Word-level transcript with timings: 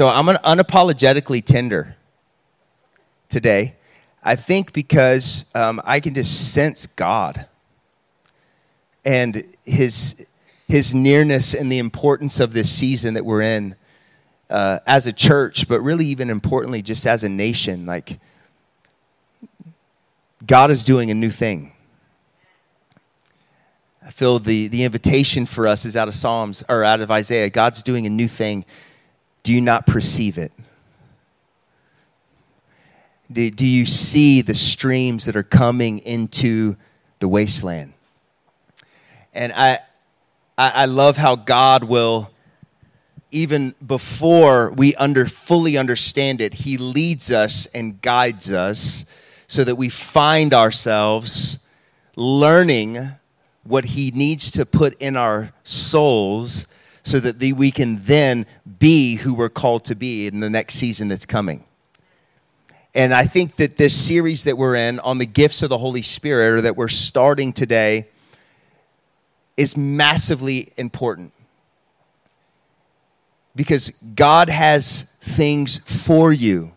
So 0.00 0.08
I'm 0.08 0.28
unapologetically 0.28 1.44
tender 1.44 1.94
today. 3.28 3.74
I 4.22 4.34
think 4.34 4.72
because 4.72 5.44
um, 5.54 5.78
I 5.84 6.00
can 6.00 6.14
just 6.14 6.54
sense 6.54 6.86
God 6.86 7.44
and 9.04 9.44
his, 9.66 10.26
his 10.66 10.94
nearness 10.94 11.52
and 11.52 11.70
the 11.70 11.76
importance 11.76 12.40
of 12.40 12.54
this 12.54 12.70
season 12.70 13.12
that 13.12 13.26
we're 13.26 13.42
in 13.42 13.76
uh, 14.48 14.78
as 14.86 15.06
a 15.06 15.12
church, 15.12 15.68
but 15.68 15.82
really, 15.82 16.06
even 16.06 16.30
importantly, 16.30 16.80
just 16.80 17.04
as 17.04 17.22
a 17.22 17.28
nation. 17.28 17.84
Like, 17.84 18.18
God 20.46 20.70
is 20.70 20.82
doing 20.82 21.10
a 21.10 21.14
new 21.14 21.28
thing. 21.28 21.74
I 24.02 24.10
feel 24.10 24.38
the, 24.38 24.68
the 24.68 24.84
invitation 24.84 25.44
for 25.44 25.68
us 25.68 25.84
is 25.84 25.94
out 25.94 26.08
of 26.08 26.14
Psalms 26.14 26.64
or 26.70 26.84
out 26.84 27.02
of 27.02 27.10
Isaiah. 27.10 27.50
God's 27.50 27.82
doing 27.82 28.06
a 28.06 28.10
new 28.10 28.28
thing. 28.28 28.64
Do 29.42 29.52
you 29.52 29.60
not 29.60 29.86
perceive 29.86 30.38
it? 30.38 30.52
Do, 33.32 33.48
do 33.50 33.66
you 33.66 33.86
see 33.86 34.42
the 34.42 34.54
streams 34.54 35.26
that 35.26 35.36
are 35.36 35.42
coming 35.42 36.00
into 36.00 36.76
the 37.20 37.28
wasteland? 37.28 37.92
And 39.32 39.52
I, 39.52 39.78
I, 40.58 40.70
I 40.70 40.84
love 40.86 41.16
how 41.16 41.36
God 41.36 41.84
will, 41.84 42.30
even 43.30 43.74
before 43.86 44.70
we 44.72 44.94
under, 44.96 45.26
fully 45.26 45.76
understand 45.76 46.40
it, 46.40 46.54
He 46.54 46.76
leads 46.76 47.30
us 47.30 47.66
and 47.66 48.02
guides 48.02 48.52
us 48.52 49.04
so 49.46 49.62
that 49.64 49.76
we 49.76 49.88
find 49.88 50.52
ourselves 50.52 51.60
learning 52.16 53.10
what 53.62 53.84
He 53.86 54.10
needs 54.10 54.50
to 54.52 54.66
put 54.66 55.00
in 55.00 55.16
our 55.16 55.52
souls 55.62 56.66
so 57.02 57.20
that 57.20 57.38
the, 57.38 57.52
we 57.52 57.70
can 57.70 58.02
then 58.04 58.46
be 58.80 59.14
who 59.14 59.34
we're 59.34 59.48
called 59.48 59.84
to 59.84 59.94
be 59.94 60.26
in 60.26 60.40
the 60.40 60.50
next 60.50 60.74
season 60.74 61.06
that's 61.06 61.26
coming. 61.26 61.62
And 62.92 63.14
I 63.14 63.26
think 63.26 63.54
that 63.56 63.76
this 63.76 63.94
series 63.94 64.42
that 64.44 64.58
we're 64.58 64.74
in 64.74 64.98
on 64.98 65.18
the 65.18 65.26
gifts 65.26 65.62
of 65.62 65.68
the 65.68 65.78
Holy 65.78 66.02
Spirit, 66.02 66.54
or 66.54 66.60
that 66.62 66.76
we're 66.76 66.88
starting 66.88 67.52
today, 67.52 68.08
is 69.56 69.76
massively 69.76 70.72
important. 70.76 71.32
Because 73.54 73.90
God 73.90 74.48
has 74.48 75.02
things 75.20 75.78
for 75.78 76.32
you, 76.32 76.72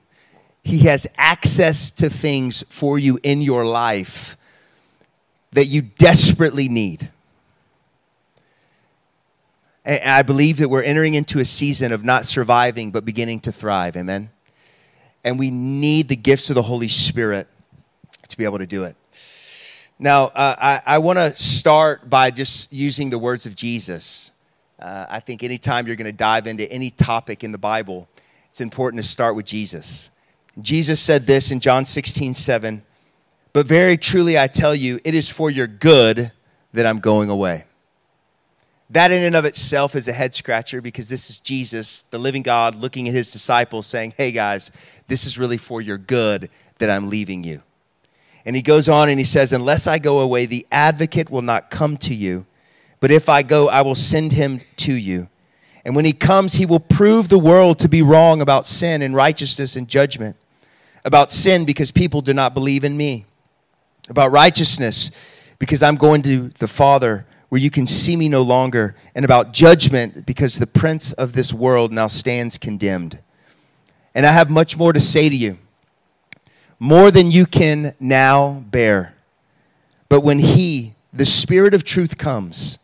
He 0.64 0.80
has 0.80 1.08
access 1.17 1.89
to 1.92 2.09
things 2.09 2.64
for 2.70 2.99
you 2.99 3.17
in 3.23 3.42
your 3.42 3.66
life 3.66 4.38
that 5.53 5.66
you 5.66 5.81
desperately 5.81 6.67
need. 6.67 7.09
I 9.86 10.23
believe 10.23 10.58
that 10.58 10.70
we're 10.70 10.84
entering 10.84 11.14
into 11.14 11.39
a 11.39 11.45
season 11.45 11.92
of 11.92 12.06
not 12.06 12.26
surviving, 12.26 12.92
but 12.92 13.03
beginning 13.03 13.42
to 13.42 13.52
thrive. 13.52 13.98
Amen 13.98 14.30
and 15.23 15.39
we 15.39 15.50
need 15.50 16.08
the 16.09 16.16
gifts 16.16 16.50
of 16.50 16.56
the 16.56 16.62
Holy 16.62 16.88
Spirit 16.88 17.48
to 18.28 18.38
be 18.38 18.44
able 18.44 18.58
to 18.58 18.67
do 18.67 18.84
it. 18.84 18.95
Now, 20.00 20.26
uh, 20.26 20.56
I, 20.59 20.81
I 20.86 20.98
want 20.98 21.20
to 21.20 21.31
start 21.31 22.09
by 22.09 22.31
just 22.31 22.73
using 22.73 23.09
the 23.09 23.20
words 23.20 23.45
of 23.45 23.56
Jesus. 23.56 24.31
Uh, 24.80 25.06
I 25.09 25.20
think 25.20 25.44
anytime 25.44 25.88
you're 25.88 25.95
going 25.95 26.06
to 26.06 26.11
dive 26.11 26.48
into 26.48 26.70
any 26.72 26.89
topic 26.89 27.44
in 27.44 27.52
the 27.52 27.58
Bible, 27.58 28.09
it's 28.50 28.59
important 28.59 29.02
to 29.02 29.08
start 29.08 29.36
with 29.36 29.45
Jesus. 29.45 30.09
Jesus 30.61 31.00
said 31.00 31.26
this 31.26 31.52
in 31.52 31.59
John 31.59 31.86
16, 31.86 32.34
7. 32.34 32.84
But 33.54 33.67
very 33.67 33.98
truly 33.98 34.38
I 34.38 34.48
tell 34.48 34.76
you, 34.76 35.00
it 35.06 35.14
is 35.14 35.30
for 35.30 35.50
your 35.50 35.67
good 35.67 36.31
that 36.73 36.86
I'm 36.86 37.00
going 37.00 37.30
away. 37.30 37.66
That, 38.94 39.09
in 39.09 39.23
and 39.23 39.36
of 39.36 39.44
itself, 39.45 39.95
is 39.95 40.08
a 40.08 40.13
head 40.13 40.36
scratcher 40.36 40.80
because 40.80 41.09
this 41.09 41.27
is 41.27 41.39
Jesus, 41.39 42.03
the 42.03 42.19
living 42.19 42.44
God, 42.44 42.75
looking 42.75 43.08
at 43.08 43.16
his 43.16 43.31
disciples 43.31 43.88
saying, 43.88 44.13
Hey 44.16 44.31
guys, 44.31 44.72
this 45.08 45.25
is 45.25 45.36
really 45.36 45.58
for 45.58 45.81
your 45.81 45.97
good 45.97 46.52
that 46.77 46.91
I'm 46.91 47.09
leaving 47.09 47.44
you. 47.44 47.64
And 48.45 48.55
he 48.55 48.61
goes 48.61 48.88
on 48.88 49.09
and 49.09 49.17
he 49.17 49.25
says, 49.25 49.52
Unless 49.52 49.88
I 49.88 49.97
go 49.97 50.19
away, 50.19 50.45
the 50.45 50.67
advocate 50.71 51.31
will 51.31 51.42
not 51.42 51.71
come 51.71 51.98
to 51.98 52.14
you. 52.14 52.45
But 52.99 53.09
if 53.09 53.30
I 53.30 53.42
go, 53.42 53.67
I 53.67 53.81
will 53.81 53.95
send 53.95 54.33
him 54.33 54.61
to 54.77 54.93
you. 54.93 55.27
And 55.83 55.95
when 55.95 56.05
he 56.05 56.14
comes, 56.14 56.54
he 56.54 56.65
will 56.67 56.80
prove 56.80 57.30
the 57.30 57.39
world 57.39 57.80
to 57.80 57.89
be 57.89 58.04
wrong 58.04 58.42
about 58.42 58.67
sin 58.67 59.02
and 59.02 59.15
righteousness 59.15 59.75
and 59.75 59.87
judgment. 59.87 60.36
About 61.04 61.31
sin, 61.31 61.65
because 61.65 61.92
people 61.92 62.21
do 62.21 62.33
not 62.33 62.54
believe 62.54 62.83
in 62.83 62.95
me. 62.95 63.25
About 64.08 64.31
righteousness, 64.31 65.10
because 65.58 65.81
I'm 65.81 65.95
going 65.95 66.21
to 66.21 66.49
the 66.60 66.67
Father 66.67 67.25
where 67.53 67.61
you 67.61 67.69
can 67.69 67.86
see 67.86 68.15
me 68.15 68.27
no 68.27 68.41
longer, 68.41 68.95
and 69.14 69.23
about 69.23 69.53
judgment, 69.53 70.25
because 70.25 70.58
the 70.58 70.65
prince 70.65 71.14
of 71.14 71.33
this 71.33 71.53
world 71.53 71.93
now 71.93 72.08
stands 72.08 72.58
condemned. 72.58 73.19
And 74.15 74.25
I 74.25 74.31
have 74.31 74.49
much 74.49 74.75
more 74.75 74.91
to 74.91 74.99
say 74.99 75.30
to 75.30 75.36
you, 75.36 75.59
more 76.80 77.11
than 77.11 77.30
you 77.30 77.45
can 77.45 77.93
now 77.99 78.63
bear. 78.71 79.13
But 80.09 80.21
when 80.21 80.39
He, 80.39 80.95
the 81.13 81.27
Spirit 81.27 81.75
of 81.75 81.83
truth, 81.83 82.17
comes, 82.17 82.80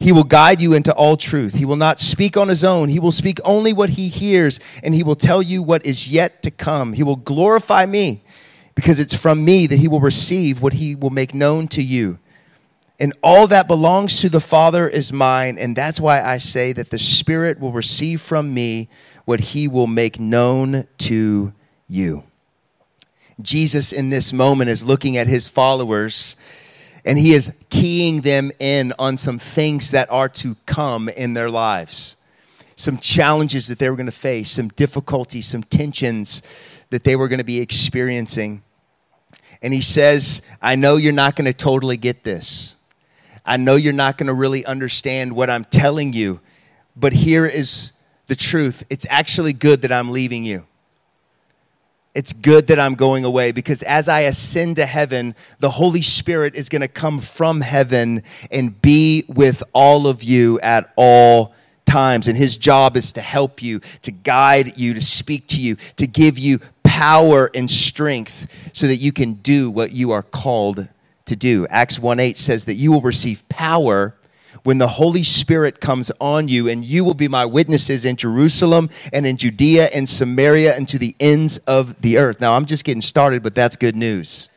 He 0.00 0.10
will 0.10 0.24
guide 0.24 0.60
you 0.60 0.72
into 0.72 0.92
all 0.94 1.16
truth. 1.16 1.54
He 1.54 1.64
will 1.64 1.76
not 1.76 2.00
speak 2.00 2.36
on 2.36 2.48
His 2.48 2.64
own, 2.64 2.88
He 2.88 2.98
will 2.98 3.12
speak 3.12 3.38
only 3.44 3.72
what 3.72 3.90
He 3.90 4.08
hears, 4.08 4.58
and 4.82 4.96
He 4.96 5.04
will 5.04 5.14
tell 5.14 5.40
you 5.40 5.62
what 5.62 5.86
is 5.86 6.10
yet 6.10 6.42
to 6.42 6.50
come. 6.50 6.94
He 6.94 7.04
will 7.04 7.14
glorify 7.14 7.86
me, 7.86 8.22
because 8.74 8.98
it's 8.98 9.14
from 9.14 9.44
me 9.44 9.68
that 9.68 9.78
He 9.78 9.86
will 9.86 10.00
receive 10.00 10.60
what 10.60 10.72
He 10.72 10.96
will 10.96 11.10
make 11.10 11.34
known 11.34 11.68
to 11.68 11.80
you. 11.80 12.18
And 13.00 13.12
all 13.22 13.46
that 13.46 13.68
belongs 13.68 14.20
to 14.20 14.28
the 14.28 14.40
Father 14.40 14.88
is 14.88 15.12
mine. 15.12 15.56
And 15.56 15.76
that's 15.76 16.00
why 16.00 16.20
I 16.22 16.38
say 16.38 16.72
that 16.72 16.90
the 16.90 16.98
Spirit 16.98 17.60
will 17.60 17.72
receive 17.72 18.20
from 18.20 18.52
me 18.52 18.88
what 19.24 19.40
he 19.40 19.68
will 19.68 19.86
make 19.86 20.18
known 20.18 20.84
to 20.98 21.52
you. 21.86 22.24
Jesus, 23.40 23.92
in 23.92 24.10
this 24.10 24.32
moment, 24.32 24.70
is 24.70 24.84
looking 24.84 25.16
at 25.16 25.28
his 25.28 25.48
followers 25.48 26.36
and 27.04 27.18
he 27.18 27.34
is 27.34 27.52
keying 27.70 28.22
them 28.22 28.50
in 28.58 28.92
on 28.98 29.16
some 29.16 29.38
things 29.38 29.92
that 29.92 30.10
are 30.10 30.28
to 30.28 30.56
come 30.66 31.08
in 31.08 31.34
their 31.34 31.48
lives, 31.48 32.16
some 32.74 32.98
challenges 32.98 33.68
that 33.68 33.78
they 33.78 33.88
were 33.88 33.96
going 33.96 34.06
to 34.06 34.12
face, 34.12 34.50
some 34.50 34.68
difficulties, 34.68 35.46
some 35.46 35.62
tensions 35.62 36.42
that 36.90 37.04
they 37.04 37.14
were 37.14 37.28
going 37.28 37.38
to 37.38 37.44
be 37.44 37.60
experiencing. 37.60 38.62
And 39.62 39.72
he 39.72 39.82
says, 39.82 40.42
I 40.60 40.74
know 40.74 40.96
you're 40.96 41.12
not 41.12 41.36
going 41.36 41.46
to 41.46 41.56
totally 41.56 41.96
get 41.96 42.24
this. 42.24 42.76
I 43.48 43.56
know 43.56 43.76
you're 43.76 43.94
not 43.94 44.18
going 44.18 44.26
to 44.26 44.34
really 44.34 44.66
understand 44.66 45.34
what 45.34 45.48
I'm 45.48 45.64
telling 45.64 46.12
you, 46.12 46.40
but 46.94 47.14
here 47.14 47.46
is 47.46 47.92
the 48.26 48.36
truth. 48.36 48.86
It's 48.90 49.06
actually 49.08 49.54
good 49.54 49.80
that 49.82 49.90
I'm 49.90 50.10
leaving 50.10 50.44
you. 50.44 50.66
It's 52.14 52.34
good 52.34 52.66
that 52.66 52.78
I'm 52.78 52.94
going 52.94 53.24
away 53.24 53.52
because 53.52 53.82
as 53.84 54.06
I 54.06 54.20
ascend 54.20 54.76
to 54.76 54.84
heaven, 54.84 55.34
the 55.60 55.70
Holy 55.70 56.02
Spirit 56.02 56.56
is 56.56 56.68
going 56.68 56.82
to 56.82 56.88
come 56.88 57.20
from 57.20 57.62
heaven 57.62 58.22
and 58.50 58.82
be 58.82 59.24
with 59.28 59.62
all 59.72 60.08
of 60.08 60.22
you 60.22 60.60
at 60.60 60.92
all 60.94 61.54
times. 61.86 62.28
And 62.28 62.36
his 62.36 62.58
job 62.58 62.98
is 62.98 63.14
to 63.14 63.22
help 63.22 63.62
you, 63.62 63.80
to 64.02 64.10
guide 64.10 64.76
you, 64.76 64.92
to 64.92 65.00
speak 65.00 65.46
to 65.48 65.56
you, 65.58 65.76
to 65.96 66.06
give 66.06 66.38
you 66.38 66.60
power 66.82 67.50
and 67.54 67.70
strength 67.70 68.70
so 68.74 68.86
that 68.86 68.96
you 68.96 69.10
can 69.10 69.34
do 69.34 69.70
what 69.70 69.92
you 69.92 70.10
are 70.10 70.22
called 70.22 70.86
to 71.28 71.36
do. 71.36 71.66
Acts 71.70 71.98
1 71.98 72.20
8 72.20 72.36
says 72.36 72.64
that 72.66 72.74
you 72.74 72.92
will 72.92 73.00
receive 73.00 73.48
power 73.48 74.14
when 74.64 74.78
the 74.78 74.88
Holy 74.88 75.22
Spirit 75.22 75.80
comes 75.80 76.10
on 76.20 76.48
you, 76.48 76.68
and 76.68 76.84
you 76.84 77.04
will 77.04 77.14
be 77.14 77.28
my 77.28 77.46
witnesses 77.46 78.04
in 78.04 78.16
Jerusalem 78.16 78.90
and 79.12 79.26
in 79.26 79.36
Judea 79.36 79.86
and 79.94 80.08
Samaria 80.08 80.76
and 80.76 80.86
to 80.88 80.98
the 80.98 81.14
ends 81.20 81.58
of 81.58 82.00
the 82.02 82.18
earth. 82.18 82.40
Now, 82.40 82.54
I'm 82.54 82.66
just 82.66 82.84
getting 82.84 83.00
started, 83.00 83.42
but 83.42 83.54
that's 83.54 83.76
good 83.76 83.96
news. 83.96 84.48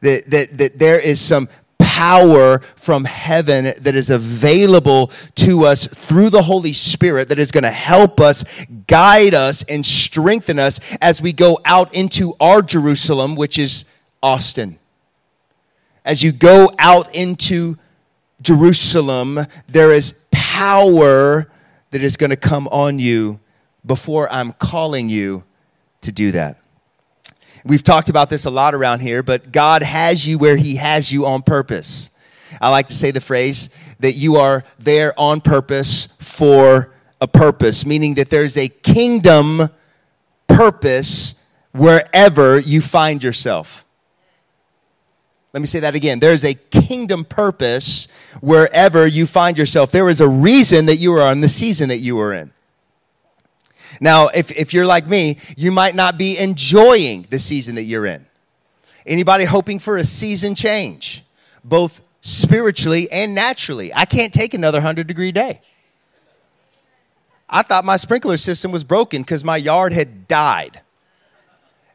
That, 0.00 0.30
that, 0.30 0.58
that 0.58 0.78
there 0.78 1.00
is 1.00 1.20
some 1.20 1.48
power 1.78 2.58
from 2.76 3.04
heaven 3.04 3.72
that 3.78 3.94
is 3.94 4.10
available 4.10 5.10
to 5.36 5.64
us 5.64 5.86
through 5.86 6.30
the 6.30 6.42
Holy 6.42 6.72
Spirit 6.72 7.28
that 7.28 7.38
is 7.38 7.50
going 7.50 7.64
to 7.64 7.70
help 7.70 8.20
us, 8.20 8.44
guide 8.86 9.34
us, 9.34 9.64
and 9.68 9.84
strengthen 9.84 10.58
us 10.58 10.78
as 11.00 11.22
we 11.22 11.32
go 11.32 11.58
out 11.64 11.94
into 11.94 12.34
our 12.38 12.62
Jerusalem, 12.62 13.34
which 13.36 13.58
is 13.58 13.84
Austin 14.22 14.78
as 16.04 16.22
you 16.22 16.32
go 16.32 16.70
out 16.78 17.14
into 17.14 17.76
Jerusalem, 18.42 19.40
there 19.68 19.92
is 19.92 20.14
power 20.30 21.48
that 21.90 22.02
is 22.02 22.16
going 22.16 22.30
to 22.30 22.36
come 22.36 22.68
on 22.68 22.98
you 22.98 23.40
before 23.86 24.30
I'm 24.32 24.52
calling 24.52 25.08
you 25.08 25.44
to 26.02 26.12
do 26.12 26.32
that. 26.32 26.58
We've 27.64 27.82
talked 27.82 28.10
about 28.10 28.28
this 28.28 28.44
a 28.44 28.50
lot 28.50 28.74
around 28.74 29.00
here, 29.00 29.22
but 29.22 29.50
God 29.50 29.82
has 29.82 30.26
you 30.26 30.36
where 30.36 30.56
He 30.56 30.76
has 30.76 31.10
you 31.10 31.24
on 31.24 31.42
purpose. 31.42 32.10
I 32.60 32.68
like 32.68 32.88
to 32.88 32.94
say 32.94 33.10
the 33.10 33.20
phrase 33.20 33.70
that 34.00 34.12
you 34.12 34.36
are 34.36 34.64
there 34.78 35.18
on 35.18 35.40
purpose 35.40 36.06
for 36.20 36.92
a 37.20 37.26
purpose, 37.26 37.86
meaning 37.86 38.14
that 38.14 38.28
there's 38.28 38.56
a 38.56 38.68
kingdom 38.68 39.70
purpose 40.46 41.42
wherever 41.72 42.58
you 42.58 42.82
find 42.82 43.22
yourself. 43.22 43.83
Let 45.54 45.60
me 45.60 45.68
say 45.68 45.78
that 45.80 45.94
again. 45.94 46.18
There 46.18 46.32
is 46.32 46.44
a 46.44 46.54
kingdom 46.54 47.24
purpose 47.24 48.08
wherever 48.40 49.06
you 49.06 49.24
find 49.24 49.56
yourself. 49.56 49.92
There 49.92 50.08
is 50.08 50.20
a 50.20 50.26
reason 50.26 50.86
that 50.86 50.96
you 50.96 51.12
are 51.12 51.30
in 51.30 51.42
the 51.42 51.48
season 51.48 51.88
that 51.90 51.98
you 51.98 52.18
are 52.18 52.34
in. 52.34 52.50
Now, 54.00 54.26
if, 54.34 54.50
if 54.50 54.74
you're 54.74 54.84
like 54.84 55.06
me, 55.06 55.38
you 55.56 55.70
might 55.70 55.94
not 55.94 56.18
be 56.18 56.36
enjoying 56.36 57.28
the 57.30 57.38
season 57.38 57.76
that 57.76 57.84
you're 57.84 58.04
in. 58.04 58.26
Anybody 59.06 59.44
hoping 59.44 59.78
for 59.78 59.96
a 59.96 60.02
season 60.02 60.56
change, 60.56 61.22
both 61.62 62.02
spiritually 62.20 63.08
and 63.12 63.32
naturally? 63.32 63.94
I 63.94 64.06
can't 64.06 64.34
take 64.34 64.54
another 64.54 64.78
100 64.78 65.06
degree 65.06 65.30
day. 65.30 65.60
I 67.48 67.62
thought 67.62 67.84
my 67.84 67.96
sprinkler 67.96 68.38
system 68.38 68.72
was 68.72 68.82
broken 68.82 69.22
because 69.22 69.44
my 69.44 69.58
yard 69.58 69.92
had 69.92 70.26
died. 70.26 70.80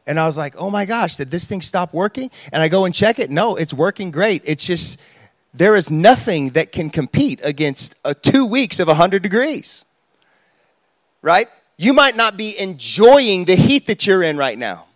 And 0.06 0.18
I 0.18 0.26
was 0.26 0.36
like, 0.36 0.54
oh 0.56 0.70
my 0.70 0.86
gosh, 0.86 1.16
did 1.16 1.30
this 1.30 1.46
thing 1.46 1.60
stop 1.60 1.92
working? 1.92 2.30
And 2.52 2.62
I 2.62 2.68
go 2.68 2.84
and 2.84 2.94
check 2.94 3.18
it. 3.18 3.30
No, 3.30 3.56
it's 3.56 3.74
working 3.74 4.10
great. 4.10 4.42
It's 4.44 4.66
just, 4.66 5.00
there 5.54 5.76
is 5.76 5.90
nothing 5.90 6.50
that 6.50 6.72
can 6.72 6.90
compete 6.90 7.40
against 7.42 7.94
a 8.04 8.14
two 8.14 8.46
weeks 8.46 8.80
of 8.80 8.88
100 8.88 9.22
degrees. 9.22 9.84
Right? 11.22 11.48
You 11.76 11.92
might 11.92 12.16
not 12.16 12.36
be 12.36 12.58
enjoying 12.58 13.44
the 13.44 13.56
heat 13.56 13.86
that 13.86 14.06
you're 14.06 14.22
in 14.22 14.36
right 14.36 14.58
now. 14.58 14.86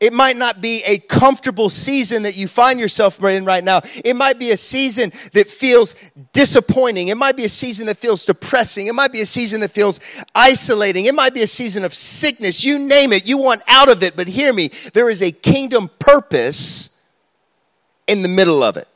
It 0.00 0.12
might 0.12 0.36
not 0.36 0.60
be 0.60 0.82
a 0.84 0.98
comfortable 0.98 1.70
season 1.70 2.24
that 2.24 2.36
you 2.36 2.48
find 2.48 2.80
yourself 2.80 3.22
in 3.22 3.44
right 3.44 3.62
now. 3.62 3.80
It 4.04 4.14
might 4.16 4.38
be 4.38 4.50
a 4.50 4.56
season 4.56 5.12
that 5.32 5.46
feels 5.46 5.94
disappointing. 6.32 7.08
It 7.08 7.16
might 7.16 7.36
be 7.36 7.44
a 7.44 7.48
season 7.48 7.86
that 7.86 7.96
feels 7.96 8.26
depressing. 8.26 8.88
It 8.88 8.94
might 8.94 9.12
be 9.12 9.20
a 9.20 9.26
season 9.26 9.60
that 9.60 9.70
feels 9.70 10.00
isolating. 10.34 11.06
It 11.06 11.14
might 11.14 11.32
be 11.32 11.42
a 11.42 11.46
season 11.46 11.84
of 11.84 11.94
sickness. 11.94 12.64
You 12.64 12.78
name 12.78 13.12
it, 13.12 13.26
you 13.26 13.38
want 13.38 13.62
out 13.68 13.88
of 13.88 14.02
it. 14.02 14.16
But 14.16 14.26
hear 14.26 14.52
me, 14.52 14.70
there 14.92 15.08
is 15.08 15.22
a 15.22 15.30
kingdom 15.30 15.88
purpose 15.98 16.90
in 18.06 18.22
the 18.22 18.28
middle 18.28 18.62
of 18.62 18.76
it. 18.76 18.88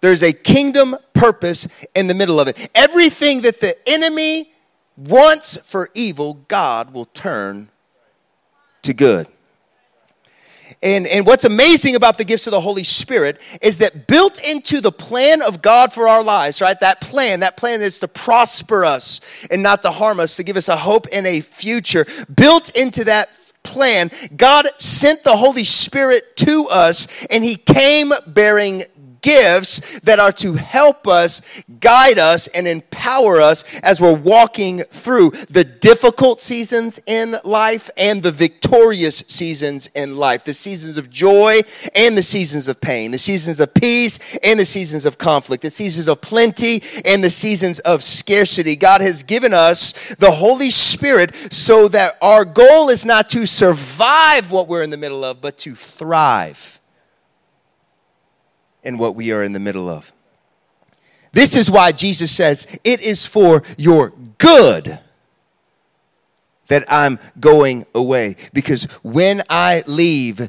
There's 0.00 0.22
a 0.22 0.32
kingdom 0.32 0.96
purpose 1.12 1.68
in 1.94 2.06
the 2.06 2.14
middle 2.14 2.40
of 2.40 2.48
it. 2.48 2.70
Everything 2.74 3.42
that 3.42 3.60
the 3.60 3.76
enemy 3.88 4.51
wants 4.96 5.56
for 5.58 5.90
evil, 5.94 6.34
God 6.48 6.92
will 6.92 7.06
turn 7.06 7.68
to 8.82 8.92
good. 8.92 9.26
And, 10.82 11.06
and 11.06 11.24
what's 11.24 11.44
amazing 11.44 11.94
about 11.94 12.18
the 12.18 12.24
gifts 12.24 12.48
of 12.48 12.50
the 12.50 12.60
Holy 12.60 12.82
Spirit 12.82 13.40
is 13.60 13.78
that 13.78 14.08
built 14.08 14.42
into 14.42 14.80
the 14.80 14.90
plan 14.90 15.40
of 15.40 15.62
God 15.62 15.92
for 15.92 16.08
our 16.08 16.24
lives, 16.24 16.60
right? 16.60 16.78
That 16.80 17.00
plan, 17.00 17.40
that 17.40 17.56
plan 17.56 17.82
is 17.82 18.00
to 18.00 18.08
prosper 18.08 18.84
us 18.84 19.20
and 19.50 19.62
not 19.62 19.82
to 19.82 19.90
harm 19.90 20.18
us, 20.18 20.36
to 20.36 20.42
give 20.42 20.56
us 20.56 20.68
a 20.68 20.76
hope 20.76 21.06
and 21.12 21.26
a 21.26 21.40
future. 21.40 22.04
Built 22.34 22.76
into 22.76 23.04
that 23.04 23.28
plan, 23.62 24.10
God 24.36 24.66
sent 24.78 25.22
the 25.22 25.36
Holy 25.36 25.64
Spirit 25.64 26.36
to 26.38 26.66
us 26.68 27.06
and 27.26 27.44
He 27.44 27.54
came 27.54 28.12
bearing 28.26 28.82
gifts 29.22 30.00
that 30.00 30.18
are 30.18 30.32
to 30.32 30.54
help 30.54 31.08
us, 31.08 31.40
guide 31.80 32.18
us, 32.18 32.48
and 32.48 32.68
empower 32.68 33.40
us 33.40 33.64
as 33.80 34.00
we're 34.00 34.12
walking 34.12 34.80
through 34.80 35.30
the 35.48 35.64
difficult 35.64 36.40
seasons 36.40 37.00
in 37.06 37.38
life 37.44 37.88
and 37.96 38.22
the 38.22 38.30
victorious 38.30 39.24
seasons 39.28 39.88
in 39.94 40.16
life. 40.16 40.44
The 40.44 40.54
seasons 40.54 40.98
of 40.98 41.08
joy 41.08 41.60
and 41.94 42.18
the 42.18 42.22
seasons 42.22 42.68
of 42.68 42.80
pain, 42.80 43.12
the 43.12 43.18
seasons 43.18 43.60
of 43.60 43.72
peace 43.72 44.18
and 44.42 44.58
the 44.58 44.66
seasons 44.66 45.06
of 45.06 45.18
conflict, 45.18 45.62
the 45.62 45.70
seasons 45.70 46.08
of 46.08 46.20
plenty 46.20 46.82
and 47.04 47.22
the 47.22 47.30
seasons 47.30 47.78
of 47.80 48.02
scarcity. 48.02 48.76
God 48.76 49.00
has 49.00 49.22
given 49.22 49.54
us 49.54 50.14
the 50.16 50.32
Holy 50.32 50.70
Spirit 50.70 51.34
so 51.52 51.88
that 51.88 52.16
our 52.20 52.44
goal 52.44 52.88
is 52.88 53.06
not 53.06 53.30
to 53.30 53.46
survive 53.46 54.50
what 54.50 54.68
we're 54.68 54.82
in 54.82 54.90
the 54.90 54.96
middle 54.96 55.24
of, 55.24 55.40
but 55.40 55.56
to 55.58 55.74
thrive 55.74 56.81
in 58.82 58.98
what 58.98 59.14
we 59.14 59.32
are 59.32 59.42
in 59.42 59.52
the 59.52 59.60
middle 59.60 59.88
of. 59.88 60.12
This 61.32 61.56
is 61.56 61.70
why 61.70 61.92
Jesus 61.92 62.30
says, 62.30 62.66
It 62.84 63.00
is 63.00 63.26
for 63.26 63.62
your 63.78 64.12
good 64.38 64.98
that 66.68 66.84
I'm 66.88 67.18
going 67.40 67.84
away. 67.94 68.36
Because 68.52 68.84
when 69.02 69.42
I 69.48 69.82
leave, 69.86 70.48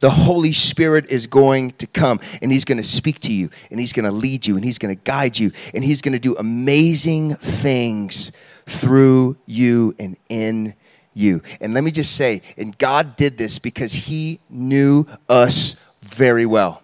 the 0.00 0.10
Holy 0.10 0.52
Spirit 0.52 1.10
is 1.10 1.26
going 1.26 1.72
to 1.72 1.86
come 1.86 2.20
and 2.40 2.50
He's 2.50 2.64
going 2.64 2.78
to 2.78 2.84
speak 2.84 3.20
to 3.20 3.32
you 3.32 3.50
and 3.70 3.78
He's 3.78 3.92
going 3.92 4.06
to 4.06 4.10
lead 4.10 4.46
you 4.46 4.56
and 4.56 4.64
He's 4.64 4.78
going 4.78 4.94
to 4.94 5.02
guide 5.02 5.38
you 5.38 5.52
and 5.74 5.84
He's 5.84 6.02
going 6.02 6.12
to 6.12 6.18
do 6.18 6.36
amazing 6.36 7.34
things 7.34 8.32
through 8.66 9.36
you 9.46 9.94
and 9.98 10.16
in 10.28 10.74
you. 11.12 11.42
And 11.60 11.74
let 11.74 11.84
me 11.84 11.90
just 11.90 12.16
say, 12.16 12.40
and 12.56 12.76
God 12.78 13.16
did 13.16 13.36
this 13.36 13.58
because 13.58 13.92
He 13.92 14.40
knew 14.48 15.06
us 15.28 15.76
very 16.02 16.46
well. 16.46 16.82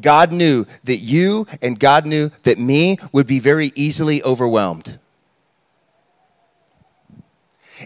God 0.00 0.32
knew 0.32 0.66
that 0.84 0.96
you 0.96 1.46
and 1.62 1.78
God 1.78 2.06
knew 2.06 2.30
that 2.42 2.58
me 2.58 2.98
would 3.12 3.26
be 3.26 3.38
very 3.38 3.72
easily 3.74 4.22
overwhelmed. 4.22 4.98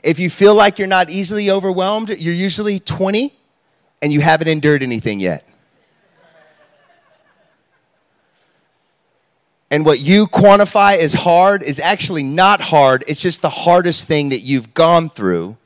If 0.04 0.18
you 0.18 0.30
feel 0.30 0.54
like 0.54 0.78
you're 0.78 0.88
not 0.88 1.10
easily 1.10 1.50
overwhelmed, 1.50 2.08
you're 2.10 2.34
usually 2.34 2.78
20 2.78 3.34
and 4.02 4.12
you 4.12 4.20
haven't 4.20 4.48
endured 4.48 4.82
anything 4.82 5.20
yet. 5.20 5.46
And 9.70 9.86
what 9.86 10.00
you 10.00 10.26
quantify 10.26 10.98
as 10.98 11.14
hard 11.14 11.62
is 11.62 11.78
actually 11.78 12.24
not 12.24 12.60
hard, 12.60 13.04
it's 13.06 13.22
just 13.22 13.40
the 13.40 13.50
hardest 13.50 14.08
thing 14.08 14.30
that 14.30 14.40
you've 14.40 14.74
gone 14.74 15.08
through. 15.08 15.56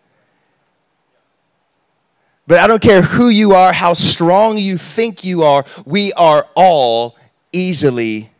But 2.46 2.58
I 2.58 2.66
don't 2.66 2.82
care 2.82 3.00
who 3.00 3.28
you 3.28 3.52
are, 3.52 3.72
how 3.72 3.94
strong 3.94 4.58
you 4.58 4.76
think 4.76 5.24
you 5.24 5.42
are, 5.42 5.64
we 5.86 6.12
are 6.12 6.46
all 6.54 7.16
easily 7.52 8.30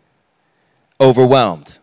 overwhelmed. 1.01 1.79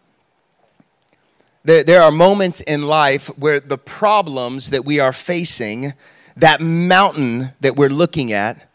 There, 1.63 1.83
there 1.83 2.01
are 2.01 2.11
moments 2.11 2.61
in 2.61 2.83
life 2.83 3.27
where 3.37 3.59
the 3.59 3.77
problems 3.77 4.69
that 4.69 4.85
we 4.85 4.99
are 4.99 5.11
facing, 5.11 5.93
that 6.37 6.61
mountain 6.61 7.53
that 7.61 7.75
we're 7.75 7.89
looking 7.89 8.31
at, 8.31 8.69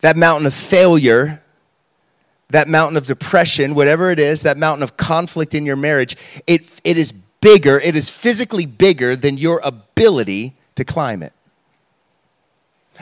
that 0.00 0.16
mountain 0.16 0.46
of 0.46 0.54
failure, 0.54 1.40
that 2.50 2.68
mountain 2.68 2.96
of 2.96 3.06
depression, 3.06 3.74
whatever 3.74 4.10
it 4.10 4.18
is, 4.18 4.42
that 4.42 4.58
mountain 4.58 4.82
of 4.82 4.96
conflict 4.96 5.54
in 5.54 5.64
your 5.64 5.76
marriage, 5.76 6.16
it, 6.46 6.80
it 6.82 6.96
is 6.96 7.12
bigger, 7.12 7.78
it 7.78 7.94
is 7.94 8.10
physically 8.10 8.66
bigger 8.66 9.14
than 9.14 9.38
your 9.38 9.60
ability 9.64 10.56
to 10.74 10.84
climb 10.84 11.22
it 11.22 11.32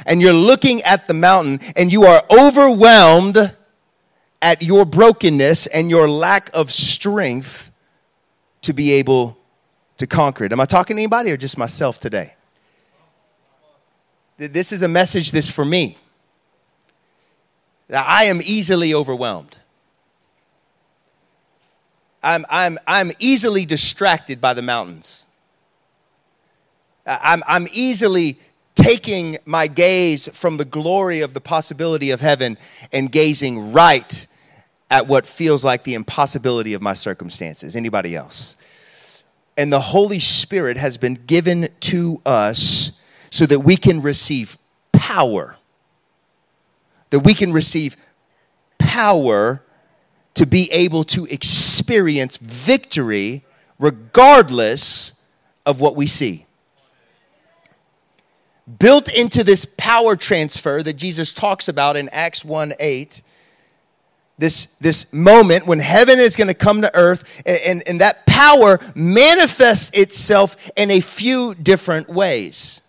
and 0.07 0.21
you're 0.21 0.33
looking 0.33 0.83
at 0.83 1.07
the 1.07 1.15
mountain 1.15 1.61
and 1.77 1.93
you 1.93 2.05
are 2.05 2.23
overwhelmed 2.31 3.55
at 4.41 4.63
your 4.63 4.85
brokenness 4.85 5.67
and 5.69 5.89
your 5.89 6.09
lack 6.09 6.51
of 6.53 6.71
strength 6.73 7.71
to 8.63 8.73
be 8.73 8.93
able 8.93 9.39
to 9.99 10.07
conquer 10.07 10.45
it. 10.45 10.53
Am 10.53 10.61
I 10.61 10.65
talking 10.65 10.97
to 10.97 11.03
anybody 11.03 11.31
or 11.31 11.37
just 11.37 11.57
myself 11.57 12.01
today? 12.01 12.35
This 14.37 14.73
is 14.73 14.83
a 14.83 14.89
message 14.89 15.31
this 15.31 15.49
for 15.49 15.65
me. 15.65 15.97
That 17.89 18.05
I 18.09 18.25
am 18.25 18.41
easily 18.43 18.95
overwhelmed. 18.95 19.59
I'm, 22.23 22.47
I'm, 22.49 22.79
I'm 22.87 23.13
easily 23.19 23.67
distracted 23.67 24.41
by 24.41 24.55
the 24.55 24.63
mountains. 24.63 25.27
I'm, 27.05 27.43
I'm 27.47 27.67
easily 27.73 28.39
taking 28.83 29.39
my 29.45 29.69
gaze 29.69 30.27
from 30.37 30.57
the 30.57 30.65
glory 30.65 31.21
of 31.21 31.35
the 31.35 31.41
possibility 31.41 32.11
of 32.11 32.21
heaven 32.21 32.59
and 32.93 33.13
gazing 33.13 33.73
right 33.73 34.27
at 34.91 35.07
what 35.07 35.25
feels 35.25 35.65
like 35.65 35.85
the 35.85 35.95
impossibility 35.95 36.75
of 36.75 36.83
my 36.83 36.93
circumstances. 36.93 37.77
Anybody 37.77 38.17
else? 38.17 38.57
And 39.57 39.73
the 39.73 39.81
Holy 39.81 40.19
Spirit 40.19 40.77
has 40.79 40.99
been 40.99 41.15
given 41.15 41.69
to 41.81 42.21
us 42.27 43.01
so 43.31 43.47
that 43.47 43.61
we 43.61 43.77
can 43.77 44.03
receive 44.03 44.59
power. 44.91 45.57
That 47.11 47.21
we 47.21 47.35
can 47.35 47.53
receive 47.53 47.97
power 48.79 49.63
to 50.35 50.47
be 50.47 50.71
able 50.73 51.05
to 51.05 51.27
experience 51.27 52.37
victory 52.37 53.45
regardless 53.79 55.23
of 55.65 55.81
what 55.81 55.95
we 55.95 56.09
see 56.09 56.47
built 58.79 59.13
into 59.13 59.45
this 59.45 59.65
power 59.65 60.17
transfer 60.17 60.83
that 60.83 60.95
Jesus 60.95 61.33
talks 61.33 61.69
about 61.69 61.97
in 61.97 62.09
Acts 62.11 62.45
1 62.45 62.75
8, 62.79 63.23
this, 64.39 64.67
this 64.81 65.13
moment 65.13 65.67
when 65.67 65.79
heaven 65.79 66.19
is 66.19 66.37
going 66.37 66.49
to 66.49 66.55
come 66.55 66.83
to 66.83 66.95
earth, 66.95 67.43
and, 67.47 67.61
and, 67.65 67.83
and 67.87 68.01
that 68.01 68.27
power 68.27 68.81
manifests 68.95 69.97
itself 69.99 70.71
in 70.77 70.91
a 70.91 71.01
few 71.01 71.55
different 71.55 72.09
ways. 72.09 72.83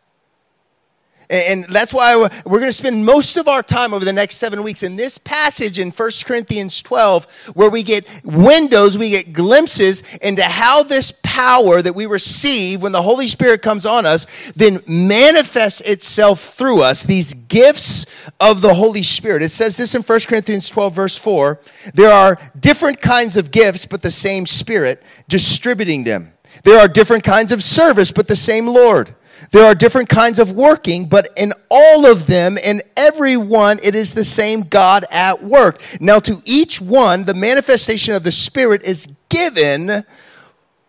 And 1.29 1.65
that's 1.65 1.93
why 1.93 2.15
we're 2.15 2.59
going 2.59 2.69
to 2.69 2.73
spend 2.73 3.05
most 3.05 3.37
of 3.37 3.47
our 3.47 3.63
time 3.63 3.93
over 3.93 4.05
the 4.05 4.13
next 4.13 4.35
seven 4.37 4.63
weeks 4.63 4.83
in 4.83 4.95
this 4.95 5.17
passage 5.17 5.79
in 5.79 5.91
1 5.91 6.11
Corinthians 6.25 6.81
12, 6.81 7.51
where 7.53 7.69
we 7.69 7.83
get 7.83 8.05
windows, 8.23 8.97
we 8.97 9.09
get 9.09 9.33
glimpses 9.33 10.03
into 10.21 10.43
how 10.43 10.83
this 10.83 11.13
power 11.23 11.81
that 11.81 11.95
we 11.95 12.05
receive 12.05 12.81
when 12.81 12.91
the 12.91 13.01
Holy 13.01 13.27
Spirit 13.27 13.61
comes 13.61 13.85
on 13.85 14.05
us 14.05 14.27
then 14.55 14.79
manifests 14.87 15.81
itself 15.81 16.39
through 16.39 16.81
us, 16.81 17.03
these 17.03 17.33
gifts 17.33 18.05
of 18.39 18.61
the 18.61 18.73
Holy 18.73 19.03
Spirit. 19.03 19.41
It 19.41 19.49
says 19.49 19.77
this 19.77 19.95
in 19.95 20.01
1 20.01 20.19
Corinthians 20.27 20.69
12, 20.69 20.93
verse 20.93 21.17
4 21.17 21.59
there 21.93 22.11
are 22.11 22.37
different 22.59 23.01
kinds 23.01 23.37
of 23.37 23.51
gifts, 23.51 23.85
but 23.85 24.01
the 24.01 24.11
same 24.11 24.45
Spirit 24.45 25.03
distributing 25.27 26.03
them. 26.03 26.33
There 26.63 26.79
are 26.79 26.87
different 26.87 27.23
kinds 27.23 27.51
of 27.51 27.63
service, 27.63 28.11
but 28.11 28.27
the 28.27 28.35
same 28.35 28.67
Lord. 28.67 29.15
There 29.53 29.65
are 29.65 29.75
different 29.75 30.09
kinds 30.09 30.39
of 30.39 30.51
working, 30.51 31.05
but 31.05 31.29
in 31.37 31.53
all 31.69 32.07
of 32.07 32.25
them, 32.25 32.57
in 32.57 32.81
every 32.97 33.37
one, 33.37 33.77
it 33.83 33.93
is 33.93 34.15
the 34.15 34.25
same 34.25 34.61
God 34.61 35.05
at 35.11 35.43
work. 35.43 35.79
Now, 36.01 36.17
to 36.21 36.41
each 36.43 36.81
one, 36.81 37.25
the 37.25 37.35
manifestation 37.35 38.15
of 38.15 38.23
the 38.23 38.31
Spirit 38.31 38.81
is 38.81 39.07
given 39.29 39.91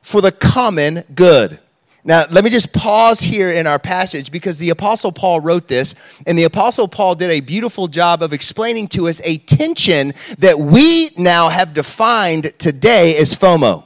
for 0.00 0.22
the 0.22 0.32
common 0.32 1.04
good. 1.14 1.60
Now, 2.04 2.24
let 2.30 2.42
me 2.42 2.48
just 2.48 2.72
pause 2.72 3.20
here 3.20 3.50
in 3.50 3.66
our 3.66 3.78
passage 3.78 4.32
because 4.32 4.58
the 4.58 4.70
Apostle 4.70 5.12
Paul 5.12 5.40
wrote 5.40 5.68
this, 5.68 5.94
and 6.26 6.38
the 6.38 6.44
Apostle 6.44 6.88
Paul 6.88 7.16
did 7.16 7.28
a 7.28 7.40
beautiful 7.40 7.86
job 7.86 8.22
of 8.22 8.32
explaining 8.32 8.88
to 8.88 9.08
us 9.08 9.20
a 9.24 9.36
tension 9.36 10.14
that 10.38 10.58
we 10.58 11.10
now 11.18 11.50
have 11.50 11.74
defined 11.74 12.58
today 12.58 13.14
as 13.18 13.34
FOMO. 13.34 13.84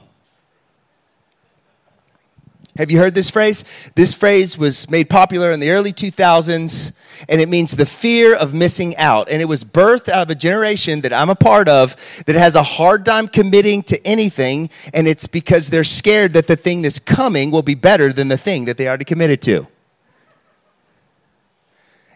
Have 2.79 2.89
you 2.89 2.97
heard 2.97 3.13
this 3.13 3.29
phrase? 3.29 3.65
This 3.95 4.13
phrase 4.13 4.57
was 4.57 4.89
made 4.89 5.09
popular 5.09 5.51
in 5.51 5.59
the 5.59 5.69
early 5.69 5.91
2000s, 5.91 6.93
and 7.27 7.41
it 7.41 7.49
means 7.49 7.75
the 7.75 7.85
fear 7.85 8.33
of 8.33 8.53
missing 8.53 8.95
out. 8.95 9.27
And 9.29 9.41
it 9.41 9.49
was 9.49 9.65
birthed 9.65 10.07
out 10.07 10.21
of 10.21 10.29
a 10.29 10.35
generation 10.35 11.01
that 11.01 11.11
I'm 11.11 11.29
a 11.29 11.35
part 11.35 11.67
of 11.67 11.97
that 12.25 12.37
has 12.37 12.55
a 12.55 12.63
hard 12.63 13.03
time 13.03 13.27
committing 13.27 13.83
to 13.83 14.07
anything, 14.07 14.69
and 14.93 15.09
it's 15.09 15.27
because 15.27 15.69
they're 15.69 15.83
scared 15.83 16.31
that 16.31 16.47
the 16.47 16.55
thing 16.55 16.81
that's 16.81 16.99
coming 16.99 17.51
will 17.51 17.63
be 17.63 17.75
better 17.75 18.13
than 18.13 18.29
the 18.29 18.37
thing 18.37 18.63
that 18.63 18.77
they 18.77 18.87
already 18.87 19.03
committed 19.03 19.41
to. 19.41 19.67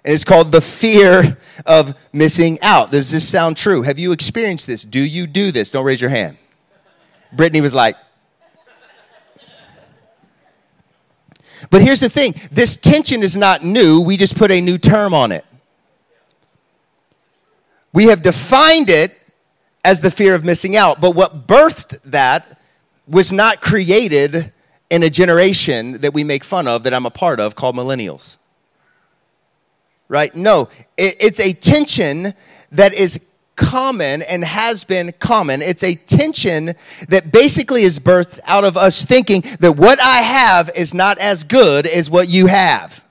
And 0.05 0.13
it's 0.13 0.23
called 0.23 0.53
the 0.53 0.61
fear 0.61 1.37
of 1.65 1.93
missing 2.13 2.57
out. 2.61 2.89
Does 2.89 3.11
this 3.11 3.27
sound 3.27 3.57
true? 3.57 3.81
Have 3.81 3.99
you 3.99 4.13
experienced 4.13 4.67
this? 4.67 4.83
Do 4.85 5.01
you 5.01 5.27
do 5.27 5.51
this? 5.51 5.71
Don't 5.71 5.85
raise 5.85 5.99
your 5.99 6.09
hand. 6.09 6.37
Brittany 7.33 7.59
was 7.59 7.73
like, 7.73 7.97
But 11.73 11.81
here's 11.81 12.01
the 12.01 12.09
thing 12.09 12.35
this 12.51 12.75
tension 12.75 13.23
is 13.23 13.35
not 13.35 13.63
new, 13.63 13.99
we 13.99 14.15
just 14.15 14.37
put 14.37 14.51
a 14.51 14.61
new 14.61 14.77
term 14.77 15.11
on 15.11 15.31
it. 15.31 15.43
We 17.91 18.05
have 18.05 18.21
defined 18.21 18.91
it 18.91 19.17
as 19.83 19.99
the 19.99 20.11
fear 20.11 20.35
of 20.35 20.45
missing 20.45 20.75
out, 20.75 21.01
but 21.01 21.15
what 21.15 21.47
birthed 21.47 21.99
that 22.03 22.59
was 23.07 23.33
not 23.33 23.59
created 23.59 24.53
in 24.91 25.01
a 25.01 25.09
generation 25.09 26.01
that 26.01 26.13
we 26.13 26.23
make 26.23 26.43
fun 26.43 26.67
of, 26.67 26.83
that 26.83 26.93
I'm 26.93 27.07
a 27.07 27.09
part 27.09 27.39
of, 27.39 27.55
called 27.55 27.75
millennials. 27.75 28.37
Right? 30.07 30.35
No, 30.35 30.69
it's 30.95 31.39
a 31.39 31.53
tension 31.53 32.35
that 32.71 32.93
is 32.93 33.19
common 33.55 34.21
and 34.21 34.43
has 34.43 34.83
been 34.83 35.13
common. 35.19 35.61
It's 35.61 35.83
a 35.83 35.95
tension 35.95 36.73
that 37.09 37.31
basically 37.31 37.83
is 37.83 37.99
birthed 37.99 38.39
out 38.45 38.63
of 38.63 38.77
us 38.77 39.03
thinking 39.05 39.43
that 39.59 39.73
what 39.73 39.99
I 39.99 40.17
have 40.17 40.69
is 40.75 40.93
not 40.93 41.17
as 41.19 41.43
good 41.43 41.85
as 41.85 42.09
what 42.09 42.27
you 42.29 42.47
have. 42.47 43.03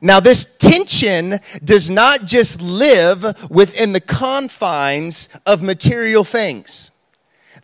Now, 0.00 0.20
this 0.20 0.56
tension 0.58 1.40
does 1.64 1.90
not 1.90 2.26
just 2.26 2.60
live 2.60 3.50
within 3.50 3.92
the 3.92 4.00
confines 4.00 5.28
of 5.46 5.62
material 5.62 6.22
things. 6.22 6.90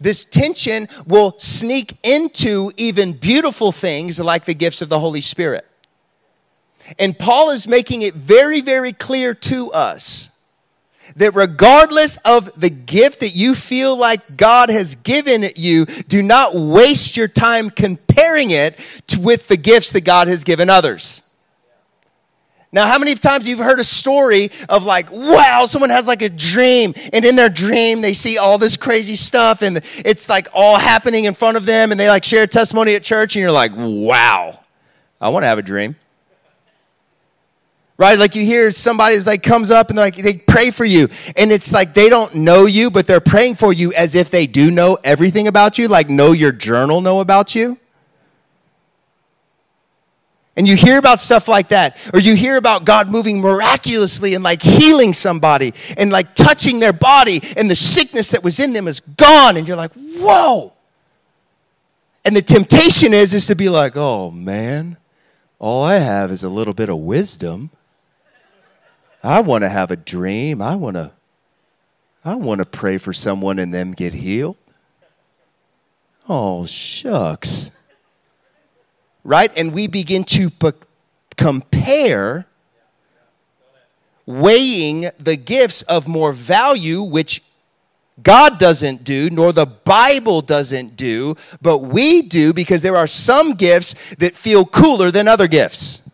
This 0.00 0.24
tension 0.24 0.88
will 1.06 1.34
sneak 1.38 1.98
into 2.02 2.72
even 2.76 3.12
beautiful 3.12 3.70
things 3.70 4.18
like 4.18 4.46
the 4.46 4.54
gifts 4.54 4.82
of 4.82 4.88
the 4.88 4.98
Holy 4.98 5.20
Spirit. 5.20 5.66
And 6.98 7.18
Paul 7.18 7.50
is 7.50 7.66
making 7.66 8.02
it 8.02 8.14
very, 8.14 8.60
very 8.60 8.92
clear 8.92 9.34
to 9.34 9.70
us 9.72 10.30
that 11.16 11.34
regardless 11.34 12.16
of 12.18 12.58
the 12.58 12.70
gift 12.70 13.20
that 13.20 13.34
you 13.34 13.54
feel 13.54 13.96
like 13.96 14.36
God 14.36 14.70
has 14.70 14.94
given 14.94 15.50
you, 15.56 15.84
do 15.84 16.22
not 16.22 16.54
waste 16.54 17.16
your 17.16 17.28
time 17.28 17.70
comparing 17.70 18.50
it 18.50 18.78
to, 19.08 19.20
with 19.20 19.48
the 19.48 19.56
gifts 19.56 19.92
that 19.92 20.02
God 20.02 20.28
has 20.28 20.44
given 20.44 20.70
others. 20.70 21.28
Now, 22.74 22.86
how 22.86 22.98
many 22.98 23.14
times 23.14 23.46
you've 23.46 23.58
heard 23.58 23.80
a 23.80 23.84
story 23.84 24.50
of 24.70 24.84
like, 24.84 25.10
wow, 25.12 25.66
someone 25.66 25.90
has 25.90 26.06
like 26.06 26.22
a 26.22 26.30
dream, 26.30 26.94
and 27.12 27.22
in 27.22 27.36
their 27.36 27.50
dream 27.50 28.00
they 28.00 28.14
see 28.14 28.38
all 28.38 28.56
this 28.56 28.78
crazy 28.78 29.16
stuff, 29.16 29.60
and 29.60 29.80
it's 29.98 30.30
like 30.30 30.48
all 30.54 30.78
happening 30.78 31.24
in 31.24 31.34
front 31.34 31.58
of 31.58 31.66
them, 31.66 31.90
and 31.90 32.00
they 32.00 32.08
like 32.08 32.24
share 32.24 32.46
testimony 32.46 32.94
at 32.94 33.02
church, 33.02 33.36
and 33.36 33.42
you're 33.42 33.52
like, 33.52 33.72
wow, 33.74 34.58
I 35.20 35.28
want 35.28 35.42
to 35.42 35.48
have 35.48 35.58
a 35.58 35.62
dream 35.62 35.96
right? 37.98 38.18
Like 38.18 38.34
you 38.34 38.44
hear 38.44 38.70
somebody's 38.70 39.26
like 39.26 39.42
comes 39.42 39.70
up 39.70 39.90
and 39.90 39.98
like 39.98 40.16
they 40.16 40.34
pray 40.34 40.70
for 40.70 40.84
you, 40.84 41.08
and 41.36 41.52
it's 41.52 41.72
like 41.72 41.94
they 41.94 42.08
don't 42.08 42.34
know 42.34 42.66
you, 42.66 42.90
but 42.90 43.06
they're 43.06 43.20
praying 43.20 43.56
for 43.56 43.72
you 43.72 43.92
as 43.92 44.14
if 44.14 44.30
they 44.30 44.46
do 44.46 44.70
know 44.70 44.98
everything 45.04 45.46
about 45.46 45.78
you, 45.78 45.88
like 45.88 46.08
know 46.08 46.32
your 46.32 46.52
journal, 46.52 47.00
know 47.00 47.20
about 47.20 47.54
you. 47.54 47.78
And 50.54 50.68
you 50.68 50.76
hear 50.76 50.98
about 50.98 51.18
stuff 51.20 51.48
like 51.48 51.68
that, 51.68 51.96
or 52.12 52.20
you 52.20 52.34
hear 52.34 52.58
about 52.58 52.84
God 52.84 53.10
moving 53.10 53.40
miraculously 53.40 54.34
and 54.34 54.44
like 54.44 54.60
healing 54.60 55.14
somebody 55.14 55.72
and 55.96 56.12
like 56.12 56.34
touching 56.34 56.78
their 56.78 56.92
body, 56.92 57.40
and 57.56 57.70
the 57.70 57.76
sickness 57.76 58.32
that 58.32 58.44
was 58.44 58.60
in 58.60 58.74
them 58.74 58.86
is 58.86 59.00
gone, 59.00 59.56
and 59.56 59.66
you're 59.66 59.78
like, 59.78 59.92
whoa. 59.92 60.74
And 62.24 62.36
the 62.36 62.42
temptation 62.42 63.14
is 63.14 63.32
is 63.32 63.46
to 63.46 63.54
be 63.54 63.68
like, 63.68 63.96
oh 63.96 64.30
man, 64.30 64.98
all 65.58 65.82
I 65.84 65.94
have 65.94 66.30
is 66.30 66.44
a 66.44 66.50
little 66.50 66.74
bit 66.74 66.90
of 66.90 66.98
wisdom. 66.98 67.70
I 69.22 69.40
want 69.40 69.62
to 69.62 69.68
have 69.68 69.90
a 69.90 69.96
dream. 69.96 70.60
I 70.60 70.74
want 70.74 70.96
to 70.96 71.12
I 72.24 72.36
want 72.36 72.60
to 72.60 72.64
pray 72.64 72.98
for 72.98 73.12
someone 73.12 73.58
and 73.58 73.74
them 73.74 73.92
get 73.92 74.14
healed. 74.14 74.56
Oh, 76.28 76.66
shucks. 76.66 77.72
Right? 79.24 79.50
And 79.56 79.72
we 79.72 79.88
begin 79.88 80.24
to 80.24 80.50
p- 80.50 80.70
compare 81.36 82.46
weighing 84.24 85.06
the 85.18 85.36
gifts 85.36 85.82
of 85.82 86.06
more 86.06 86.32
value 86.32 87.02
which 87.02 87.42
God 88.22 88.58
doesn't 88.58 89.04
do, 89.04 89.30
nor 89.30 89.52
the 89.52 89.66
Bible 89.66 90.42
doesn't 90.42 90.96
do, 90.96 91.34
but 91.60 91.78
we 91.78 92.22
do 92.22 92.52
because 92.52 92.82
there 92.82 92.96
are 92.96 93.06
some 93.06 93.54
gifts 93.54 93.94
that 94.16 94.34
feel 94.36 94.64
cooler 94.64 95.10
than 95.10 95.26
other 95.26 95.48
gifts. 95.48 96.08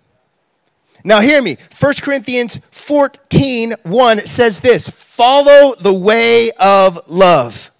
Now, 1.08 1.20
hear 1.20 1.40
me. 1.40 1.56
1 1.80 1.94
Corinthians 2.02 2.60
14 2.70 3.72
1 3.82 4.26
says 4.26 4.60
this 4.60 4.90
Follow 4.90 5.74
the 5.80 5.94
way 5.94 6.50
of 6.60 7.00
love 7.06 7.70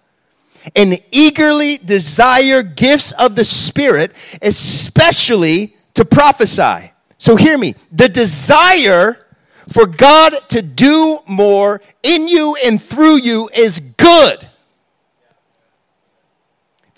and 0.75 0.99
eagerly 1.11 1.77
desire 1.77 2.63
gifts 2.63 3.13
of 3.13 3.37
the 3.37 3.45
Spirit, 3.45 4.13
especially 4.41 5.77
to 5.93 6.07
prophesy. 6.07 6.91
So, 7.19 7.37
hear 7.37 7.59
me. 7.59 7.75
The 7.93 8.09
desire 8.09 9.27
for 9.69 9.85
God 9.85 10.33
to 10.49 10.63
do 10.63 11.19
more 11.27 11.83
in 12.03 12.29
you 12.29 12.57
and 12.65 12.81
through 12.81 13.17
you 13.17 13.51
is 13.53 13.79
good. 13.79 14.48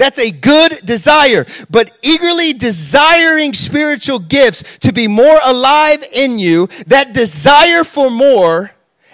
That's 0.00 0.18
a 0.18 0.30
good 0.30 0.80
desire. 0.86 1.44
But 1.68 1.92
eagerly 2.02 2.54
desiring 2.54 3.52
spiritual 3.52 4.18
gifts 4.18 4.78
to 4.78 4.94
be 4.94 5.06
more 5.06 5.38
alive 5.44 6.02
in 6.14 6.38
you, 6.38 6.68
that 6.86 7.12
desire 7.12 7.84
for 7.84 8.10
more 8.10 8.70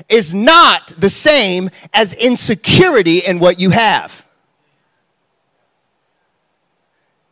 is 0.09 0.33
not 0.33 0.95
the 0.97 1.11
same 1.11 1.71
as 1.93 2.15
insecurity 2.15 3.19
in 3.19 3.41
what 3.41 3.59
you 3.59 3.71
have. 3.71 4.25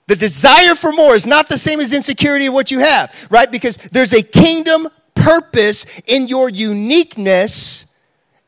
The 0.08 0.16
desire 0.16 0.74
for 0.74 0.90
more 0.90 1.14
is 1.14 1.24
not 1.24 1.48
the 1.48 1.56
same 1.56 1.78
as 1.78 1.92
insecurity 1.92 2.46
of 2.46 2.54
what 2.54 2.72
you 2.72 2.80
have, 2.80 3.14
right? 3.30 3.48
Because 3.48 3.76
there's 3.76 4.14
a 4.14 4.22
kingdom 4.22 4.88
purpose 5.14 5.86
in 6.08 6.26
your 6.26 6.48
uniqueness 6.48 7.96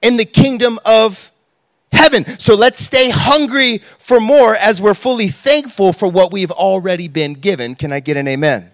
in 0.03 0.17
the 0.17 0.25
kingdom 0.25 0.81
of 0.85 1.31
heaven. 1.93 2.26
So 2.38 2.55
let's 2.55 2.81
stay 2.81 3.11
hungry 3.11 3.78
for 3.99 4.21
more 4.21 4.55
as 4.57 4.81
we're 4.81 4.95
fully 4.95 5.28
thankful 5.28 5.93
for 5.93 6.09
what 6.09 6.33
we've 6.33 6.50
already 6.50 7.09
been 7.09 7.35
given. 7.35 7.75
Can 7.75 7.93
I 7.93 8.00
get 8.00 8.16
an 8.16 8.28
amen? 8.28 8.71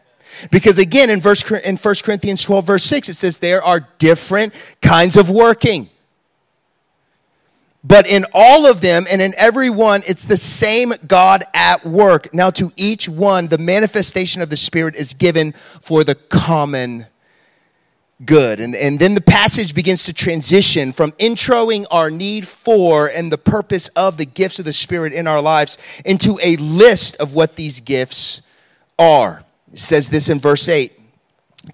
Because 0.50 0.78
again, 0.78 1.10
in 1.10 1.20
verse 1.20 1.48
in 1.50 1.76
1 1.76 1.94
Corinthians 2.02 2.42
12, 2.42 2.66
verse 2.66 2.84
6, 2.84 3.08
it 3.10 3.14
says 3.14 3.38
there 3.38 3.62
are 3.62 3.86
different 3.98 4.54
kinds 4.80 5.16
of 5.16 5.30
working. 5.30 5.88
But 7.84 8.06
in 8.06 8.24
all 8.32 8.66
of 8.66 8.80
them 8.80 9.06
and 9.10 9.20
in 9.20 9.34
every 9.36 9.68
one, 9.68 10.02
it's 10.06 10.24
the 10.24 10.36
same 10.36 10.92
God 11.06 11.44
at 11.52 11.84
work. 11.84 12.32
Now, 12.32 12.50
to 12.50 12.72
each 12.76 13.08
one, 13.08 13.48
the 13.48 13.58
manifestation 13.58 14.40
of 14.40 14.50
the 14.50 14.56
Spirit 14.56 14.94
is 14.94 15.14
given 15.14 15.52
for 15.80 16.04
the 16.04 16.14
common 16.14 17.06
good. 18.24 18.60
And, 18.60 18.74
and 18.74 18.98
then 18.98 19.14
the 19.14 19.20
passage 19.20 19.74
begins 19.74 20.04
to 20.04 20.12
transition 20.12 20.92
from 20.92 21.12
introing 21.12 21.86
our 21.90 22.10
need 22.10 22.46
for 22.46 23.08
and 23.08 23.30
the 23.32 23.38
purpose 23.38 23.88
of 23.88 24.16
the 24.16 24.26
gifts 24.26 24.58
of 24.58 24.64
the 24.64 24.72
Spirit 24.72 25.12
in 25.12 25.26
our 25.26 25.40
lives 25.40 25.78
into 26.04 26.38
a 26.42 26.56
list 26.56 27.16
of 27.16 27.34
what 27.34 27.56
these 27.56 27.80
gifts 27.80 28.42
are. 28.98 29.44
It 29.72 29.78
says 29.78 30.10
this 30.10 30.28
in 30.28 30.38
verse 30.38 30.68
8. 30.68 30.92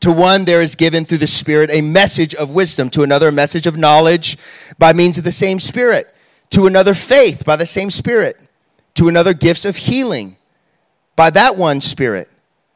To 0.01 0.13
one, 0.13 0.45
there 0.45 0.61
is 0.61 0.75
given 0.75 1.05
through 1.05 1.19
the 1.19 1.27
Spirit 1.27 1.71
a 1.71 1.81
message 1.81 2.35
of 2.35 2.51
wisdom, 2.51 2.91
to 2.91 3.03
another, 3.03 3.29
a 3.29 3.33
message 3.33 3.67
of 3.67 3.77
knowledge 3.77 4.37
by 4.79 4.93
means 4.93 5.17
of 5.17 5.25
the 5.25 5.33
same 5.33 5.61
Spirit, 5.61 6.07
to 6.51 6.67
another, 6.67 6.95
faith 6.95 7.45
by 7.45 7.57
the 7.57 7.67
same 7.67 7.91
Spirit, 7.91 8.37
to 8.95 9.09
another, 9.09 9.33
gifts 9.33 9.65
of 9.65 9.77
healing 9.77 10.37
by 11.17 11.31
that 11.31 11.57
one 11.57 11.81
Spirit 11.81 12.29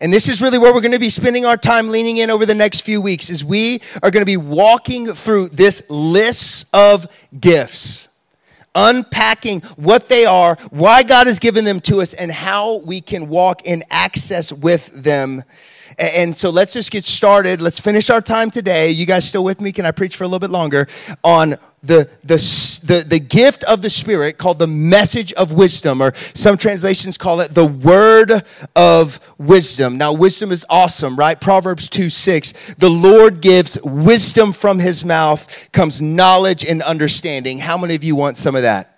And 0.00 0.12
this 0.12 0.28
is 0.28 0.40
really 0.40 0.58
where 0.58 0.72
we're 0.72 0.80
going 0.80 0.92
to 0.92 0.98
be 0.98 1.10
spending 1.10 1.44
our 1.44 1.58
time 1.58 1.88
leaning 1.90 2.16
in 2.16 2.30
over 2.30 2.46
the 2.46 2.54
next 2.54 2.80
few 2.80 3.02
weeks 3.02 3.28
is 3.28 3.44
we 3.44 3.80
are 4.02 4.10
going 4.10 4.22
to 4.22 4.26
be 4.26 4.38
walking 4.38 5.06
through 5.06 5.48
this 5.48 5.82
list 5.90 6.74
of 6.74 7.06
gifts, 7.38 8.08
unpacking 8.74 9.60
what 9.76 10.08
they 10.08 10.24
are, 10.24 10.56
why 10.70 11.02
God 11.02 11.26
has 11.26 11.38
given 11.38 11.64
them 11.64 11.80
to 11.80 12.00
us, 12.00 12.14
and 12.14 12.32
how 12.32 12.78
we 12.78 13.02
can 13.02 13.28
walk 13.28 13.66
in 13.66 13.84
access 13.90 14.52
with 14.52 14.86
them 15.02 15.44
and 16.00 16.34
so 16.34 16.48
let's 16.48 16.72
just 16.72 16.90
get 16.90 17.04
started. 17.04 17.60
Let's 17.60 17.78
finish 17.78 18.08
our 18.08 18.22
time 18.22 18.50
today. 18.50 18.90
You 18.90 19.04
guys 19.04 19.28
still 19.28 19.44
with 19.44 19.60
me? 19.60 19.70
Can 19.70 19.84
I 19.84 19.90
preach 19.90 20.16
for 20.16 20.24
a 20.24 20.26
little 20.26 20.38
bit 20.38 20.50
longer 20.50 20.88
on 21.22 21.58
the, 21.82 22.10
the, 22.22 22.36
the, 22.84 23.04
the 23.06 23.18
gift 23.18 23.64
of 23.64 23.82
the 23.82 23.90
Spirit 23.90 24.36
called 24.36 24.58
the 24.58 24.66
message 24.66 25.32
of 25.32 25.52
wisdom, 25.52 26.02
or 26.02 26.12
some 26.34 26.58
translations 26.58 27.16
call 27.16 27.40
it 27.40 27.54
the 27.54 27.66
word 27.66 28.44
of 28.76 29.20
wisdom. 29.38 29.96
Now, 29.96 30.12
wisdom 30.12 30.52
is 30.52 30.66
awesome, 30.68 31.16
right? 31.16 31.40
Proverbs 31.40 31.88
2 31.88 32.10
6. 32.10 32.74
The 32.74 32.90
Lord 32.90 33.40
gives 33.40 33.80
wisdom 33.82 34.52
from 34.52 34.78
his 34.78 35.04
mouth, 35.04 35.72
comes 35.72 36.02
knowledge 36.02 36.64
and 36.64 36.82
understanding. 36.82 37.58
How 37.58 37.78
many 37.78 37.94
of 37.94 38.04
you 38.04 38.14
want 38.14 38.36
some 38.36 38.54
of 38.54 38.62
that? 38.62 38.89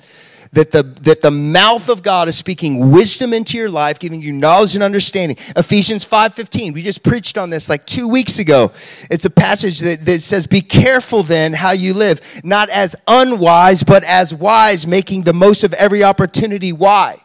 That 0.53 0.71
the, 0.71 0.83
that 0.83 1.23
the 1.23 1.31
mouth 1.31 1.89
of 1.89 2.03
God 2.03 2.29
is 2.29 2.37
speaking 2.37 2.91
wisdom 2.91 3.33
into 3.33 3.57
your 3.57 3.71
life, 3.71 3.99
giving 3.99 4.21
you 4.21 4.33
knowledge 4.33 4.75
and 4.75 4.83
understanding. 4.83 5.39
Ephesians 5.57 6.05
5.15, 6.07 6.75
we 6.75 6.83
just 6.83 7.03
preached 7.03 7.39
on 7.39 7.49
this 7.49 7.71
like 7.71 7.87
two 7.87 8.07
weeks 8.07 8.39
ago. 8.39 8.71
It's 9.11 9.25
a 9.25 9.31
passage 9.31 9.81
that, 9.81 10.05
that 10.05 10.21
says, 10.21 10.47
be 10.47 10.61
careful 10.61 11.23
then 11.23 11.55
how 11.55 11.73
you 11.73 11.95
live, 11.95 12.21
not 12.45 12.69
as 12.69 12.95
unwise, 13.09 13.83
but 13.83 14.05
as 14.05 14.35
wise, 14.35 14.87
making 14.87 15.23
the 15.23 15.33
most 15.33 15.65
of 15.65 15.73
every 15.75 16.05
opportunity. 16.05 16.73
Why? 16.73 17.17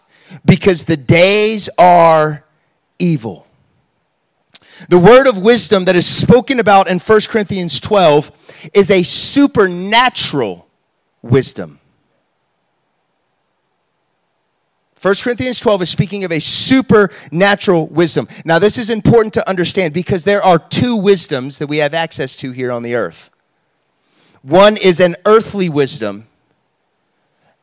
Because 0.45 0.85
the 0.85 0.97
days 0.97 1.69
are 1.77 2.45
evil. 2.97 3.45
The 4.89 4.99
word 4.99 5.27
of 5.27 5.37
wisdom 5.37 5.85
that 5.85 5.97
is 5.97 6.05
spoken 6.05 6.61
about 6.61 6.87
in 6.87 6.99
1 6.99 7.21
Corinthians 7.27 7.81
12 7.81 8.69
is 8.73 8.89
a 8.89 9.03
supernatural 9.03 10.67
wisdom. 11.21 11.79
1 15.01 15.15
Corinthians 15.21 15.59
12 15.59 15.83
is 15.83 15.89
speaking 15.89 16.23
of 16.23 16.31
a 16.31 16.39
supernatural 16.39 17.85
wisdom. 17.87 18.27
Now, 18.43 18.57
this 18.57 18.79
is 18.79 18.89
important 18.89 19.33
to 19.35 19.47
understand 19.47 19.93
because 19.93 20.23
there 20.23 20.41
are 20.41 20.57
two 20.57 20.95
wisdoms 20.95 21.59
that 21.59 21.67
we 21.67 21.77
have 21.77 21.93
access 21.93 22.35
to 22.37 22.51
here 22.51 22.71
on 22.71 22.81
the 22.81 22.95
earth. 22.95 23.29
One 24.41 24.75
is 24.75 24.99
an 24.99 25.15
earthly 25.25 25.69
wisdom, 25.69 26.25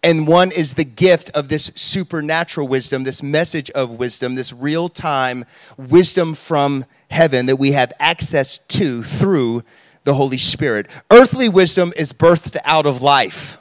and 0.03 0.29
one 0.29 0.53
is 0.53 0.75
the 0.75 0.85
gift 0.85 1.31
of 1.31 1.49
this 1.49 1.73
supernatural 1.75 2.69
wisdom, 2.69 3.03
this 3.03 3.23
message 3.23 3.71
of 3.71 3.91
wisdom, 3.91 4.37
this 4.37 4.53
real 4.53 4.89
time 4.89 5.45
wisdom 5.77 6.35
from 6.35 6.85
heaven 7.11 7.47
that 7.47 7.57
we 7.57 7.73
have 7.73 7.93
access 7.99 8.59
to 8.59 9.03
through 9.03 9.65
the 10.05 10.15
Holy 10.15 10.39
Spirit. 10.39 10.89
Earthly 11.11 11.49
wisdom 11.49 11.93
is 11.97 12.13
birthed 12.13 12.57
out 12.65 12.87
of 12.87 13.03
life. 13.03 13.59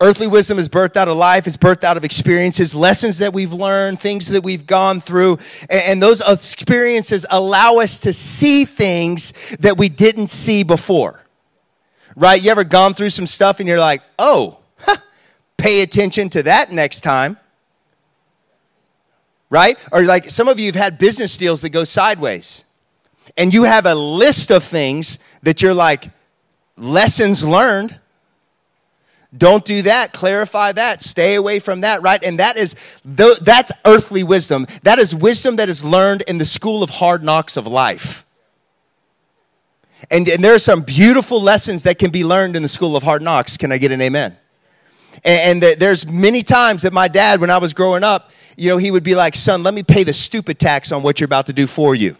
Earthly 0.00 0.26
wisdom 0.26 0.58
is 0.58 0.68
birthed 0.68 0.96
out 0.96 1.06
of 1.06 1.16
life, 1.16 1.46
it's 1.46 1.56
birthed 1.56 1.84
out 1.84 1.96
of 1.96 2.04
experiences, 2.04 2.74
lessons 2.74 3.18
that 3.18 3.32
we've 3.32 3.52
learned, 3.52 4.00
things 4.00 4.26
that 4.28 4.42
we've 4.42 4.66
gone 4.66 5.00
through. 5.00 5.38
And 5.70 6.02
those 6.02 6.20
experiences 6.20 7.24
allow 7.30 7.76
us 7.78 8.00
to 8.00 8.12
see 8.12 8.64
things 8.64 9.32
that 9.60 9.78
we 9.78 9.88
didn't 9.88 10.28
see 10.28 10.64
before. 10.64 11.22
Right? 12.16 12.42
You 12.42 12.50
ever 12.50 12.64
gone 12.64 12.94
through 12.94 13.10
some 13.10 13.26
stuff 13.26 13.60
and 13.60 13.68
you're 13.68 13.80
like, 13.80 14.02
oh, 14.18 14.58
huh, 14.78 14.96
pay 15.56 15.82
attention 15.82 16.28
to 16.30 16.42
that 16.42 16.72
next 16.72 17.02
time? 17.02 17.38
Right? 19.48 19.78
Or 19.92 20.02
like 20.02 20.28
some 20.28 20.48
of 20.48 20.58
you 20.58 20.66
have 20.66 20.74
had 20.74 20.98
business 20.98 21.36
deals 21.36 21.60
that 21.62 21.70
go 21.70 21.84
sideways. 21.84 22.64
And 23.36 23.54
you 23.54 23.62
have 23.62 23.86
a 23.86 23.94
list 23.94 24.50
of 24.50 24.64
things 24.64 25.20
that 25.42 25.62
you're 25.62 25.74
like, 25.74 26.10
lessons 26.76 27.44
learned 27.44 28.00
don't 29.36 29.64
do 29.64 29.82
that. 29.82 30.12
Clarify 30.12 30.72
that. 30.72 31.02
Stay 31.02 31.34
away 31.34 31.58
from 31.58 31.80
that, 31.80 32.02
right? 32.02 32.22
And 32.22 32.38
that 32.38 32.56
is 32.56 32.76
that's 33.04 33.72
earthly 33.84 34.22
wisdom. 34.22 34.66
That 34.82 34.98
is 34.98 35.14
wisdom 35.14 35.56
that 35.56 35.68
is 35.68 35.84
learned 35.84 36.22
in 36.22 36.38
the 36.38 36.46
school 36.46 36.82
of 36.82 36.90
hard 36.90 37.22
knocks 37.22 37.56
of 37.56 37.66
life. 37.66 38.24
And, 40.10 40.28
and 40.28 40.44
there 40.44 40.54
are 40.54 40.58
some 40.58 40.82
beautiful 40.82 41.40
lessons 41.40 41.84
that 41.84 41.98
can 41.98 42.10
be 42.10 42.24
learned 42.24 42.56
in 42.56 42.62
the 42.62 42.68
school 42.68 42.96
of 42.96 43.02
hard 43.02 43.22
knocks. 43.22 43.56
Can 43.56 43.72
I 43.72 43.78
get 43.78 43.90
an 43.90 44.00
amen? 44.00 44.36
And, 45.24 45.62
and 45.62 45.80
there's 45.80 46.06
many 46.06 46.42
times 46.42 46.82
that 46.82 46.92
my 46.92 47.08
dad, 47.08 47.40
when 47.40 47.50
I 47.50 47.58
was 47.58 47.72
growing 47.72 48.04
up, 48.04 48.30
you 48.56 48.68
know, 48.68 48.76
he 48.76 48.90
would 48.90 49.02
be 49.02 49.14
like, 49.14 49.34
son, 49.34 49.62
let 49.62 49.72
me 49.72 49.82
pay 49.82 50.04
the 50.04 50.12
stupid 50.12 50.58
tax 50.58 50.92
on 50.92 51.02
what 51.02 51.18
you're 51.18 51.26
about 51.26 51.46
to 51.46 51.52
do 51.52 51.66
for 51.66 51.94
you 51.94 52.16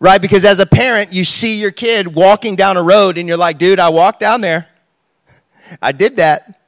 right? 0.00 0.20
Because 0.20 0.44
as 0.44 0.60
a 0.60 0.66
parent, 0.66 1.12
you 1.12 1.24
see 1.24 1.60
your 1.60 1.70
kid 1.70 2.14
walking 2.14 2.56
down 2.56 2.76
a 2.76 2.82
road 2.82 3.18
and 3.18 3.28
you're 3.28 3.36
like, 3.36 3.58
dude, 3.58 3.80
I 3.80 3.88
walked 3.88 4.20
down 4.20 4.40
there. 4.40 4.68
I 5.80 5.92
did 5.92 6.16
that. 6.16 6.60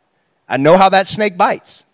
I 0.49 0.57
know 0.57 0.77
how 0.77 0.89
that 0.89 1.09
snake 1.09 1.37
bites. 1.37 1.85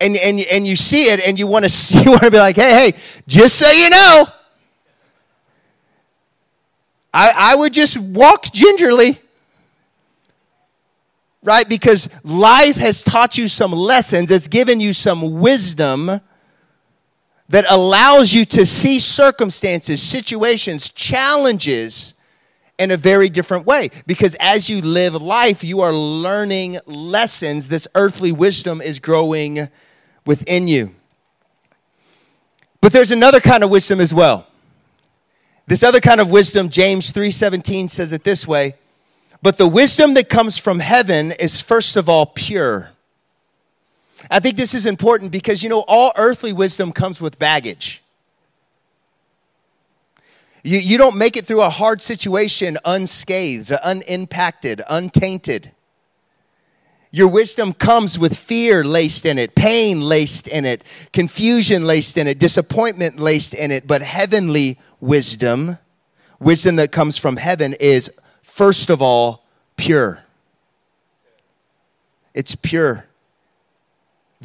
And, 0.00 0.16
and, 0.16 0.40
and 0.52 0.66
you 0.66 0.76
see 0.76 1.04
it 1.10 1.26
and 1.26 1.38
you 1.38 1.46
want 1.46 1.64
to 1.64 1.68
see, 1.70 2.02
you 2.02 2.10
want 2.10 2.22
to 2.22 2.30
be 2.30 2.38
like, 2.38 2.56
hey, 2.56 2.90
hey, 2.92 2.98
just 3.26 3.58
so 3.58 3.70
you 3.70 3.90
know, 3.90 4.26
I, 7.12 7.32
I 7.34 7.56
would 7.56 7.72
just 7.72 7.98
walk 7.98 8.52
gingerly. 8.52 9.18
Right? 11.42 11.68
Because 11.68 12.08
life 12.24 12.76
has 12.76 13.04
taught 13.04 13.38
you 13.38 13.48
some 13.48 13.72
lessons, 13.72 14.30
it's 14.30 14.48
given 14.48 14.80
you 14.80 14.92
some 14.92 15.40
wisdom 15.40 16.20
that 17.48 17.64
allows 17.68 18.34
you 18.34 18.44
to 18.44 18.66
see 18.66 18.98
circumstances, 18.98 20.02
situations, 20.02 20.90
challenges 20.90 22.15
in 22.78 22.90
a 22.90 22.96
very 22.96 23.28
different 23.28 23.66
way. 23.66 23.90
Because 24.06 24.36
as 24.40 24.68
you 24.68 24.82
live 24.82 25.14
life, 25.14 25.64
you 25.64 25.80
are 25.80 25.92
learning 25.92 26.78
lessons. 26.86 27.68
This 27.68 27.88
earthly 27.94 28.32
wisdom 28.32 28.80
is 28.80 28.98
growing 28.98 29.68
within 30.24 30.68
you. 30.68 30.94
But 32.80 32.92
there's 32.92 33.10
another 33.10 33.40
kind 33.40 33.64
of 33.64 33.70
wisdom 33.70 34.00
as 34.00 34.12
well. 34.12 34.46
This 35.66 35.82
other 35.82 36.00
kind 36.00 36.20
of 36.20 36.30
wisdom, 36.30 36.68
James 36.68 37.12
3:17 37.12 37.88
says 37.88 38.12
it 38.12 38.22
this 38.22 38.46
way, 38.46 38.74
but 39.42 39.58
the 39.58 39.66
wisdom 39.66 40.14
that 40.14 40.28
comes 40.28 40.58
from 40.58 40.78
heaven 40.78 41.32
is 41.32 41.60
first 41.60 41.96
of 41.96 42.08
all 42.08 42.26
pure. 42.26 42.92
I 44.30 44.40
think 44.40 44.56
this 44.56 44.74
is 44.74 44.86
important 44.86 45.32
because 45.32 45.62
you 45.62 45.68
know 45.68 45.84
all 45.88 46.12
earthly 46.16 46.52
wisdom 46.52 46.92
comes 46.92 47.20
with 47.20 47.38
baggage. 47.38 48.02
You, 50.66 50.78
you 50.78 50.98
don't 50.98 51.16
make 51.16 51.36
it 51.36 51.44
through 51.44 51.62
a 51.62 51.70
hard 51.70 52.02
situation 52.02 52.76
unscathed, 52.84 53.70
unimpacted, 53.70 54.82
untainted. 54.90 55.70
Your 57.12 57.28
wisdom 57.28 57.72
comes 57.72 58.18
with 58.18 58.36
fear 58.36 58.82
laced 58.82 59.24
in 59.26 59.38
it, 59.38 59.54
pain 59.54 60.00
laced 60.00 60.48
in 60.48 60.64
it, 60.64 60.82
confusion 61.12 61.86
laced 61.86 62.18
in 62.18 62.26
it, 62.26 62.40
disappointment 62.40 63.20
laced 63.20 63.54
in 63.54 63.70
it. 63.70 63.86
But 63.86 64.02
heavenly 64.02 64.76
wisdom, 65.00 65.78
wisdom 66.40 66.74
that 66.76 66.90
comes 66.90 67.16
from 67.16 67.36
heaven, 67.36 67.76
is 67.78 68.10
first 68.42 68.90
of 68.90 69.00
all 69.00 69.44
pure. 69.76 70.24
It's 72.34 72.56
pure. 72.56 73.06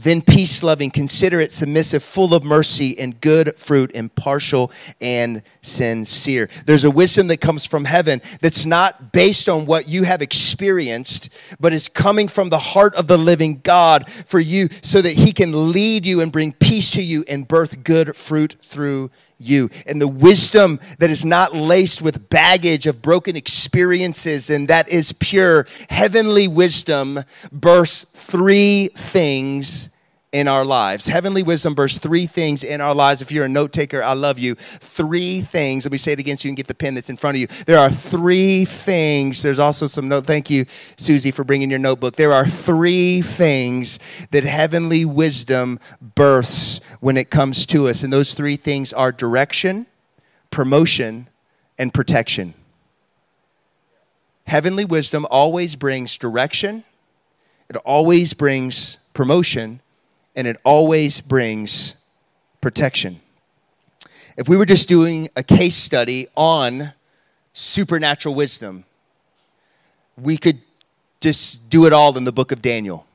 Then 0.03 0.21
peace 0.21 0.63
loving, 0.63 0.89
considerate, 0.89 1.51
submissive, 1.51 2.03
full 2.03 2.33
of 2.33 2.43
mercy 2.43 2.97
and 2.97 3.19
good 3.21 3.55
fruit, 3.57 3.91
impartial 3.93 4.71
and 4.99 5.43
sincere. 5.61 6.49
There's 6.65 6.83
a 6.83 6.91
wisdom 6.91 7.27
that 7.27 7.37
comes 7.37 7.65
from 7.65 7.85
heaven 7.85 8.21
that's 8.41 8.65
not 8.65 9.11
based 9.11 9.47
on 9.47 9.65
what 9.65 9.87
you 9.87 10.03
have 10.03 10.21
experienced, 10.21 11.29
but 11.59 11.73
is 11.73 11.87
coming 11.87 12.27
from 12.27 12.49
the 12.49 12.59
heart 12.59 12.95
of 12.95 13.07
the 13.07 13.17
living 13.17 13.61
God 13.63 14.09
for 14.09 14.39
you 14.39 14.69
so 14.81 15.01
that 15.01 15.13
He 15.13 15.31
can 15.31 15.71
lead 15.71 16.05
you 16.05 16.21
and 16.21 16.31
bring 16.31 16.53
peace 16.53 16.91
to 16.91 17.01
you 17.01 17.23
and 17.27 17.47
birth 17.47 17.83
good 17.83 18.15
fruit 18.15 18.55
through 18.61 19.11
you. 19.41 19.69
And 19.85 20.01
the 20.01 20.07
wisdom 20.07 20.79
that 20.99 21.09
is 21.09 21.25
not 21.25 21.55
laced 21.55 22.01
with 22.01 22.29
baggage 22.29 22.87
of 22.87 23.01
broken 23.01 23.35
experiences 23.35 24.49
and 24.49 24.67
that 24.67 24.87
is 24.89 25.13
pure 25.13 25.67
heavenly 25.89 26.47
wisdom 26.47 27.19
bursts 27.51 28.05
three 28.13 28.89
things 28.95 29.89
in 30.31 30.47
our 30.47 30.63
lives. 30.63 31.07
Heavenly 31.07 31.43
wisdom 31.43 31.73
bursts 31.73 31.99
three 31.99 32.25
things 32.25 32.63
in 32.63 32.79
our 32.79 32.95
lives. 32.95 33.21
If 33.21 33.31
you're 33.31 33.45
a 33.45 33.49
note 33.49 33.73
taker, 33.73 34.01
I 34.01 34.13
love 34.13 34.39
you. 34.39 34.55
Three 34.55 35.41
things. 35.41 35.83
Let 35.83 35.91
me 35.91 35.97
say 35.97 36.13
it 36.13 36.19
again 36.19 36.37
so 36.37 36.47
you 36.47 36.51
can 36.51 36.55
get 36.55 36.67
the 36.67 36.75
pen 36.75 36.93
that's 36.93 37.09
in 37.09 37.17
front 37.17 37.35
of 37.35 37.41
you. 37.41 37.47
There 37.65 37.77
are 37.77 37.89
three 37.89 38.63
things. 38.63 39.41
There's 39.43 39.59
also 39.59 39.87
some 39.87 40.07
note. 40.07 40.25
Thank 40.25 40.49
you, 40.49 40.65
Susie, 40.95 41.31
for 41.31 41.43
bringing 41.43 41.69
your 41.69 41.79
notebook. 41.79 42.15
There 42.15 42.31
are 42.31 42.47
three 42.47 43.21
things 43.21 43.99
that 44.31 44.45
heavenly 44.45 45.03
wisdom 45.03 45.79
births 46.15 46.79
when 47.01 47.17
it 47.17 47.29
comes 47.29 47.65
to 47.67 47.87
us. 47.89 48.01
And 48.01 48.13
those 48.13 48.33
three 48.33 48.55
things 48.55 48.93
are 48.93 49.11
direction, 49.11 49.85
promotion, 50.49 51.27
and 51.77 51.93
protection. 51.93 52.53
Heavenly 54.47 54.85
wisdom 54.85 55.27
always 55.29 55.75
brings 55.75 56.17
direction, 56.17 56.83
it 57.69 57.77
always 57.77 58.33
brings 58.33 58.97
promotion 59.13 59.81
and 60.35 60.47
it 60.47 60.57
always 60.63 61.21
brings 61.21 61.95
protection. 62.61 63.19
If 64.37 64.47
we 64.47 64.57
were 64.57 64.65
just 64.65 64.87
doing 64.87 65.29
a 65.35 65.43
case 65.43 65.75
study 65.75 66.27
on 66.35 66.93
supernatural 67.53 68.33
wisdom, 68.33 68.85
we 70.17 70.37
could 70.37 70.61
just 71.19 71.69
do 71.69 71.85
it 71.85 71.93
all 71.93 72.17
in 72.17 72.23
the 72.23 72.31
book 72.31 72.51
of 72.51 72.61
Daniel. 72.61 73.05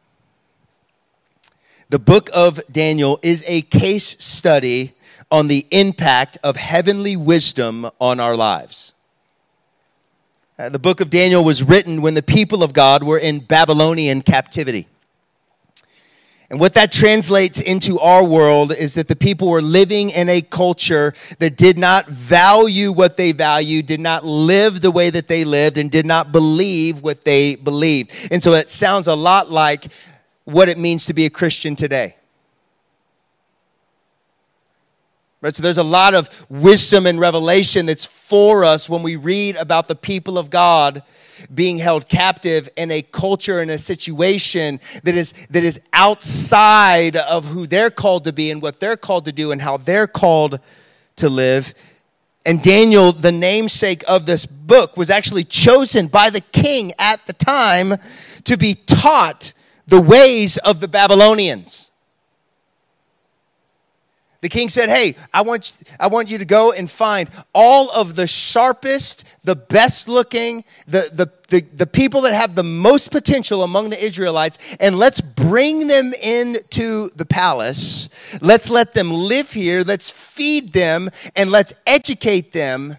The 1.89 1.99
book 1.99 2.31
of 2.35 2.61
Daniel 2.71 3.19
is 3.23 3.45
a 3.47 3.63
case 3.63 4.17
study 4.19 4.95
on 5.31 5.49
the 5.49 5.67
impact 5.71 6.39
of 6.43 6.57
heavenly 6.57 7.17
wisdom 7.17 7.89
on 8.01 8.21
our 8.21 8.37
lives. 8.37 8.93
Uh, 10.59 10.69
the 10.69 10.79
book 10.79 11.01
of 11.01 11.11
Daniel 11.11 11.45
was 11.45 11.63
written 11.63 12.03
when 12.03 12.15
the 12.15 12.23
people 12.23 12.63
of 12.63 12.73
God 12.73 13.03
were 13.03 13.19
in 13.19 13.41
Babylonian 13.41 14.23
captivity. 14.23 14.87
And 16.49 16.61
what 16.61 16.75
that 16.75 16.93
translates 16.93 17.61
into 17.61 17.99
our 17.99 18.23
world 18.23 18.73
is 18.73 18.95
that 18.95 19.09
the 19.09 19.17
people 19.17 19.49
were 19.49 19.63
living 19.63 20.11
in 20.11 20.29
a 20.29 20.41
culture 20.41 21.13
that 21.41 21.57
did 21.57 21.77
not 21.77 22.07
value 22.07 22.93
what 22.93 23.17
they 23.17 23.33
valued, 23.33 23.87
did 23.87 23.99
not 23.99 24.25
live 24.25 24.81
the 24.81 24.93
way 24.93 25.11
that 25.11 25.27
they 25.27 25.45
lived, 25.45 25.77
and 25.77 25.91
did 25.91 26.07
not 26.07 26.31
believe 26.31 27.03
what 27.03 27.25
they 27.25 27.57
believed. 27.57 28.13
And 28.31 28.43
so 28.43 28.53
it 28.53 28.71
sounds 28.71 29.09
a 29.09 29.17
lot 29.17 29.51
like 29.51 29.87
what 30.45 30.69
it 30.69 30.79
means 30.79 31.07
to 31.07 31.15
be 31.15 31.27
a 31.27 31.31
Christian 31.31 31.75
today. 31.75 32.15
Right? 35.47 35.55
So 35.55 35.63
there's 35.63 35.79
a 35.79 35.85
lot 35.85 36.13
of 36.13 36.29
wisdom 36.49 37.07
and 37.07 37.21
revelation 37.21 37.87
that's 37.87 38.05
for 38.05 38.65
us 38.65 38.89
when 38.89 39.05
we 39.05 39.15
read 39.15 39.55
about 39.55 39.87
the 39.87 39.95
people 39.95 40.39
of 40.39 40.51
God 40.51 41.05
being 41.55 41.79
held 41.79 42.09
captive 42.09 42.69
in 42.77 42.91
a 42.91 43.01
culture 43.01 43.61
and 43.61 43.71
a 43.71 43.79
situation 43.79 44.81
that 45.05 45.15
is 45.15 45.35
that 45.51 45.63
is 45.63 45.81
outside 45.93 47.15
of 47.15 47.45
who 47.45 47.65
they're 47.65 47.93
called 47.93 48.25
to 48.25 48.33
be 48.33 48.51
and 48.51 48.61
what 48.61 48.81
they're 48.81 48.97
called 48.97 49.25
to 49.27 49.31
do 49.31 49.53
and 49.53 49.63
how 49.63 49.77
they're 49.77 50.09
called 50.09 50.59
to 51.15 51.29
live. 51.29 51.75
And 52.45 52.61
Daniel, 52.61 53.13
the 53.13 53.31
namesake 53.31 54.03
of 54.09 54.27
this 54.27 54.47
book, 54.47 54.97
was 54.97 55.11
actually 55.11 55.45
chosen 55.45 56.09
by 56.09 56.29
the 56.29 56.41
king 56.41 56.93
at 56.99 57.25
the 57.29 57.35
time 57.35 57.95
to 58.43 58.57
be 58.57 58.75
taught 58.75 59.53
the 59.87 60.01
ways 60.01 60.57
of 60.57 60.81
the 60.81 60.89
Babylonians. 60.89 61.93
The 64.47 64.51
king 64.51 64.69
said, 64.69 64.89
Hey, 64.89 65.17
I 65.35 65.43
want, 65.43 65.77
I 65.99 66.07
want 66.07 66.31
you 66.31 66.39
to 66.39 66.45
go 66.45 66.71
and 66.71 66.89
find 66.89 67.29
all 67.53 67.91
of 67.91 68.15
the 68.15 68.29
sharpest, 68.29 69.25
the 69.43 69.57
best 69.57 70.07
looking, 70.07 70.63
the, 70.87 71.11
the, 71.13 71.33
the, 71.49 71.67
the 71.75 71.87
people 71.89 72.21
that 72.21 72.33
have 72.33 72.55
the 72.55 72.63
most 72.63 73.11
potential 73.11 73.65
among 73.65 73.91
the 73.91 74.01
Israelites, 74.01 74.61
and 74.79 75.01
let's 75.01 75.21
bring 75.21 75.89
them 75.89 76.13
into 76.23 77.11
the 77.17 77.27
palace. 77.27 78.09
Let's 78.41 78.71
let 78.71 78.95
them 78.95 79.11
live 79.11 79.51
here. 79.51 79.83
Let's 79.83 80.11
feed 80.11 80.73
them 80.73 81.11
and 81.35 81.51
let's 81.51 81.73
educate 81.85 82.53
them. 82.53 82.99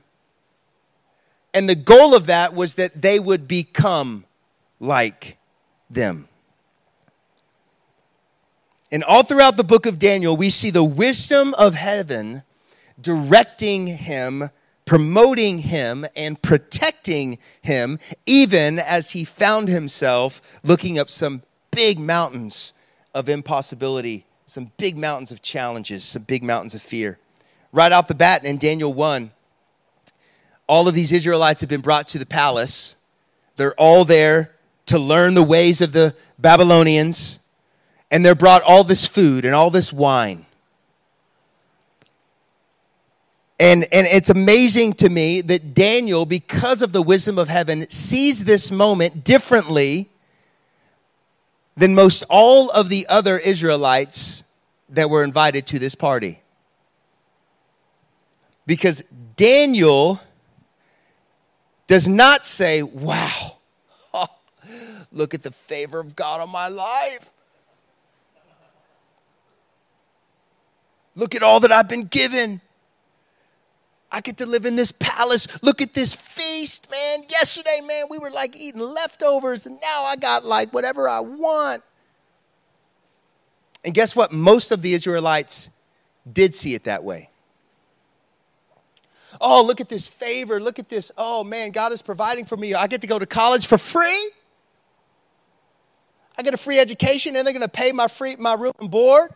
And 1.54 1.70
the 1.70 1.76
goal 1.76 2.14
of 2.14 2.26
that 2.26 2.56
was 2.56 2.76
that 2.76 3.02
they 3.02 3.22
would 3.22 3.48
become 3.48 4.26
like 4.82 5.38
them. 5.90 6.27
And 8.92 9.04
all 9.04 9.24
throughout 9.24 9.58
the 9.58 9.64
book 9.64 9.86
of 9.86 10.00
Daniel, 10.00 10.38
we 10.38 10.50
see 10.50 10.70
the 10.70 10.84
wisdom 10.84 11.54
of 11.56 11.76
heaven 11.76 12.44
directing 13.00 13.88
him, 13.88 14.50
promoting 14.86 15.60
him, 15.60 16.06
and 16.16 16.42
protecting 16.42 17.38
him, 17.62 18.00
even 18.26 18.80
as 18.80 19.12
he 19.12 19.26
found 19.26 19.68
himself 19.68 20.42
looking 20.64 20.98
up 20.98 21.10
some 21.10 21.44
big 21.72 22.00
mountains 22.00 22.74
of 23.14 23.28
impossibility, 23.28 24.26
some 24.46 24.72
big 24.78 24.98
mountains 24.98 25.32
of 25.32 25.42
challenges, 25.42 26.06
some 26.06 26.24
big 26.24 26.44
mountains 26.44 26.74
of 26.74 26.82
fear. 26.82 27.20
Right 27.74 27.92
off 27.92 28.08
the 28.08 28.16
bat 28.16 28.46
in 28.46 28.58
Daniel 28.58 28.94
1, 28.94 29.32
all 30.68 30.88
of 30.88 30.96
these 30.96 31.12
Israelites 31.12 31.60
have 31.62 31.70
been 31.70 31.82
brought 31.82 32.08
to 32.10 32.20
the 32.20 32.26
palace. 32.26 32.96
They're 33.58 33.76
all 33.76 34.06
there 34.06 34.56
to 34.86 34.98
learn 34.98 35.34
the 35.34 35.44
ways 35.44 35.82
of 35.82 35.92
the 35.92 36.16
Babylonians 36.40 37.40
and 38.10 38.26
they're 38.26 38.36
brought 38.36 38.62
all 38.64 38.84
this 38.84 39.06
food 39.06 39.46
and 39.46 39.54
all 39.54 39.70
this 39.70 39.92
wine. 39.92 40.46
And, 43.60 43.86
and 43.92 44.06
it's 44.06 44.30
amazing 44.30 44.94
to 44.94 45.10
me 45.10 45.42
that 45.42 45.74
Daniel, 45.74 46.26
because 46.26 46.82
of 46.82 46.94
the 46.94 47.02
wisdom 47.02 47.40
of 47.40 47.50
heaven, 47.50 47.90
sees 47.90 48.44
this 48.44 48.70
moment 48.70 49.24
differently 49.24 50.10
than 51.76 51.96
most 51.96 52.24
all 52.30 52.70
of 52.70 52.90
the 52.90 53.08
other 53.10 53.38
Israelites 53.40 54.44
that 54.90 55.10
were 55.10 55.24
invited 55.24 55.66
to 55.68 55.80
this 55.80 55.96
party. 55.96 56.42
Because 58.66 59.04
Daniel 59.36 60.20
does 61.88 62.08
not 62.08 62.46
say, 62.46 62.84
Wow, 62.84 63.58
oh, 64.14 64.28
look 65.12 65.34
at 65.34 65.42
the 65.44 65.52
favor 65.52 66.00
of 66.00 66.16
God 66.16 66.42
on 66.42 66.50
my 66.50 66.68
life. 66.68 67.32
Look 71.18 71.34
at 71.34 71.42
all 71.42 71.60
that 71.62 71.72
I've 71.72 71.90
been 71.90 72.04
given. 72.04 72.62
I 74.12 74.22
get 74.22 74.38
to 74.38 74.46
live 74.46 74.66
in 74.66 74.76
this 74.76 74.92
palace. 74.92 75.48
Look 75.64 75.82
at 75.82 75.94
this 75.96 76.14
feast, 76.14 76.90
man. 76.92 77.24
Yesterday, 77.28 77.82
man, 77.84 78.06
we 78.08 78.20
were 78.20 78.30
like 78.30 78.56
eating 78.56 78.82
leftovers, 78.82 79.66
and 79.66 79.80
now 79.82 80.04
I 80.04 80.16
got 80.16 80.46
like 80.46 80.72
whatever 80.74 81.10
I 81.10 81.22
want. 81.22 81.82
And 83.84 83.96
guess 83.96 84.16
what? 84.16 84.32
Most 84.32 84.72
of 84.72 84.84
the 84.84 84.94
Israelites 84.94 85.72
did 86.32 86.54
see 86.54 86.76
it 86.76 86.84
that 86.84 87.04
way. 87.04 87.32
Oh, 89.42 89.66
look 89.66 89.82
at 89.82 89.90
this 89.90 90.08
favor. 90.08 90.60
Look 90.60 90.78
at 90.78 90.88
this. 90.88 91.12
Oh, 91.18 91.44
man, 91.44 91.72
God 91.72 91.92
is 91.94 92.04
providing 92.04 92.46
for 92.46 92.58
me. 92.58 92.76
I 92.76 92.86
get 92.86 93.02
to 93.02 93.08
go 93.08 93.18
to 93.18 93.26
college 93.26 93.66
for 93.66 93.80
free. 93.80 94.32
I 96.38 96.44
get 96.44 96.54
a 96.54 96.58
free 96.58 96.78
education, 96.78 97.36
and 97.36 97.46
they're 97.46 97.54
going 97.54 97.62
to 97.62 97.68
pay 97.68 97.92
my 97.92 98.08
free 98.08 98.36
my 98.36 98.54
room 98.54 98.74
and 98.80 98.92
board 98.92 99.32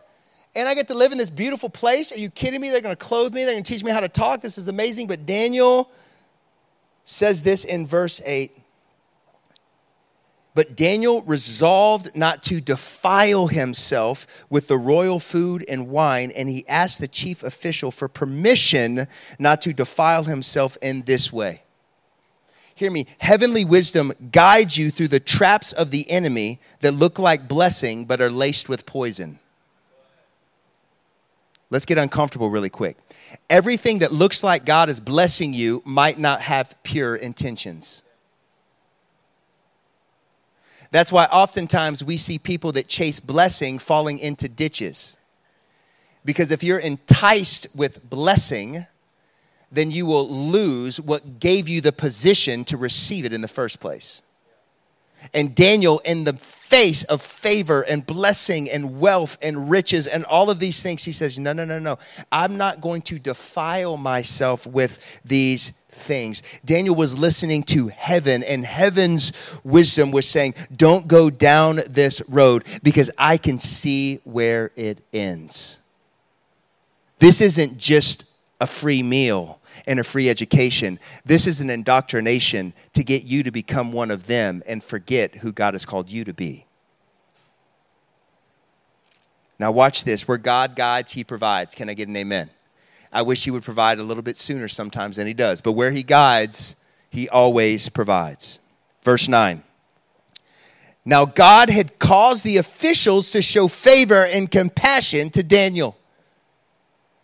and 0.54 0.68
I 0.68 0.74
get 0.74 0.88
to 0.88 0.94
live 0.94 1.12
in 1.12 1.18
this 1.18 1.30
beautiful 1.30 1.70
place. 1.70 2.12
Are 2.12 2.18
you 2.18 2.30
kidding 2.30 2.60
me? 2.60 2.70
They're 2.70 2.80
going 2.80 2.96
to 2.96 3.04
clothe 3.04 3.32
me, 3.32 3.44
they're 3.44 3.54
going 3.54 3.64
to 3.64 3.72
teach 3.72 3.84
me 3.84 3.90
how 3.90 4.00
to 4.00 4.08
talk. 4.08 4.42
This 4.42 4.58
is 4.58 4.68
amazing. 4.68 5.06
But 5.06 5.24
Daniel 5.24 5.90
says 7.04 7.42
this 7.42 7.64
in 7.64 7.86
verse 7.86 8.20
8. 8.24 8.52
But 10.54 10.76
Daniel 10.76 11.22
resolved 11.22 12.14
not 12.14 12.42
to 12.44 12.60
defile 12.60 13.46
himself 13.46 14.26
with 14.50 14.68
the 14.68 14.76
royal 14.76 15.18
food 15.18 15.64
and 15.66 15.88
wine, 15.88 16.30
and 16.30 16.48
he 16.48 16.68
asked 16.68 17.00
the 17.00 17.08
chief 17.08 17.42
official 17.42 17.90
for 17.90 18.06
permission 18.06 19.06
not 19.38 19.62
to 19.62 19.72
defile 19.72 20.24
himself 20.24 20.76
in 20.82 21.02
this 21.02 21.32
way. 21.32 21.62
Hear 22.74 22.90
me, 22.90 23.06
heavenly 23.18 23.64
wisdom 23.64 24.12
guides 24.30 24.76
you 24.76 24.90
through 24.90 25.08
the 25.08 25.20
traps 25.20 25.72
of 25.72 25.90
the 25.90 26.10
enemy 26.10 26.60
that 26.80 26.92
look 26.92 27.18
like 27.18 27.48
blessing 27.48 28.04
but 28.04 28.20
are 28.20 28.30
laced 28.30 28.68
with 28.68 28.84
poison. 28.84 29.38
Let's 31.72 31.86
get 31.86 31.96
uncomfortable 31.96 32.50
really 32.50 32.68
quick. 32.68 32.98
Everything 33.48 34.00
that 34.00 34.12
looks 34.12 34.44
like 34.44 34.66
God 34.66 34.90
is 34.90 35.00
blessing 35.00 35.54
you 35.54 35.80
might 35.86 36.18
not 36.18 36.42
have 36.42 36.76
pure 36.82 37.16
intentions. 37.16 38.02
That's 40.90 41.10
why 41.10 41.24
oftentimes 41.32 42.04
we 42.04 42.18
see 42.18 42.38
people 42.38 42.72
that 42.72 42.88
chase 42.88 43.20
blessing 43.20 43.78
falling 43.78 44.18
into 44.18 44.50
ditches. 44.50 45.16
Because 46.26 46.52
if 46.52 46.62
you're 46.62 46.78
enticed 46.78 47.66
with 47.74 48.08
blessing, 48.10 48.86
then 49.70 49.90
you 49.90 50.04
will 50.04 50.28
lose 50.28 51.00
what 51.00 51.40
gave 51.40 51.70
you 51.70 51.80
the 51.80 51.90
position 51.90 52.66
to 52.66 52.76
receive 52.76 53.24
it 53.24 53.32
in 53.32 53.40
the 53.40 53.48
first 53.48 53.80
place. 53.80 54.20
And 55.34 55.54
Daniel, 55.54 56.00
in 56.00 56.24
the 56.24 56.34
face 56.34 57.04
of 57.04 57.20
favor 57.20 57.82
and 57.82 58.06
blessing 58.06 58.70
and 58.70 58.98
wealth 58.98 59.38
and 59.42 59.70
riches 59.70 60.06
and 60.06 60.24
all 60.24 60.50
of 60.50 60.58
these 60.58 60.82
things, 60.82 61.04
he 61.04 61.12
says, 61.12 61.38
No, 61.38 61.52
no, 61.52 61.64
no, 61.64 61.78
no. 61.78 61.98
I'm 62.30 62.56
not 62.56 62.80
going 62.80 63.02
to 63.02 63.18
defile 63.18 63.96
myself 63.96 64.66
with 64.66 65.20
these 65.24 65.72
things. 65.90 66.42
Daniel 66.64 66.94
was 66.94 67.18
listening 67.18 67.62
to 67.64 67.88
heaven, 67.88 68.42
and 68.42 68.64
heaven's 68.64 69.32
wisdom 69.62 70.10
was 70.10 70.26
saying, 70.26 70.54
Don't 70.74 71.06
go 71.06 71.30
down 71.30 71.80
this 71.88 72.22
road 72.28 72.64
because 72.82 73.10
I 73.18 73.36
can 73.36 73.58
see 73.58 74.20
where 74.24 74.70
it 74.74 75.02
ends. 75.12 75.78
This 77.18 77.40
isn't 77.40 77.78
just 77.78 78.31
a 78.62 78.66
free 78.66 79.02
meal 79.02 79.60
and 79.88 79.98
a 79.98 80.04
free 80.04 80.30
education. 80.30 81.00
This 81.24 81.48
is 81.48 81.60
an 81.60 81.68
indoctrination 81.68 82.74
to 82.92 83.02
get 83.02 83.24
you 83.24 83.42
to 83.42 83.50
become 83.50 83.92
one 83.92 84.12
of 84.12 84.28
them 84.28 84.62
and 84.66 84.84
forget 84.84 85.34
who 85.34 85.50
God 85.50 85.74
has 85.74 85.84
called 85.84 86.08
you 86.08 86.22
to 86.22 86.32
be. 86.32 86.64
Now, 89.58 89.72
watch 89.72 90.04
this. 90.04 90.28
Where 90.28 90.38
God 90.38 90.76
guides, 90.76 91.10
He 91.10 91.24
provides. 91.24 91.74
Can 91.74 91.88
I 91.88 91.94
get 91.94 92.06
an 92.06 92.16
amen? 92.16 92.50
I 93.12 93.22
wish 93.22 93.42
He 93.42 93.50
would 93.50 93.64
provide 93.64 93.98
a 93.98 94.04
little 94.04 94.22
bit 94.22 94.36
sooner 94.36 94.68
sometimes 94.68 95.16
than 95.16 95.26
He 95.26 95.34
does. 95.34 95.60
But 95.60 95.72
where 95.72 95.90
He 95.90 96.04
guides, 96.04 96.76
He 97.10 97.28
always 97.28 97.88
provides. 97.88 98.60
Verse 99.02 99.26
9. 99.26 99.60
Now, 101.04 101.24
God 101.24 101.68
had 101.68 101.98
caused 101.98 102.44
the 102.44 102.58
officials 102.58 103.32
to 103.32 103.42
show 103.42 103.66
favor 103.66 104.24
and 104.24 104.48
compassion 104.48 105.30
to 105.30 105.42
Daniel 105.42 105.96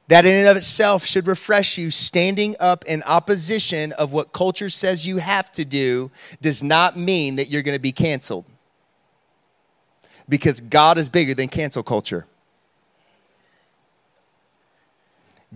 that 0.09 0.25
in 0.25 0.35
and 0.35 0.49
of 0.49 0.57
itself 0.57 1.05
should 1.05 1.27
refresh 1.27 1.79
you. 1.79 1.91
Standing 1.91 2.57
up 2.59 2.85
in 2.87 3.03
opposition 3.05 3.93
of 3.93 4.13
what 4.13 4.33
culture 4.33 4.71
says 4.71 5.07
you 5.07 5.19
have 5.19 5.53
to 5.53 5.65
do 5.65 6.11
does 6.41 6.63
not 6.63 6.97
mean 6.97 7.37
that 7.37 7.49
you're 7.49 7.63
going 7.63 7.77
to 7.77 7.81
be 7.81 7.93
canceled. 7.93 8.45
Because 10.29 10.61
God 10.61 10.99
is 10.99 11.09
bigger 11.09 11.35
than 11.35 11.49
cancel 11.49 11.83
culture. 11.83 12.27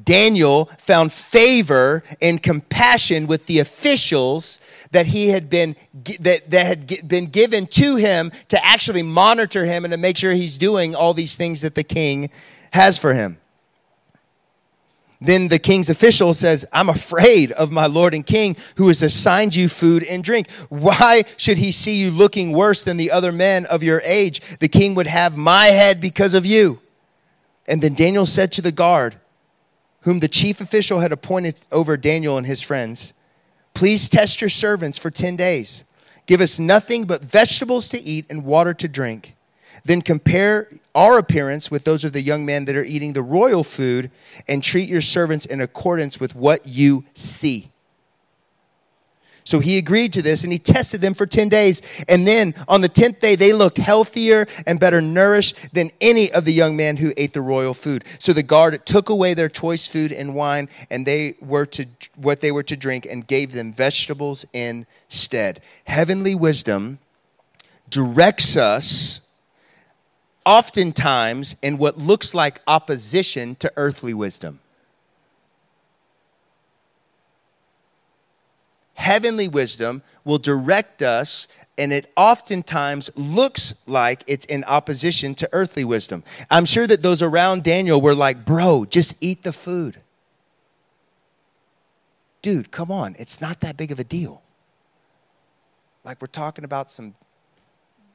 Daniel 0.03 0.67
found 0.79 1.13
favor 1.13 2.03
and 2.23 2.43
compassion 2.43 3.27
with 3.27 3.45
the 3.45 3.59
officials 3.59 4.59
that 4.91 5.07
he 5.07 5.29
had 5.29 5.51
been 5.51 5.77
that, 6.21 6.51
that 6.51 6.67
had 6.67 7.09
been 7.09 7.27
given 7.27 7.67
to 7.67 7.97
him 7.97 8.33
to 8.49 8.65
actually 8.65 9.03
monitor 9.03 9.67
him 9.67 9.85
and 9.85 9.93
to 9.93 9.99
make 9.99 10.17
sure 10.17 10.33
he's 10.33 10.57
doing 10.57 10.95
all 10.95 11.13
these 11.13 11.37
things 11.37 11.61
that 11.61 11.75
the 11.75 11.85
king 11.85 12.31
has 12.73 12.97
for 12.97 13.13
him. 13.13 13.37
Then 15.25 15.49
the 15.49 15.61
king's 15.61 15.89
official 15.89 16.35
says, 16.35 16.67
I'm 16.73 16.89
afraid 16.89 17.53
of 17.53 17.71
my 17.71 17.87
lord 17.87 18.13
and 18.13 18.27
king 18.27 18.57
who 18.77 18.89
has 18.89 19.03
assigned 19.03 19.55
you 19.55 19.69
food 19.69 20.03
and 20.03 20.25
drink. 20.25 20.51
Why 20.69 21.23
should 21.37 21.59
he 21.59 21.71
see 21.71 21.95
you 21.95 22.11
looking 22.11 22.53
worse 22.53 22.83
than 22.83 22.97
the 22.97 23.13
other 23.13 23.31
men 23.31 23.65
of 23.67 23.85
your 23.85 24.01
age? 24.05 24.41
The 24.59 24.69
king 24.69 24.97
would 24.97 25.07
have 25.07 25.37
my 25.37 25.67
head 25.67 26.01
because 26.01 26.35
of 26.35 26.45
you. 26.45 26.81
And 27.69 27.81
then 27.81 27.95
Daniel 27.95 28.27
said 28.27 28.51
to 28.53 28.63
the 28.63 28.73
guard, 28.73 29.17
whom 30.01 30.19
the 30.19 30.29
chief 30.29 30.61
official 30.61 30.99
had 30.99 31.13
appointed 31.13 31.61
over 31.71 31.97
Daniel 31.97 32.37
and 32.37 32.47
his 32.47 32.61
friends, 32.61 33.15
Please 33.75 34.09
test 34.09 34.41
your 34.41 34.51
servants 34.51 34.99
for 34.99 35.11
10 35.11 35.37
days. 35.37 35.85
Give 36.27 36.41
us 36.41 36.59
nothing 36.59 37.05
but 37.05 37.23
vegetables 37.23 37.89
to 37.91 38.01
eat 38.01 38.27
and 38.29 38.45
water 38.45 38.75
to 38.75 38.89
drink. 38.89 39.37
Then 39.85 40.03
compare 40.03 40.69
our 40.95 41.19
appearance 41.19 41.71
with 41.71 41.85
those 41.85 42.05
of 42.05 42.13
the 42.13 42.23
young 42.23 42.45
men 42.45 42.65
that 42.67 42.77
are 42.77 42.85
eating 42.85 43.13
the 43.13 43.23
royal 43.23 43.65
food, 43.65 44.11
and 44.47 44.63
treat 44.63 44.89
your 44.89 45.03
servants 45.03 45.47
in 45.47 45.61
accordance 45.61 46.21
with 46.21 46.35
what 46.35 46.67
you 46.67 47.05
see. 47.15 47.73
So 49.45 49.59
he 49.59 49.79
agreed 49.79 50.13
to 50.15 50.23
this 50.23 50.45
and 50.45 50.53
he 50.53 50.59
tested 50.59 51.01
them 51.01 51.15
for 51.15 51.27
10 51.27 51.49
days. 51.49 51.83
And 52.09 52.27
then 52.27 52.55
on 52.69 52.81
the 52.81 52.89
10th 52.89 53.21
day, 53.21 53.37
they 53.37 53.53
looked 53.53 53.79
healthier 53.79 54.47
and 54.67 54.79
better 54.79 55.01
nourished 55.01 55.75
than 55.75 55.91
any 56.01 56.31
of 56.31 56.45
the 56.45 56.53
young 56.53 56.77
men 56.77 56.99
who 56.99 57.13
ate 57.17 57.33
the 57.33 57.41
royal 57.41 57.75
food. 57.75 58.05
So 58.19 58.33
the 58.33 58.43
guard 58.43 58.85
took 58.87 59.09
away 59.09 59.35
their 59.35 59.49
choice 59.49 59.89
food 59.89 60.13
and 60.13 60.35
wine 60.35 60.69
and 60.91 61.07
they 61.07 61.35
were 61.41 61.67
to 61.67 61.87
what 62.17 62.41
they 62.41 62.53
were 62.53 62.63
to 62.63 62.77
drink 62.77 63.07
and 63.07 63.27
gave 63.27 63.53
them 63.53 63.73
vegetables 63.73 64.47
instead. 64.53 65.61
Heavenly 65.85 66.35
wisdom 66.35 66.99
directs 67.91 68.57
us 68.57 69.22
oftentimes 70.45 71.57
in 71.63 71.79
what 71.79 71.99
looks 71.99 72.35
like 72.35 72.61
opposition 72.67 73.55
to 73.57 73.73
earthly 73.77 74.15
wisdom. 74.15 74.61
Heavenly 78.95 79.49
wisdom 79.49 80.03
will 80.25 80.39
direct 80.39 81.03
us, 81.03 81.49
and 81.77 81.93
it 81.93 82.13
oftentimes 82.17 83.11
looks 83.17 83.75
like 83.87 84.23
it's 84.27 84.47
in 84.47 84.63
opposition 84.65 85.35
to 85.37 85.49
earthly 85.53 85.85
wisdom. 85.85 86.23
I'm 86.51 86.65
sure 86.65 86.87
that 86.87 87.03
those 87.03 87.21
around 87.21 87.65
Daniel 87.65 88.01
were 88.01 88.15
like, 88.15 88.45
Bro, 88.45 88.87
just 88.87 89.17
eat 89.21 89.43
the 89.43 89.53
food. 89.53 90.01
Dude, 92.43 92.71
come 92.71 92.91
on, 92.91 93.17
it's 93.19 93.41
not 93.41 93.61
that 93.61 93.77
big 93.77 93.91
of 93.93 93.99
a 93.99 94.05
deal. 94.05 94.43
Like, 96.05 96.21
we're 96.21 96.27
talking 96.27 96.65
about 96.65 96.91
some 96.91 97.15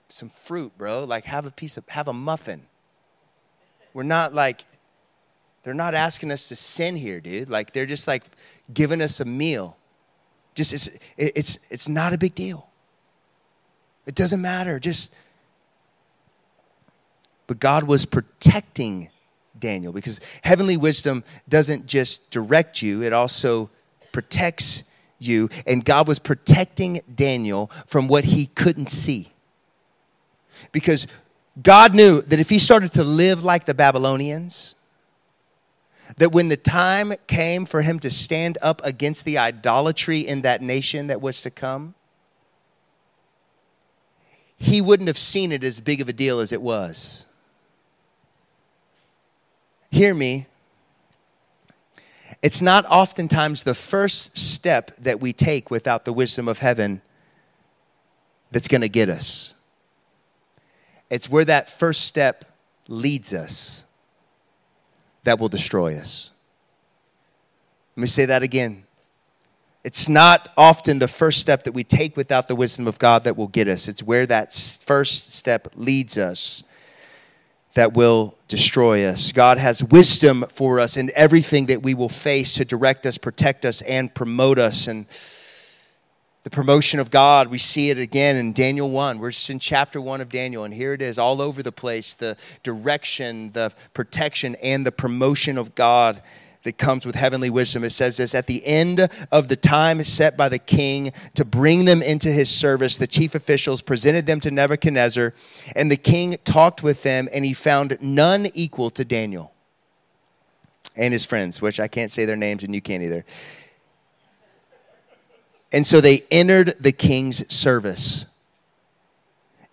some 0.09 0.29
fruit, 0.29 0.77
bro. 0.77 1.03
Like 1.03 1.25
have 1.25 1.45
a 1.45 1.51
piece 1.51 1.77
of 1.77 1.87
have 1.89 2.07
a 2.07 2.13
muffin. 2.13 2.67
We're 3.93 4.03
not 4.03 4.33
like 4.33 4.63
they're 5.63 5.73
not 5.73 5.93
asking 5.93 6.31
us 6.31 6.47
to 6.49 6.55
sin 6.55 6.95
here, 6.95 7.19
dude. 7.19 7.49
Like 7.49 7.73
they're 7.73 7.85
just 7.85 8.07
like 8.07 8.23
giving 8.73 9.01
us 9.01 9.19
a 9.19 9.25
meal. 9.25 9.77
Just 10.55 10.73
it's 10.73 10.89
it's 11.17 11.59
it's 11.69 11.89
not 11.89 12.13
a 12.13 12.17
big 12.17 12.35
deal. 12.35 12.67
It 14.05 14.15
doesn't 14.15 14.41
matter. 14.41 14.79
Just 14.79 15.13
but 17.47 17.59
God 17.59 17.85
was 17.85 18.05
protecting 18.05 19.09
Daniel 19.57 19.93
because 19.93 20.19
heavenly 20.43 20.77
wisdom 20.77 21.23
doesn't 21.49 21.87
just 21.87 22.29
direct 22.29 22.81
you, 22.81 23.01
it 23.01 23.13
also 23.13 23.69
protects 24.11 24.83
you. 25.19 25.49
And 25.65 25.83
God 25.83 26.07
was 26.07 26.19
protecting 26.19 27.01
Daniel 27.13 27.71
from 27.87 28.07
what 28.07 28.25
he 28.25 28.47
couldn't 28.47 28.89
see. 28.89 29.31
Because 30.71 31.07
God 31.61 31.95
knew 31.95 32.21
that 32.21 32.39
if 32.39 32.49
he 32.49 32.59
started 32.59 32.93
to 32.93 33.03
live 33.03 33.43
like 33.43 33.65
the 33.65 33.73
Babylonians, 33.73 34.75
that 36.17 36.31
when 36.31 36.49
the 36.49 36.57
time 36.57 37.13
came 37.27 37.65
for 37.65 37.81
him 37.81 37.99
to 37.99 38.09
stand 38.09 38.57
up 38.61 38.81
against 38.83 39.25
the 39.25 39.37
idolatry 39.37 40.19
in 40.19 40.41
that 40.41 40.61
nation 40.61 41.07
that 41.07 41.21
was 41.21 41.41
to 41.41 41.49
come, 41.49 41.95
he 44.57 44.81
wouldn't 44.81 45.07
have 45.07 45.17
seen 45.17 45.51
it 45.51 45.63
as 45.63 45.81
big 45.81 46.01
of 46.01 46.09
a 46.09 46.13
deal 46.13 46.39
as 46.39 46.51
it 46.51 46.61
was. 46.61 47.25
Hear 49.91 50.13
me. 50.13 50.47
It's 52.41 52.61
not 52.61 52.85
oftentimes 52.85 53.63
the 53.63 53.75
first 53.75 54.37
step 54.37 54.95
that 54.97 55.19
we 55.19 55.33
take 55.33 55.71
without 55.71 56.05
the 56.05 56.13
wisdom 56.13 56.47
of 56.47 56.59
heaven 56.59 57.01
that's 58.51 58.67
going 58.67 58.81
to 58.81 58.89
get 58.89 59.09
us. 59.09 59.53
It's 61.09 61.29
where 61.29 61.45
that 61.45 61.69
first 61.69 62.05
step 62.05 62.45
leads 62.87 63.33
us 63.33 63.85
that 65.23 65.39
will 65.39 65.49
destroy 65.49 65.97
us. 65.97 66.31
Let 67.95 68.01
me 68.01 68.07
say 68.07 68.25
that 68.25 68.43
again. 68.43 68.83
It's 69.83 70.09
not 70.09 70.51
often 70.57 70.99
the 70.99 71.07
first 71.07 71.39
step 71.39 71.63
that 71.63 71.73
we 71.73 71.83
take 71.83 72.17
without 72.17 72.47
the 72.47 72.55
wisdom 72.55 72.87
of 72.87 72.99
God 72.99 73.23
that 73.23 73.37
will 73.37 73.47
get 73.47 73.67
us. 73.67 73.87
It's 73.87 74.03
where 74.03 74.25
that 74.25 74.53
first 74.53 75.33
step 75.33 75.69
leads 75.75 76.17
us 76.17 76.63
that 77.73 77.93
will 77.93 78.35
destroy 78.47 79.05
us. 79.05 79.31
God 79.31 79.57
has 79.59 79.83
wisdom 79.83 80.43
for 80.49 80.79
us 80.79 80.97
in 80.97 81.11
everything 81.15 81.67
that 81.67 81.83
we 81.83 81.93
will 81.93 82.09
face 82.09 82.55
to 82.55 82.65
direct 82.65 83.05
us, 83.05 83.17
protect 83.17 83.65
us, 83.65 83.81
and 83.83 84.13
promote 84.13 84.59
us. 84.59 84.87
And 84.87 85.05
the 86.47 86.51
promotion 86.55 87.01
of 87.01 87.11
God. 87.11 87.49
We 87.49 87.57
see 87.57 87.89
it 87.89 87.97
again 87.97 88.37
in 88.37 88.53
Daniel 88.53 88.89
1. 88.89 89.19
We're 89.19 89.31
just 89.31 89.49
in 89.49 89.59
chapter 89.59 89.99
1 89.99 90.21
of 90.21 90.29
Daniel, 90.29 90.63
and 90.63 90.73
here 90.73 90.93
it 90.93 91.01
is 91.01 91.19
all 91.19 91.41
over 91.41 91.61
the 91.61 91.73
place 91.73 92.13
the 92.13 92.37
direction, 92.63 93.51
the 93.51 93.73
protection, 93.93 94.55
and 94.63 94.85
the 94.85 94.93
promotion 94.93 95.57
of 95.57 95.75
God 95.75 96.21
that 96.63 96.77
comes 96.77 97.05
with 97.05 97.15
heavenly 97.15 97.49
wisdom. 97.49 97.83
It 97.83 97.89
says 97.89 98.15
this 98.15 98.33
At 98.33 98.47
the 98.47 98.65
end 98.65 99.09
of 99.29 99.49
the 99.49 99.57
time 99.57 100.01
set 100.05 100.37
by 100.37 100.47
the 100.47 100.57
king 100.57 101.11
to 101.35 101.43
bring 101.43 101.83
them 101.83 102.01
into 102.01 102.29
his 102.29 102.49
service, 102.49 102.97
the 102.97 103.07
chief 103.07 103.35
officials 103.35 103.81
presented 103.81 104.25
them 104.25 104.39
to 104.39 104.49
Nebuchadnezzar, 104.49 105.33
and 105.75 105.91
the 105.91 105.97
king 105.97 106.37
talked 106.45 106.81
with 106.81 107.03
them, 107.03 107.27
and 107.33 107.43
he 107.43 107.53
found 107.53 107.97
none 107.99 108.47
equal 108.53 108.89
to 108.91 109.03
Daniel 109.03 109.51
and 110.95 111.11
his 111.11 111.25
friends, 111.25 111.61
which 111.61 111.81
I 111.81 111.89
can't 111.89 112.09
say 112.09 112.23
their 112.23 112.37
names, 112.37 112.63
and 112.63 112.73
you 112.73 112.79
can't 112.79 113.03
either. 113.03 113.25
And 115.71 115.85
so 115.85 116.01
they 116.01 116.23
entered 116.31 116.75
the 116.79 116.91
king's 116.91 117.51
service. 117.53 118.25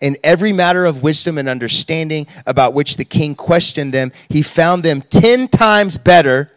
In 0.01 0.17
every 0.23 0.51
matter 0.51 0.85
of 0.85 1.01
wisdom 1.01 1.37
and 1.37 1.47
understanding 1.47 2.27
about 2.45 2.73
which 2.73 2.97
the 2.97 3.05
king 3.05 3.33
questioned 3.33 3.93
them, 3.93 4.11
he 4.29 4.41
found 4.41 4.83
them 4.83 5.01
ten 5.01 5.47
times 5.47 5.97
better 5.97 6.51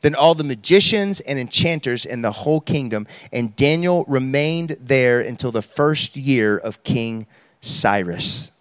than 0.00 0.14
all 0.14 0.34
the 0.34 0.44
magicians 0.44 1.20
and 1.20 1.38
enchanters 1.38 2.04
in 2.04 2.22
the 2.22 2.30
whole 2.30 2.60
kingdom. 2.60 3.06
And 3.32 3.56
Daniel 3.56 4.04
remained 4.06 4.76
there 4.78 5.18
until 5.18 5.50
the 5.50 5.62
first 5.62 6.14
year 6.14 6.58
of 6.58 6.84
King 6.84 7.26
Cyrus. 7.62 8.52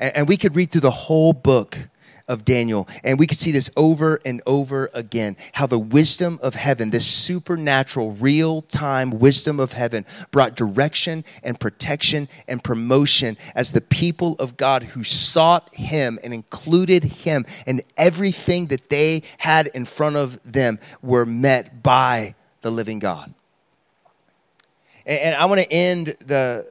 And, 0.00 0.28
we 0.28 0.36
could 0.36 0.56
read 0.56 0.70
through 0.70 0.82
the 0.82 0.90
whole 0.90 1.32
book 1.32 1.78
of 2.28 2.44
Daniel. 2.44 2.88
And 3.04 3.18
we 3.18 3.26
could 3.26 3.38
see 3.38 3.52
this 3.52 3.70
over 3.76 4.20
and 4.24 4.42
over 4.46 4.90
again 4.92 5.36
how 5.52 5.66
the 5.66 5.78
wisdom 5.78 6.38
of 6.42 6.54
heaven, 6.54 6.90
this 6.90 7.06
supernatural, 7.06 8.12
real 8.12 8.62
time 8.62 9.18
wisdom 9.18 9.60
of 9.60 9.72
heaven, 9.72 10.04
brought 10.30 10.56
direction 10.56 11.24
and 11.42 11.58
protection 11.58 12.28
and 12.48 12.62
promotion 12.62 13.36
as 13.54 13.72
the 13.72 13.80
people 13.80 14.34
of 14.38 14.56
God 14.56 14.82
who 14.82 15.04
sought 15.04 15.72
Him 15.74 16.18
and 16.24 16.34
included 16.34 17.04
Him 17.04 17.46
in 17.66 17.82
everything 17.96 18.66
that 18.66 18.90
they 18.90 19.22
had 19.38 19.68
in 19.68 19.84
front 19.84 20.16
of 20.16 20.40
them 20.50 20.78
were 21.02 21.26
met 21.26 21.82
by 21.82 22.34
the 22.62 22.70
living 22.70 22.98
God. 22.98 23.32
And, 25.06 25.36
I 25.36 25.44
want 25.44 25.60
to 25.60 25.72
end 25.72 26.16
the, 26.26 26.68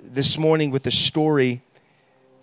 this 0.00 0.38
morning 0.38 0.70
with 0.70 0.86
a 0.86 0.92
story 0.92 1.62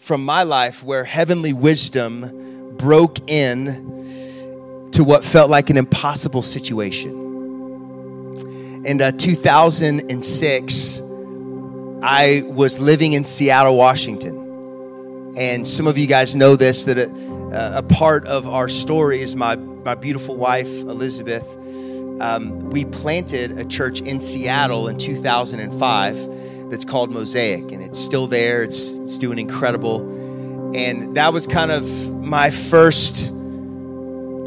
from 0.04 0.24
my 0.26 0.44
life 0.44 0.84
where 0.84 1.06
heavenly 1.06 1.54
wisdom 1.54 2.76
broke 2.76 3.20
in 3.32 4.89
to 4.92 5.02
what 5.02 5.24
felt 5.24 5.50
like 5.50 5.70
an 5.70 5.78
impossible 5.78 6.42
situation. 6.42 7.12
In 8.86 9.02
uh, 9.02 9.12
2006, 9.13 11.02
I 12.04 12.44
was 12.48 12.82
living 12.82 13.13
in 13.13 13.24
Seattle, 13.24 13.78
Washington. 13.78 15.36
And 15.38 15.66
some 15.66 15.88
of 15.88 15.98
you 15.98 16.08
guys 16.08 16.36
know 16.36 16.58
this 16.58 16.84
that 16.84 16.98
a, 16.98 17.78
a 17.78 17.84
part 17.84 18.26
of 18.26 18.46
our 18.46 18.68
story 18.68 19.22
is 19.22 19.38
my, 19.38 19.56
my 19.56 19.96
beautiful 19.96 20.36
wife, 20.36 20.68
Elizabeth. 20.68 21.48
Um, 22.20 22.72
we 22.72 22.84
planted 22.84 23.58
a 23.58 23.63
church 23.63 24.02
in 24.02 24.20
Seattle 24.20 24.89
in 24.89 24.98
2005 24.98 26.53
that's 26.73 26.86
called 26.86 27.12
Mosaic, 27.12 27.71
and 27.71 27.83
it's 27.83 27.99
still 27.99 28.25
there. 28.25 28.63
It's, 28.63 28.95
it's 28.95 29.19
doing 29.19 29.38
incredible. 29.38 30.73
And 30.75 31.15
that 31.15 31.31
was 31.31 31.45
kind 31.45 31.69
of 31.69 31.86
my 32.15 32.49
first 32.49 33.27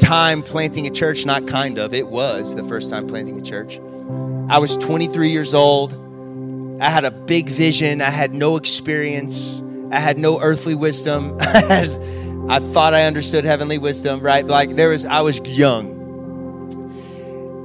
time 0.01 0.43
planting 0.43 0.87
a 0.87 0.89
church, 0.89 1.25
not 1.25 1.47
kind 1.47 1.79
of, 1.79 1.93
it 1.93 2.05
was 2.05 2.53
the 2.53 2.65
first 2.65 2.89
time 2.89 3.07
planting 3.07 3.39
a 3.39 3.41
church. 3.41 3.79
I 4.49 4.59
was 4.59 4.75
23 4.75 5.29
years 5.29 5.53
old. 5.53 5.93
I 6.81 6.89
had 6.89 7.05
a 7.05 7.11
big 7.11 7.47
vision. 7.47 8.01
I 8.01 8.09
had 8.09 8.35
no 8.35 8.57
experience. 8.57 9.63
I 9.89 9.99
had 10.01 10.17
no 10.17 10.41
earthly 10.41 10.75
wisdom. 10.75 11.37
I, 11.39 11.61
had, 11.61 11.89
I 12.49 12.59
thought 12.59 12.93
I 12.93 13.03
understood 13.03 13.45
heavenly 13.45 13.77
wisdom, 13.77 14.19
right? 14.19 14.45
Like 14.45 14.71
there 14.71 14.89
was, 14.89 15.05
I 15.05 15.21
was 15.21 15.39
young. 15.39 15.95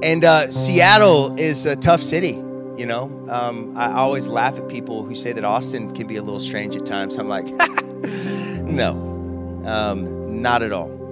And 0.01 0.23
uh, 0.23 0.51
Seattle 0.51 1.37
is 1.37 1.65
a 1.65 1.75
tough 1.75 2.01
city. 2.01 2.41
You 2.75 2.87
know, 2.87 3.03
um, 3.29 3.77
I 3.77 3.91
always 3.91 4.27
laugh 4.27 4.57
at 4.57 4.67
people 4.67 5.03
who 5.03 5.15
say 5.15 5.31
that 5.31 5.43
Austin 5.43 5.93
can 5.93 6.07
be 6.07 6.15
a 6.15 6.23
little 6.23 6.39
strange 6.39 6.75
at 6.75 6.85
times. 6.85 7.17
I'm 7.17 7.27
like, 7.27 7.45
no, 8.63 8.91
um, 9.65 10.41
not 10.41 10.63
at 10.63 10.71
all. 10.71 11.03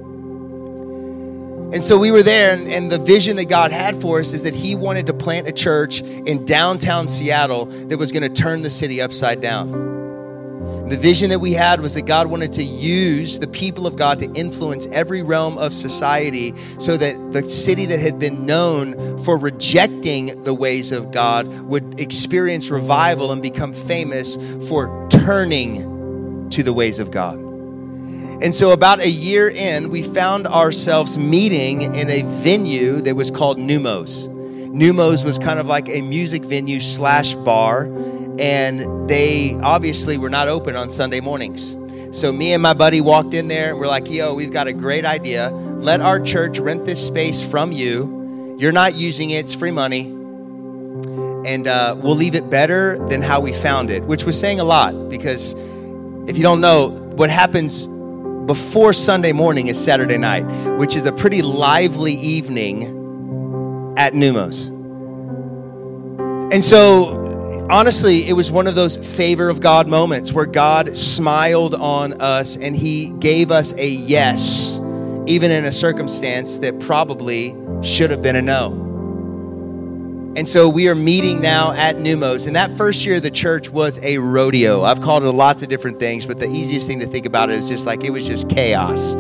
And 1.74 1.84
so 1.84 1.98
we 1.98 2.12
were 2.12 2.24
there, 2.24 2.54
and, 2.54 2.68
and, 2.68 2.92
the 2.92 2.98
vision 2.98 3.38
that 3.38 3.48
God 3.48 3.72
had 3.72 4.02
for 4.02 4.20
us 4.20 4.34
is 4.34 4.44
that 4.44 4.54
He 4.54 4.76
wanted 4.76 5.06
to 5.08 5.14
plant 5.14 5.48
a 5.48 5.54
church 5.54 6.02
in 6.02 6.44
downtown 6.46 7.08
Seattle 7.08 7.66
that 7.66 7.98
was 7.98 8.12
going 8.12 8.24
to 8.24 8.42
turn 8.42 8.62
the 8.62 8.70
city 8.70 9.00
upside 9.00 9.40
down. 9.40 10.01
The 10.92 10.98
vision 10.98 11.30
that 11.30 11.40
we 11.40 11.54
had 11.54 11.80
was 11.80 11.94
that 11.94 12.06
God 12.06 12.28
wanted 12.28 12.52
to 12.52 12.64
use 12.64 13.40
the 13.40 13.48
people 13.48 13.88
of 13.88 13.96
God 13.96 14.20
to 14.20 14.30
influence 14.34 14.88
every 14.88 15.22
realm 15.22 15.58
of 15.58 15.74
society 15.74 16.54
so 16.80 16.98
that 16.98 17.32
the 17.32 17.50
city 17.50 17.86
that 17.86 18.00
had 18.02 18.20
been 18.20 18.46
known 18.46 19.18
for 19.24 19.38
rejecting 19.38 20.44
the 20.44 20.54
ways 20.54 20.92
of 20.92 21.14
God 21.14 21.48
would 21.62 21.98
experience 21.98 22.70
revival 22.70 23.32
and 23.32 23.42
become 23.42 23.74
famous 23.74 24.36
for 24.68 25.08
turning 25.10 26.50
to 26.50 26.62
the 26.62 26.74
ways 26.74 27.00
of 27.00 27.10
God. 27.10 27.40
And 28.44 28.54
so, 28.54 28.72
about 28.72 29.00
a 29.00 29.10
year 29.10 29.50
in, 29.50 29.92
we 29.92 30.04
found 30.04 30.46
ourselves 30.46 31.18
meeting 31.18 31.84
in 31.84 32.10
a 32.10 32.24
venue 32.44 33.00
that 33.04 33.16
was 33.16 33.32
called 33.32 33.58
Neumos. 33.58 34.28
Neumos 34.74 35.24
was 35.24 35.40
kind 35.40 35.58
of 35.58 35.68
like 35.68 35.88
a 35.88 36.02
music 36.02 36.44
venue 36.44 36.82
slash 36.82 37.36
bar 37.36 37.86
and 38.40 39.10
they 39.10 39.58
obviously 39.62 40.18
were 40.18 40.30
not 40.30 40.48
open 40.48 40.76
on 40.76 40.90
Sunday 40.90 41.20
mornings. 41.20 41.76
So 42.12 42.32
me 42.32 42.54
and 42.54 42.62
my 42.62 42.74
buddy 42.74 43.00
walked 43.00 43.34
in 43.34 43.48
there 43.48 43.72
and 43.72 43.80
we're 43.80 43.88
like, 43.88 44.10
yo, 44.10 44.34
we've 44.34 44.52
got 44.52 44.68
a 44.68 44.74
great 44.74 45.06
idea. 45.06 45.50
Let 45.50 46.02
our 46.02 46.20
church 46.20 46.60
rent 46.60 46.86
this 46.86 47.06
space 47.06 47.46
from 47.46 47.72
you. 47.72 48.56
You're 48.60 48.74
not 48.74 48.96
using 48.96 49.30
it, 49.30 49.40
it's 49.40 49.54
free 49.54 49.72
money. 49.72 50.08
And 51.46 51.68
uh, 51.68 51.96
we'll 51.98 52.16
leave 52.16 52.36
it 52.36 52.50
better 52.50 52.98
than 53.08 53.22
how 53.22 53.40
we 53.40 53.54
found 53.54 53.90
it, 53.90 54.04
which 54.04 54.26
was 54.26 54.40
saying 54.40 54.60
a 54.60 54.64
lot 54.64 55.10
because 55.10 55.54
if 56.28 56.38
you 56.38 56.44
don't 56.44 56.62
know, 56.62 56.90
what 57.16 57.30
happens 57.30 57.88
before 58.46 58.94
Sunday 58.94 59.32
morning 59.32 59.68
is 59.68 59.82
Saturday 59.82 60.18
night, 60.18 60.44
which 60.78 60.96
is 60.96 61.06
a 61.06 61.12
pretty 61.12 61.42
lively 61.42 62.14
evening 62.14 62.84
at 63.98 64.14
Neumos. 64.14 64.68
And 66.52 66.64
so 66.64 67.21
honestly, 67.70 68.28
it 68.28 68.34
was 68.34 68.52
one 68.52 68.68
of 68.68 68.76
those 68.76 68.98
favor 69.18 69.50
of 69.50 69.60
God 69.60 69.88
moments 69.88 70.34
where 70.34 70.46
God 70.46 70.96
smiled 70.96 71.76
on 71.76 72.20
us 72.22 72.58
and 72.58 72.76
He 72.76 73.10
gave 73.20 73.52
us 73.52 73.74
a 73.74 73.88
yes, 73.88 74.80
even 75.28 75.52
in 75.52 75.66
a 75.66 75.72
circumstance 75.72 76.58
that 76.60 76.80
probably 76.80 77.56
should 77.82 78.12
have 78.12 78.22
been 78.22 78.36
a 78.36 78.42
no. 78.42 78.88
And 80.38 80.48
so 80.48 80.70
we 80.70 80.88
are 80.88 80.96
meeting 80.96 81.42
now 81.42 81.74
at 81.74 81.98
Neumos. 81.98 82.48
And 82.48 82.56
that 82.56 82.72
first 82.78 83.06
year, 83.06 83.20
the 83.20 83.32
church 83.32 83.70
was 83.70 84.00
a 84.02 84.18
rodeo. 84.18 84.84
I've 84.84 85.02
called 85.02 85.24
it 85.24 85.32
lots 85.32 85.62
of 85.62 85.68
different 85.68 86.00
things, 86.00 86.26
but 86.26 86.40
the 86.40 86.48
easiest 86.48 86.88
thing 86.88 87.02
to 87.02 87.06
think 87.06 87.26
about 87.26 87.50
it 87.50 87.58
is 87.58 87.68
just 87.68 87.86
like 87.86 88.06
it 88.06 88.12
was 88.12 88.26
just 88.26 88.50
chaos 88.50 89.16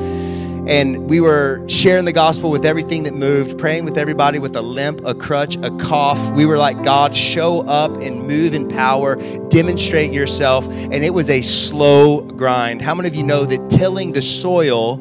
and 0.67 1.09
we 1.09 1.19
were 1.19 1.67
sharing 1.67 2.05
the 2.05 2.13
gospel 2.13 2.51
with 2.51 2.65
everything 2.65 3.03
that 3.03 3.13
moved, 3.13 3.57
praying 3.57 3.85
with 3.85 3.97
everybody 3.97 4.39
with 4.39 4.55
a 4.55 4.61
limp, 4.61 5.01
a 5.05 5.15
crutch, 5.15 5.57
a 5.57 5.71
cough. 5.77 6.31
We 6.31 6.45
were 6.45 6.57
like, 6.57 6.83
God, 6.83 7.15
show 7.15 7.61
up 7.67 7.97
and 7.97 8.27
move 8.27 8.53
in 8.53 8.67
power, 8.69 9.15
demonstrate 9.49 10.11
yourself. 10.11 10.67
And 10.67 11.03
it 11.03 11.13
was 11.13 11.29
a 11.29 11.41
slow 11.41 12.21
grind. 12.21 12.81
How 12.81 12.93
many 12.93 13.07
of 13.07 13.15
you 13.15 13.23
know 13.23 13.45
that 13.45 13.69
tilling 13.69 14.11
the 14.11 14.21
soil 14.21 14.99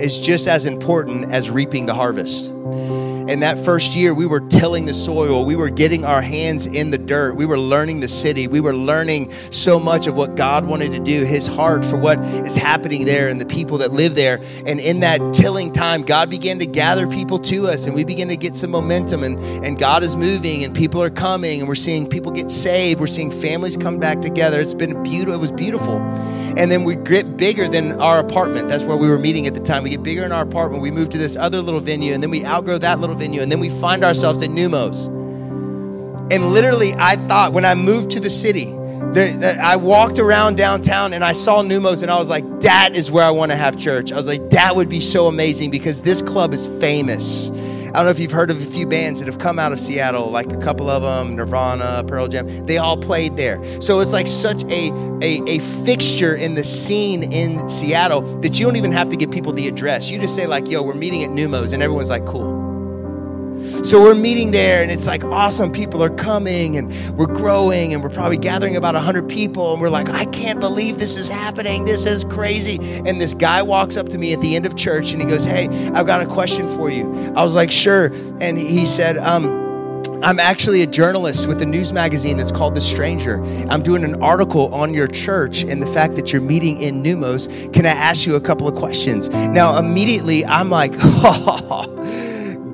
is 0.00 0.20
just 0.20 0.46
as 0.46 0.66
important 0.66 1.32
as 1.32 1.50
reaping 1.50 1.86
the 1.86 1.94
harvest? 1.94 2.52
And 3.30 3.42
that 3.44 3.60
first 3.60 3.94
year, 3.94 4.12
we 4.12 4.26
were 4.26 4.40
tilling 4.40 4.86
the 4.86 4.92
soil. 4.92 5.44
We 5.44 5.54
were 5.54 5.70
getting 5.70 6.04
our 6.04 6.20
hands 6.20 6.66
in 6.66 6.90
the 6.90 6.98
dirt. 6.98 7.36
We 7.36 7.46
were 7.46 7.60
learning 7.60 8.00
the 8.00 8.08
city. 8.08 8.48
We 8.48 8.58
were 8.58 8.74
learning 8.74 9.30
so 9.52 9.78
much 9.78 10.08
of 10.08 10.16
what 10.16 10.34
God 10.34 10.66
wanted 10.66 10.90
to 10.90 10.98
do, 10.98 11.24
His 11.24 11.46
heart 11.46 11.84
for 11.84 11.96
what 11.96 12.18
is 12.18 12.56
happening 12.56 13.04
there 13.04 13.28
and 13.28 13.40
the 13.40 13.46
people 13.46 13.78
that 13.78 13.92
live 13.92 14.16
there. 14.16 14.40
And 14.66 14.80
in 14.80 14.98
that 15.00 15.32
tilling 15.32 15.70
time, 15.70 16.02
God 16.02 16.28
began 16.28 16.58
to 16.58 16.66
gather 16.66 17.06
people 17.06 17.38
to 17.38 17.68
us 17.68 17.86
and 17.86 17.94
we 17.94 18.02
began 18.02 18.26
to 18.26 18.36
get 18.36 18.56
some 18.56 18.72
momentum. 18.72 19.22
And, 19.22 19.38
and 19.64 19.78
God 19.78 20.02
is 20.02 20.16
moving 20.16 20.64
and 20.64 20.74
people 20.74 21.00
are 21.00 21.08
coming 21.08 21.60
and 21.60 21.68
we're 21.68 21.76
seeing 21.76 22.08
people 22.08 22.32
get 22.32 22.50
saved. 22.50 22.98
We're 22.98 23.06
seeing 23.06 23.30
families 23.30 23.76
come 23.76 24.00
back 24.00 24.22
together. 24.22 24.60
It's 24.60 24.74
been 24.74 25.00
beautiful. 25.04 25.34
It 25.34 25.40
was 25.40 25.52
beautiful. 25.52 25.98
And 26.58 26.68
then 26.68 26.82
we 26.82 26.96
get 26.96 27.36
bigger 27.36 27.68
than 27.68 27.92
our 28.00 28.18
apartment. 28.18 28.68
That's 28.68 28.82
where 28.82 28.96
we 28.96 29.08
were 29.08 29.18
meeting 29.18 29.46
at 29.46 29.54
the 29.54 29.60
time. 29.60 29.84
We 29.84 29.90
get 29.90 30.02
bigger 30.02 30.24
in 30.24 30.32
our 30.32 30.42
apartment. 30.42 30.82
We 30.82 30.90
move 30.90 31.10
to 31.10 31.18
this 31.18 31.36
other 31.36 31.62
little 31.62 31.78
venue 31.78 32.12
and 32.12 32.20
then 32.20 32.30
we 32.30 32.44
outgrow 32.44 32.78
that 32.78 32.98
little 32.98 33.19
venue, 33.20 33.40
and 33.40 33.52
then 33.52 33.60
we 33.60 33.70
find 33.70 34.04
ourselves 34.04 34.42
at 34.42 34.50
Neumos. 34.50 35.06
And 36.32 36.52
literally, 36.52 36.94
I 36.94 37.16
thought 37.28 37.52
when 37.52 37.64
I 37.64 37.74
moved 37.74 38.10
to 38.12 38.20
the 38.20 38.30
city, 38.30 38.72
there, 39.12 39.58
I 39.60 39.76
walked 39.76 40.18
around 40.18 40.56
downtown 40.56 41.12
and 41.12 41.24
I 41.24 41.32
saw 41.32 41.62
Neumos 41.62 42.02
and 42.02 42.10
I 42.10 42.18
was 42.18 42.28
like, 42.28 42.44
that 42.60 42.94
is 42.94 43.10
where 43.10 43.24
I 43.24 43.30
want 43.30 43.50
to 43.50 43.56
have 43.56 43.76
church. 43.76 44.12
I 44.12 44.16
was 44.16 44.28
like, 44.28 44.50
that 44.50 44.76
would 44.76 44.88
be 44.88 45.00
so 45.00 45.26
amazing 45.26 45.70
because 45.72 46.02
this 46.02 46.22
club 46.22 46.54
is 46.54 46.68
famous. 46.80 47.50
I 47.50 47.94
don't 47.94 48.04
know 48.04 48.10
if 48.10 48.20
you've 48.20 48.30
heard 48.30 48.52
of 48.52 48.62
a 48.62 48.70
few 48.70 48.86
bands 48.86 49.18
that 49.18 49.26
have 49.26 49.40
come 49.40 49.58
out 49.58 49.72
of 49.72 49.80
Seattle, 49.80 50.30
like 50.30 50.52
a 50.52 50.58
couple 50.58 50.88
of 50.88 51.02
them, 51.02 51.34
Nirvana, 51.34 52.04
Pearl 52.06 52.28
Jam. 52.28 52.46
They 52.64 52.78
all 52.78 52.96
played 52.96 53.36
there. 53.36 53.60
So 53.80 53.98
it's 53.98 54.12
like 54.12 54.28
such 54.28 54.62
a, 54.64 54.92
a, 55.20 55.42
a 55.48 55.58
fixture 55.84 56.36
in 56.36 56.54
the 56.54 56.62
scene 56.62 57.32
in 57.32 57.68
Seattle 57.68 58.20
that 58.42 58.60
you 58.60 58.64
don't 58.64 58.76
even 58.76 58.92
have 58.92 59.10
to 59.10 59.16
give 59.16 59.32
people 59.32 59.52
the 59.52 59.66
address. 59.66 60.08
You 60.08 60.20
just 60.20 60.36
say, 60.36 60.46
like, 60.46 60.68
yo, 60.68 60.84
we're 60.84 60.94
meeting 60.94 61.24
at 61.24 61.30
Neumos 61.30 61.74
and 61.74 61.82
everyone's 61.82 62.10
like, 62.10 62.26
cool. 62.26 62.59
So 63.84 64.02
we're 64.02 64.14
meeting 64.14 64.50
there, 64.50 64.82
and 64.82 64.90
it's 64.90 65.06
like 65.06 65.24
awesome. 65.24 65.72
People 65.72 66.02
are 66.02 66.10
coming, 66.10 66.76
and 66.76 66.92
we're 67.16 67.26
growing, 67.26 67.94
and 67.94 68.02
we're 68.02 68.10
probably 68.10 68.36
gathering 68.36 68.76
about 68.76 68.94
100 68.94 69.28
people. 69.28 69.72
And 69.72 69.80
we're 69.80 69.90
like, 69.90 70.08
I 70.08 70.24
can't 70.26 70.60
believe 70.60 70.98
this 70.98 71.16
is 71.16 71.28
happening. 71.28 71.84
This 71.84 72.06
is 72.06 72.24
crazy. 72.24 72.78
And 73.06 73.20
this 73.20 73.34
guy 73.34 73.62
walks 73.62 73.96
up 73.96 74.08
to 74.10 74.18
me 74.18 74.32
at 74.32 74.40
the 74.40 74.56
end 74.56 74.66
of 74.66 74.76
church, 74.76 75.12
and 75.12 75.20
he 75.20 75.26
goes, 75.26 75.44
Hey, 75.44 75.68
I've 75.94 76.06
got 76.06 76.22
a 76.22 76.26
question 76.26 76.68
for 76.68 76.90
you. 76.90 77.12
I 77.36 77.44
was 77.44 77.54
like, 77.54 77.70
Sure. 77.70 78.06
And 78.40 78.58
he 78.58 78.86
said, 78.86 79.16
um, 79.18 79.60
I'm 80.22 80.38
actually 80.38 80.82
a 80.82 80.86
journalist 80.86 81.48
with 81.48 81.62
a 81.62 81.66
news 81.66 81.94
magazine 81.94 82.36
that's 82.36 82.52
called 82.52 82.74
The 82.74 82.80
Stranger. 82.80 83.42
I'm 83.70 83.82
doing 83.82 84.04
an 84.04 84.22
article 84.22 84.72
on 84.74 84.92
your 84.92 85.06
church 85.06 85.62
and 85.62 85.80
the 85.80 85.86
fact 85.86 86.14
that 86.16 86.30
you're 86.30 86.42
meeting 86.42 86.82
in 86.82 87.02
Neumos. 87.02 87.72
Can 87.72 87.86
I 87.86 87.90
ask 87.90 88.26
you 88.26 88.36
a 88.36 88.40
couple 88.40 88.68
of 88.68 88.74
questions? 88.74 89.30
Now, 89.30 89.78
immediately, 89.78 90.44
I'm 90.44 90.68
like, 90.68 90.92
oh, 90.98 91.86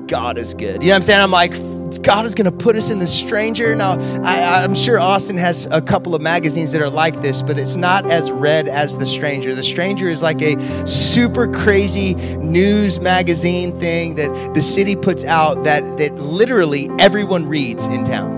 God 0.07 0.37
is 0.37 0.53
good. 0.53 0.81
You 0.81 0.89
know 0.89 0.93
what 0.93 0.97
I'm 0.97 1.03
saying? 1.03 1.21
I'm 1.21 1.31
like, 1.31 1.53
God 2.03 2.25
is 2.25 2.35
going 2.35 2.45
to 2.45 2.51
put 2.51 2.75
us 2.75 2.89
in 2.89 2.99
the 2.99 3.07
stranger. 3.07 3.75
Now, 3.75 3.97
I, 4.23 4.63
am 4.63 4.75
sure 4.75 4.99
Austin 4.99 5.37
has 5.37 5.67
a 5.67 5.81
couple 5.81 6.15
of 6.15 6.21
magazines 6.21 6.71
that 6.71 6.81
are 6.81 6.89
like 6.89 7.21
this, 7.21 7.41
but 7.41 7.59
it's 7.59 7.75
not 7.75 8.09
as 8.09 8.31
read 8.31 8.67
as 8.67 8.97
The 8.97 9.05
Stranger. 9.05 9.55
The 9.55 9.63
Stranger 9.63 10.09
is 10.09 10.21
like 10.21 10.41
a 10.41 10.57
super 10.87 11.47
crazy 11.47 12.15
news 12.37 12.99
magazine 12.99 13.77
thing 13.79 14.15
that 14.15 14.53
the 14.53 14.61
city 14.61 14.95
puts 14.95 15.25
out 15.25 15.63
that, 15.63 15.81
that 15.97 16.15
literally 16.15 16.89
everyone 16.99 17.47
reads 17.47 17.87
in 17.87 18.03
town. 18.03 18.35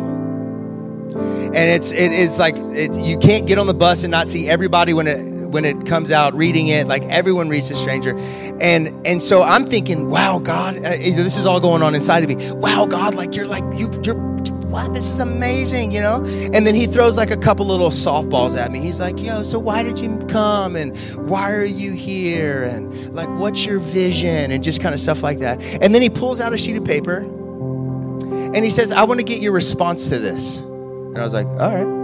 And 1.12 1.56
it's, 1.56 1.92
it, 1.92 2.12
it's 2.12 2.38
like 2.38 2.56
it, 2.58 2.96
you 3.00 3.18
can't 3.18 3.48
get 3.48 3.58
on 3.58 3.68
the 3.68 3.74
bus 3.74 4.04
and 4.04 4.12
not 4.12 4.28
see 4.28 4.48
everybody 4.48 4.94
when 4.94 5.08
it 5.08 5.39
when 5.50 5.66
it 5.66 5.86
comes 5.86 6.12
out, 6.12 6.34
reading 6.34 6.68
it, 6.68 6.88
like 6.88 7.04
everyone 7.06 7.50
reads 7.50 7.70
The 7.70 7.76
Stranger. 7.76 8.18
And 8.62 9.06
and 9.06 9.22
so 9.22 9.44
I'm 9.44 9.66
thinking, 9.66 10.10
wow, 10.10 10.40
God, 10.40 10.78
uh, 10.78 10.90
this 10.92 11.38
is 11.38 11.46
all 11.46 11.60
going 11.60 11.82
on 11.82 11.96
inside 11.96 12.24
of 12.24 12.30
me. 12.30 12.52
Wow, 12.52 12.86
God, 12.86 13.16
like 13.16 13.36
you're 13.36 13.48
like 13.48 13.64
you 13.78 13.92
you're 14.04 14.30
wow, 14.70 14.88
this 14.88 15.06
is 15.06 15.20
amazing, 15.20 15.92
you 15.92 16.00
know? 16.00 16.24
And 16.54 16.66
then 16.66 16.76
he 16.76 16.86
throws 16.86 17.18
like 17.18 17.32
a 17.32 17.38
couple 17.38 17.66
little 17.66 17.90
softballs 17.90 18.56
at 18.56 18.72
me. 18.72 18.80
He's 18.80 19.00
like, 19.00 19.22
yo, 19.22 19.42
so 19.42 19.58
why 19.58 19.82
did 19.82 20.00
you 20.00 20.18
come? 20.30 20.76
And 20.76 20.96
why 21.28 21.52
are 21.52 21.66
you 21.66 21.94
here? 21.94 22.64
And 22.64 23.16
like, 23.16 23.30
what's 23.30 23.66
your 23.66 23.80
vision? 23.80 24.52
And 24.52 24.64
just 24.64 24.80
kind 24.80 24.94
of 24.94 25.02
stuff 25.02 25.24
like 25.24 25.40
that. 25.40 25.60
And 25.82 25.94
then 25.94 26.04
he 26.04 26.10
pulls 26.10 26.40
out 26.40 26.54
a 26.54 26.58
sheet 26.58 26.78
of 26.78 26.86
paper 26.86 27.18
and 27.18 28.58
he 28.58 28.70
says, 28.70 28.92
I 28.92 29.04
want 29.04 29.20
to 29.20 29.26
get 29.26 29.42
your 29.42 29.54
response 29.54 30.10
to 30.10 30.20
this. 30.20 30.60
And 30.62 31.18
I 31.18 31.24
was 31.24 31.34
like, 31.34 31.48
all 31.48 31.74
right 31.74 31.99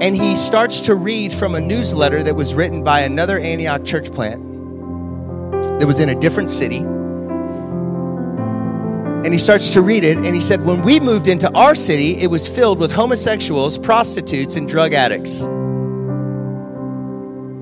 and 0.00 0.16
he 0.16 0.36
starts 0.36 0.80
to 0.82 0.94
read 0.94 1.32
from 1.32 1.54
a 1.54 1.60
newsletter 1.60 2.22
that 2.22 2.34
was 2.34 2.54
written 2.54 2.82
by 2.82 3.00
another 3.00 3.38
Antioch 3.38 3.84
church 3.84 4.12
plant 4.12 4.42
that 5.78 5.86
was 5.86 6.00
in 6.00 6.08
a 6.08 6.14
different 6.14 6.50
city. 6.50 6.78
And 9.24 9.32
he 9.32 9.38
starts 9.38 9.70
to 9.70 9.80
read 9.80 10.04
it, 10.04 10.18
and 10.18 10.34
he 10.34 10.40
said, 10.40 10.64
When 10.64 10.82
we 10.82 11.00
moved 11.00 11.28
into 11.28 11.50
our 11.54 11.74
city, 11.74 12.18
it 12.18 12.26
was 12.26 12.46
filled 12.48 12.78
with 12.78 12.92
homosexuals, 12.92 13.78
prostitutes, 13.78 14.56
and 14.56 14.68
drug 14.68 14.92
addicts. 14.92 15.42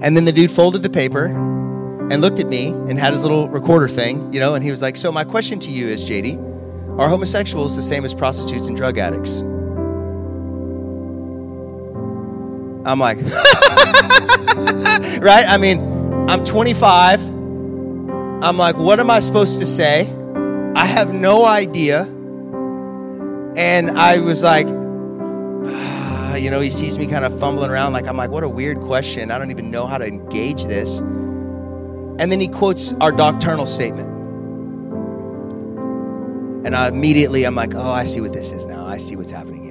And 0.03 0.16
then 0.16 0.24
the 0.24 0.33
dude 0.33 0.51
folded 0.51 0.83
the 0.83 0.91
paper 0.91 1.26
and 1.26 2.20
looked 2.20 2.41
at 2.41 2.49
me 2.49 2.68
and 2.70 2.99
had 2.99 3.12
his 3.12 3.22
little 3.22 3.49
recorder 3.49 3.87
thing, 3.87 4.33
you 4.33 4.41
know, 4.41 4.55
and 4.55 4.64
he 4.64 4.72
was 4.72 4.83
like, 4.83 4.97
So, 4.97 5.12
my 5.12 5.22
question 5.22 5.61
to 5.61 5.70
you 5.70 5.87
is, 5.87 6.05
JD, 6.05 6.99
are 6.99 7.09
homosexuals 7.09 7.76
the 7.76 7.83
same 7.83 8.05
as 8.05 8.12
prostitutes 8.12 8.66
and 8.66 8.76
drug 8.76 8.99
addicts? 8.99 9.43
I'm 12.85 12.99
like, 12.99 13.18
right? 15.22 15.45
I 15.47 15.57
mean, 15.59 15.80
I'm 16.28 16.45
25. 16.45 17.22
I'm 17.22 18.57
like, 18.59 18.76
what 18.76 18.99
am 18.99 19.09
I 19.11 19.20
supposed 19.20 19.61
to 19.61 19.66
say? 19.66 20.12
I 20.74 20.85
have 20.87 21.14
no 21.14 21.47
idea. 21.47 22.03
And 23.57 23.91
I 23.93 24.18
was 24.18 24.43
like, 24.43 24.66
ah, 24.68 26.35
you 26.37 26.51
know, 26.51 26.61
he 26.61 26.70
sees 26.70 26.99
me 26.99 27.07
kind 27.07 27.24
of 27.24 27.39
fumbling 27.39 27.70
around. 27.70 27.93
Like, 27.93 28.09
I'm 28.09 28.16
like, 28.16 28.30
what 28.30 28.43
a 28.43 28.49
weird 28.49 28.80
question. 28.80 29.30
I 29.30 29.39
don't 29.39 29.51
even 29.51 29.70
know 29.70 29.87
how 29.87 29.99
to 29.99 30.07
engage 30.07 30.64
this. 30.64 30.99
And 30.99 32.33
then 32.33 32.41
he 32.41 32.49
quotes 32.49 32.95
our 32.95 33.12
doctrinal 33.12 33.66
statement. 33.66 34.09
And 36.66 36.74
I 36.74 36.89
immediately, 36.89 37.45
I'm 37.45 37.55
like, 37.55 37.74
oh, 37.74 37.91
I 37.91 38.07
see 38.07 38.20
what 38.20 38.33
this 38.33 38.51
is 38.51 38.66
now. 38.66 38.87
I 38.87 38.99
see 38.99 39.14
what's 39.16 39.30
happening. 39.30 39.61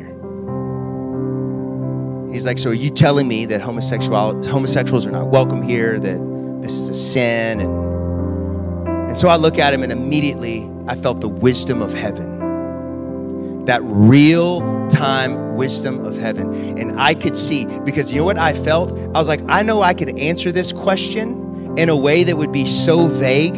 He's 2.31 2.45
like, 2.45 2.57
So 2.57 2.69
are 2.69 2.73
you 2.73 2.89
telling 2.89 3.27
me 3.27 3.45
that 3.45 3.61
homosexual, 3.61 4.43
homosexuals 4.47 5.05
are 5.05 5.11
not 5.11 5.27
welcome 5.27 5.61
here, 5.61 5.99
that 5.99 6.61
this 6.61 6.73
is 6.73 6.89
a 6.89 6.95
sin? 6.95 7.61
And, 7.61 9.09
and 9.09 9.17
so 9.17 9.27
I 9.27 9.35
look 9.35 9.59
at 9.59 9.73
him, 9.73 9.83
and 9.83 9.91
immediately 9.91 10.69
I 10.87 10.95
felt 10.95 11.21
the 11.21 11.29
wisdom 11.29 11.81
of 11.81 11.93
heaven. 11.93 13.65
That 13.65 13.81
real 13.83 14.87
time 14.89 15.55
wisdom 15.55 16.05
of 16.05 16.17
heaven. 16.17 16.53
And 16.77 16.99
I 16.99 17.13
could 17.13 17.37
see, 17.37 17.65
because 17.81 18.13
you 18.13 18.19
know 18.19 18.25
what 18.25 18.37
I 18.37 18.53
felt? 18.53 18.91
I 18.93 19.19
was 19.19 19.27
like, 19.27 19.41
I 19.47 19.61
know 19.61 19.81
I 19.81 19.93
could 19.93 20.17
answer 20.17 20.51
this 20.51 20.71
question 20.71 21.77
in 21.77 21.89
a 21.89 21.95
way 21.95 22.23
that 22.23 22.35
would 22.35 22.51
be 22.51 22.65
so 22.65 23.07
vague 23.07 23.57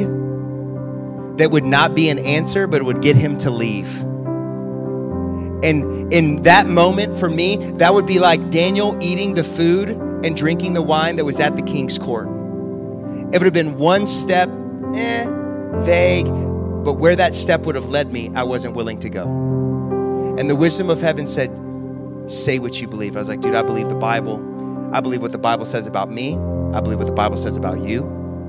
that 1.37 1.49
would 1.49 1.65
not 1.65 1.95
be 1.95 2.09
an 2.09 2.19
answer, 2.19 2.67
but 2.67 2.83
would 2.83 3.01
get 3.01 3.15
him 3.15 3.37
to 3.39 3.49
leave. 3.49 4.03
And 5.63 6.11
in 6.13 6.43
that 6.43 6.67
moment, 6.67 7.17
for 7.17 7.29
me, 7.29 7.55
that 7.77 7.93
would 7.93 8.05
be 8.05 8.19
like 8.19 8.49
Daniel 8.49 8.97
eating 9.01 9.33
the 9.33 9.43
food 9.43 9.89
and 9.89 10.35
drinking 10.35 10.73
the 10.73 10.81
wine 10.81 11.15
that 11.15 11.25
was 11.25 11.39
at 11.39 11.55
the 11.55 11.61
king's 11.61 11.97
court. 11.97 12.27
It 12.27 13.39
would 13.39 13.43
have 13.43 13.53
been 13.53 13.77
one 13.77 14.05
step, 14.05 14.49
eh, 14.95 15.25
vague, 15.83 16.25
but 16.25 16.93
where 16.93 17.15
that 17.15 17.33
step 17.33 17.61
would 17.61 17.75
have 17.75 17.87
led 17.87 18.11
me, 18.11 18.29
I 18.35 18.43
wasn't 18.43 18.75
willing 18.75 18.99
to 18.99 19.09
go. 19.09 19.25
And 20.37 20.49
the 20.49 20.55
wisdom 20.55 20.89
of 20.89 21.01
heaven 21.01 21.27
said, 21.27 21.49
Say 22.27 22.59
what 22.59 22.79
you 22.79 22.87
believe. 22.87 23.17
I 23.17 23.19
was 23.19 23.27
like, 23.27 23.41
dude, 23.41 23.55
I 23.55 23.63
believe 23.63 23.89
the 23.89 23.95
Bible. 23.95 24.37
I 24.93 25.01
believe 25.01 25.21
what 25.21 25.33
the 25.33 25.37
Bible 25.37 25.65
says 25.65 25.87
about 25.87 26.09
me. 26.09 26.35
I 26.73 26.79
believe 26.79 26.97
what 26.97 27.07
the 27.07 27.13
Bible 27.13 27.35
says 27.35 27.57
about 27.57 27.79
you. 27.79 28.03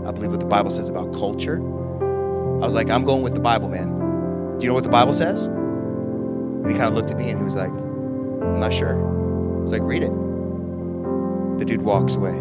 I 0.07 0.13
believe 0.13 0.31
what 0.31 0.41
the 0.41 0.47
Bible 0.47 0.71
says 0.71 0.89
about 0.89 1.13
culture. 1.13 1.57
I 1.57 2.67
was 2.67 2.75
like, 2.75 2.89
I'm 2.89 3.05
going 3.05 3.23
with 3.23 3.35
the 3.35 3.41
Bible, 3.41 3.69
man. 3.69 4.59
Do 4.59 4.65
you 4.65 4.69
know 4.69 4.75
what 4.75 4.85
the 4.85 4.91
Bible 4.91 5.13
says? 5.13 5.49
And 6.65 6.73
he 6.73 6.79
kind 6.79 6.89
of 6.89 6.95
looked 6.95 7.11
at 7.11 7.19
me 7.19 7.29
and 7.29 7.39
he 7.39 7.45
was 7.45 7.55
like, 7.55 7.69
I'm 7.69 8.59
not 8.59 8.73
sure. 8.73 8.97
Was 9.61 9.71
like, 9.71 9.83
read 9.83 10.03
it. 10.03 10.11
The 11.59 11.65
dude 11.67 11.83
walks 11.83 12.15
away. 12.15 12.33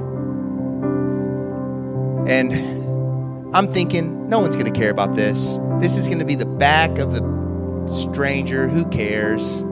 And 2.32 3.54
I'm 3.54 3.68
thinking, 3.72 4.30
no 4.30 4.40
one's 4.40 4.56
going 4.56 4.72
to 4.72 4.80
care 4.80 4.92
about 4.92 5.14
this. 5.14 5.60
This 5.80 5.98
is 5.98 6.08
going 6.08 6.20
to 6.20 6.26
be 6.26 6.36
the 6.36 6.46
back 6.46 7.00
of 7.00 7.14
the 7.14 7.22
stranger. 7.92 8.70
Who 8.70 8.86
cares? 8.86 9.64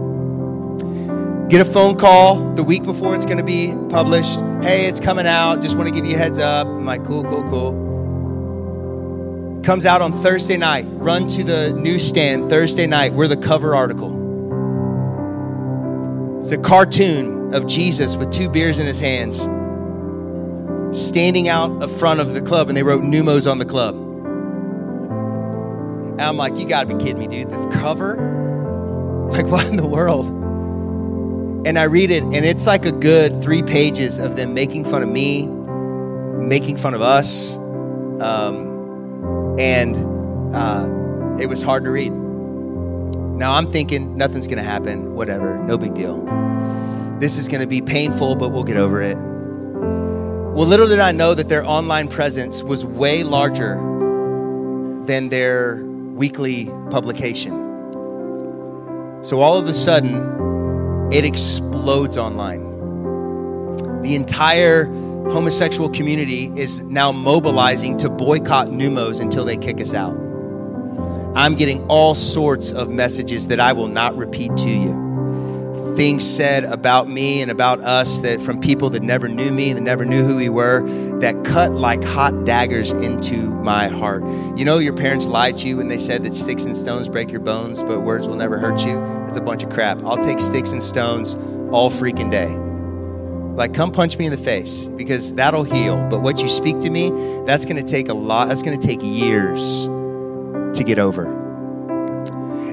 Get 1.49 1.61
a 1.61 1.65
phone 1.65 1.97
call 1.97 2.53
the 2.53 2.63
week 2.63 2.83
before 2.83 3.15
it's 3.15 3.25
going 3.25 3.37
to 3.37 3.43
be 3.43 3.73
published. 3.89 4.41
Hey, 4.61 4.87
it's 4.87 4.99
coming 4.99 5.27
out. 5.27 5.61
Just 5.61 5.77
want 5.77 5.87
to 5.87 5.95
give 5.95 6.05
you 6.05 6.15
a 6.15 6.19
heads 6.19 6.39
up. 6.39 6.67
I'm 6.67 6.85
like, 6.85 7.05
cool, 7.05 7.23
cool, 7.23 7.49
cool. 7.49 9.61
Comes 9.63 9.85
out 9.85 10.01
on 10.01 10.11
Thursday 10.11 10.57
night. 10.57 10.85
Run 10.89 11.29
to 11.29 11.45
the 11.45 11.71
newsstand 11.73 12.49
Thursday 12.49 12.85
night. 12.85 13.13
We're 13.13 13.29
the 13.29 13.37
cover 13.37 13.75
article. 13.75 14.20
It's 16.41 16.51
a 16.51 16.57
cartoon 16.57 17.53
of 17.53 17.67
Jesus 17.67 18.15
with 18.15 18.31
two 18.31 18.49
beers 18.49 18.79
in 18.79 18.87
his 18.87 18.99
hands, 18.99 19.41
standing 20.91 21.47
out 21.47 21.83
of 21.83 21.95
front 21.95 22.19
of 22.19 22.33
the 22.33 22.41
club, 22.41 22.67
and 22.67 22.75
they 22.75 22.81
wrote 22.81 23.03
Neumos 23.03 23.49
on 23.49 23.59
the 23.59 23.65
club. 23.65 23.93
And 26.13 26.19
I'm 26.19 26.37
like, 26.37 26.57
you 26.57 26.67
gotta 26.67 26.87
be 26.87 26.95
kidding 26.95 27.19
me, 27.19 27.27
dude. 27.27 27.51
The 27.51 27.67
cover? 27.67 28.15
Like, 29.31 29.45
what 29.51 29.67
in 29.67 29.77
the 29.77 29.85
world? 29.85 30.25
And 31.67 31.77
I 31.77 31.83
read 31.83 32.09
it, 32.09 32.23
and 32.23 32.43
it's 32.43 32.65
like 32.65 32.87
a 32.87 32.91
good 32.91 33.43
three 33.43 33.61
pages 33.61 34.17
of 34.17 34.35
them 34.35 34.55
making 34.55 34.85
fun 34.85 35.03
of 35.03 35.09
me, 35.09 35.45
making 35.45 36.77
fun 36.77 36.95
of 36.95 37.03
us. 37.03 37.57
Um, 38.19 39.59
and 39.59 39.95
uh, 40.55 41.37
it 41.39 41.45
was 41.45 41.61
hard 41.61 41.83
to 41.83 41.91
read. 41.91 42.11
Now 43.41 43.55
I'm 43.55 43.71
thinking 43.71 44.15
nothing's 44.15 44.45
going 44.45 44.59
to 44.59 44.63
happen, 44.63 45.15
whatever, 45.15 45.57
no 45.63 45.75
big 45.75 45.95
deal. 45.95 46.23
This 47.19 47.39
is 47.39 47.47
going 47.47 47.61
to 47.61 47.65
be 47.65 47.81
painful, 47.81 48.35
but 48.35 48.49
we'll 48.49 48.63
get 48.63 48.77
over 48.77 49.01
it. 49.01 49.17
Well, 49.17 50.67
little 50.67 50.87
did 50.87 50.99
I 50.99 51.11
know 51.11 51.33
that 51.33 51.49
their 51.49 51.65
online 51.65 52.07
presence 52.07 52.61
was 52.61 52.85
way 52.85 53.23
larger 53.23 53.77
than 55.07 55.29
their 55.29 55.83
weekly 55.83 56.65
publication. 56.91 57.53
So 59.23 59.39
all 59.39 59.57
of 59.57 59.67
a 59.67 59.73
sudden, 59.73 61.09
it 61.11 61.25
explodes 61.25 62.19
online. 62.19 62.61
The 64.03 64.13
entire 64.13 64.85
homosexual 65.31 65.89
community 65.89 66.51
is 66.55 66.83
now 66.83 67.11
mobilizing 67.11 67.97
to 67.97 68.09
boycott 68.11 68.67
Neumos 68.67 69.19
until 69.19 69.45
they 69.45 69.57
kick 69.57 69.81
us 69.81 69.95
out. 69.95 70.30
I'm 71.33 71.55
getting 71.55 71.85
all 71.87 72.13
sorts 72.13 72.71
of 72.71 72.89
messages 72.89 73.47
that 73.47 73.59
I 73.61 73.71
will 73.71 73.87
not 73.87 74.17
repeat 74.17 74.55
to 74.57 74.69
you. 74.69 75.95
Things 75.95 76.29
said 76.29 76.65
about 76.65 77.07
me 77.07 77.41
and 77.41 77.49
about 77.49 77.79
us 77.81 78.19
that 78.21 78.41
from 78.41 78.59
people 78.59 78.89
that 78.89 79.01
never 79.01 79.29
knew 79.29 79.49
me, 79.51 79.71
that 79.71 79.81
never 79.81 80.03
knew 80.03 80.25
who 80.25 80.35
we 80.35 80.49
were, 80.49 80.81
that 81.19 81.45
cut 81.45 81.71
like 81.71 82.03
hot 82.03 82.43
daggers 82.43 82.91
into 82.91 83.37
my 83.37 83.87
heart. 83.87 84.25
You 84.57 84.65
know, 84.65 84.77
your 84.77 84.93
parents 84.93 85.25
lied 85.27 85.55
to 85.57 85.67
you 85.67 85.77
when 85.77 85.87
they 85.87 85.99
said 85.99 86.23
that 86.25 86.33
sticks 86.33 86.65
and 86.65 86.75
stones 86.75 87.07
break 87.07 87.31
your 87.31 87.39
bones, 87.39 87.81
but 87.81 88.01
words 88.01 88.27
will 88.27 88.35
never 88.35 88.57
hurt 88.57 88.85
you. 88.85 88.99
That's 89.25 89.37
a 89.37 89.41
bunch 89.41 89.63
of 89.63 89.69
crap. 89.69 90.03
I'll 90.03 90.17
take 90.17 90.39
sticks 90.41 90.73
and 90.73 90.83
stones 90.83 91.35
all 91.71 91.89
freaking 91.89 92.29
day. 92.29 92.57
Like, 93.55 93.73
come 93.73 93.91
punch 93.91 94.17
me 94.17 94.25
in 94.25 94.31
the 94.31 94.37
face 94.37 94.85
because 94.85 95.33
that'll 95.35 95.63
heal. 95.63 96.05
But 96.09 96.21
what 96.21 96.41
you 96.41 96.49
speak 96.49 96.81
to 96.81 96.89
me, 96.89 97.09
that's 97.45 97.65
going 97.65 97.77
to 97.77 97.89
take 97.89 98.09
a 98.09 98.13
lot, 98.13 98.49
that's 98.49 98.61
going 98.61 98.77
to 98.77 98.85
take 98.85 99.01
years 99.01 99.87
to 100.75 100.83
get 100.83 100.99
over. 100.99 101.41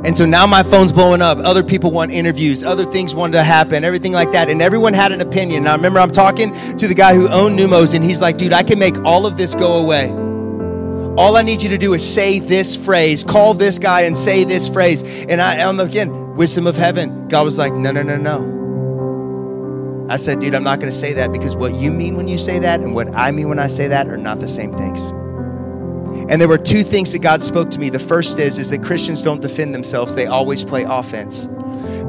And 0.04 0.16
so 0.16 0.24
now 0.24 0.46
my 0.46 0.62
phone's 0.62 0.92
blowing 0.92 1.20
up. 1.20 1.38
Other 1.38 1.64
people 1.64 1.90
want 1.90 2.12
interviews. 2.12 2.62
Other 2.62 2.84
things 2.84 3.14
wanted 3.14 3.32
to 3.32 3.42
happen, 3.42 3.82
everything 3.82 4.12
like 4.12 4.30
that. 4.32 4.48
And 4.48 4.62
everyone 4.62 4.94
had 4.94 5.10
an 5.10 5.20
opinion. 5.20 5.64
Now, 5.64 5.72
I 5.72 5.76
remember 5.76 5.98
I'm 5.98 6.12
talking 6.12 6.54
to 6.76 6.86
the 6.86 6.94
guy 6.94 7.14
who 7.14 7.28
owned 7.28 7.58
Neumos, 7.58 7.94
and 7.94 8.04
he's 8.04 8.20
like, 8.20 8.38
dude, 8.38 8.52
I 8.52 8.62
can 8.62 8.78
make 8.78 8.96
all 9.04 9.26
of 9.26 9.36
this 9.36 9.56
go 9.56 9.78
away. 9.78 10.08
All 11.18 11.36
I 11.36 11.42
need 11.42 11.64
you 11.64 11.68
to 11.70 11.78
do 11.78 11.94
is 11.94 12.08
say 12.08 12.38
this 12.38 12.76
phrase, 12.76 13.24
call 13.24 13.54
this 13.54 13.76
guy 13.80 14.02
and 14.02 14.16
say 14.16 14.44
this 14.44 14.68
phrase. 14.68 15.02
And 15.28 15.42
I, 15.42 15.56
and 15.56 15.80
again, 15.80 16.36
wisdom 16.36 16.68
of 16.68 16.76
heaven. 16.76 17.26
God 17.26 17.42
was 17.42 17.58
like, 17.58 17.72
no, 17.72 17.90
no, 17.90 18.02
no, 18.02 18.16
no. 18.16 20.06
I 20.08 20.16
said, 20.16 20.38
dude, 20.38 20.54
I'm 20.54 20.62
not 20.62 20.78
going 20.78 20.92
to 20.92 20.96
say 20.96 21.12
that 21.14 21.32
because 21.32 21.56
what 21.56 21.74
you 21.74 21.90
mean 21.90 22.16
when 22.16 22.28
you 22.28 22.38
say 22.38 22.60
that 22.60 22.80
and 22.80 22.94
what 22.94 23.12
I 23.14 23.32
mean 23.32 23.48
when 23.48 23.58
I 23.58 23.66
say 23.66 23.88
that 23.88 24.06
are 24.06 24.16
not 24.16 24.38
the 24.38 24.48
same 24.48 24.72
things. 24.74 25.12
And 26.28 26.40
there 26.40 26.48
were 26.48 26.58
two 26.58 26.82
things 26.82 27.12
that 27.12 27.20
God 27.20 27.42
spoke 27.42 27.70
to 27.70 27.80
me. 27.80 27.88
The 27.88 27.98
first 27.98 28.38
is, 28.38 28.58
is 28.58 28.70
that 28.70 28.82
Christians 28.82 29.22
don't 29.22 29.40
defend 29.40 29.74
themselves, 29.74 30.14
they 30.14 30.26
always 30.26 30.64
play 30.64 30.84
offense. 30.84 31.46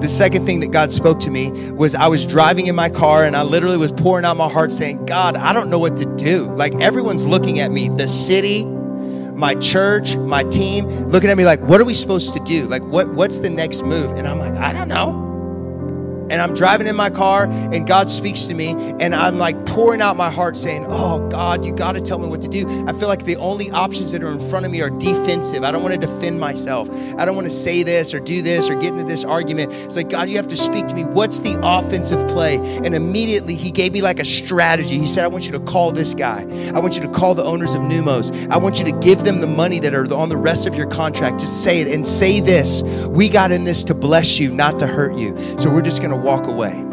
The 0.02 0.10
second 0.10 0.46
thing 0.46 0.62
that 0.62 0.72
God 0.72 0.92
spoke 0.92 1.20
to 1.22 1.30
me 1.30 1.72
was 1.72 1.94
I 1.94 2.08
was 2.08 2.26
driving 2.26 2.68
in 2.68 2.76
my 2.76 2.90
car 2.90 3.26
and 3.26 3.36
I 3.36 3.44
literally 3.44 3.78
was 3.78 3.92
pouring 3.92 4.26
out 4.26 4.38
my 4.38 4.50
heart 4.50 4.72
saying, 4.72 5.06
God, 5.06 5.36
I 5.36 5.52
don't 5.52 5.70
know 5.70 5.80
what 5.80 5.98
to 5.98 6.16
do. 6.16 6.46
Like 6.54 6.74
everyone's 6.76 7.26
looking 7.26 7.60
at 7.60 7.72
me, 7.72 7.90
the 7.90 8.08
city, 8.08 8.64
my 8.66 9.56
church, 9.56 10.16
my 10.16 10.44
team, 10.44 10.86
looking 11.08 11.30
at 11.30 11.38
me 11.38 11.46
like, 11.46 11.62
what 11.62 11.82
are 11.82 11.86
we 11.86 11.94
supposed 11.94 12.34
to 12.34 12.40
do? 12.42 12.66
Like, 12.66 12.84
what, 12.84 13.10
what's 13.14 13.40
the 13.40 13.50
next 13.50 13.84
move? 13.84 14.18
And 14.18 14.28
I'm 14.28 14.40
like, 14.40 14.54
I 14.54 14.74
don't 14.74 14.88
know 14.88 15.29
and 16.30 16.42
I'm 16.42 16.54
driving 16.54 16.88
in 16.88 16.96
my 16.96 17.10
car 17.10 17.48
and 17.50 17.88
God 17.88 18.10
speaks 18.10 18.46
to 18.46 18.54
me 18.54 18.70
and 19.00 19.16
I'm 19.16 19.38
like 19.38 19.66
pouring 19.66 20.02
out 20.02 20.18
my 20.18 20.30
heart 20.30 20.58
saying, 20.58 20.86
Oh 20.88 21.28
God, 21.30 21.66
you 21.66 21.72
got 21.72 21.94
to 21.94 22.02
tell 22.02 22.20
me 22.20 22.28
what 22.28 22.42
to 22.42 22.48
do. 22.48 22.68
I 22.88 22.94
feel 22.94 23.08
like 23.08 23.26
the 23.26 23.38
only 23.38 23.72
options 23.72 24.12
that 24.12 24.24
are 24.24 24.32
in 24.32 24.40
front 24.50 24.66
of 24.66 24.72
me 24.72 24.82
are 24.82 24.90
defensive. 24.90 25.64
I 25.64 25.72
don't 25.72 25.82
want 25.82 26.00
to 26.00 26.08
defend 26.08 26.40
myself. 26.40 26.90
I 27.18 27.26
don't 27.26 27.36
want 27.36 27.48
to 27.48 27.54
say 27.54 27.84
this 27.84 28.14
or 28.14 28.20
do 28.20 28.42
this 28.42 28.70
or 28.70 28.76
get 28.76 28.94
into 28.94 29.04
this 29.04 29.24
argument. 29.24 29.74
It's 29.74 29.96
like, 29.96 30.10
God, 30.10 30.30
you 30.30 30.38
have 30.38 30.48
to 30.48 30.58
speak 30.58 30.88
to 30.88 30.96
me. 30.96 31.04
What's 31.06 31.40
the 31.40 31.60
offensive 31.64 32.28
play? 32.28 32.58
And 32.58 32.94
immediately 32.96 33.56
he 33.56 33.72
gave 33.72 33.94
me 33.94 34.02
like 34.02 34.20
a 34.20 34.26
strategy. 34.26 34.98
He 34.98 35.08
said, 35.08 35.24
I 35.24 35.28
want 35.28 35.46
you 35.46 35.52
to 35.54 35.60
call 35.60 35.92
this 35.92 36.14
guy. 36.14 36.42
I 36.76 36.80
want 36.80 36.96
you 36.96 37.02
to 37.02 37.10
call 37.10 37.36
the 37.36 37.44
owners 37.44 37.74
of 37.74 37.82
Neumos. 37.82 38.50
I 38.50 38.58
want 38.58 38.80
you 38.80 38.86
to 38.86 38.92
give 39.00 39.24
them 39.24 39.42
the 39.42 39.48
money 39.48 39.80
that 39.80 39.94
are 39.94 40.12
on 40.14 40.30
the 40.30 40.38
rest 40.38 40.68
of 40.68 40.76
your 40.76 40.88
contract. 40.88 41.40
Just 41.40 41.64
say 41.64 41.82
it 41.82 41.88
and 41.88 42.06
say 42.06 42.40
this. 42.40 42.84
We 42.84 43.30
got 43.30 43.52
in 43.52 43.64
this 43.64 43.84
to 43.86 43.94
bless 43.94 44.40
you, 44.40 44.52
not 44.52 44.80
to 44.80 44.88
hurt 44.88 45.16
you. 45.16 45.38
So 45.58 45.70
we're 45.70 45.82
just 45.82 46.00
going 46.00 46.12
to 46.12 46.19
walk 46.22 46.48
away. 46.48 46.86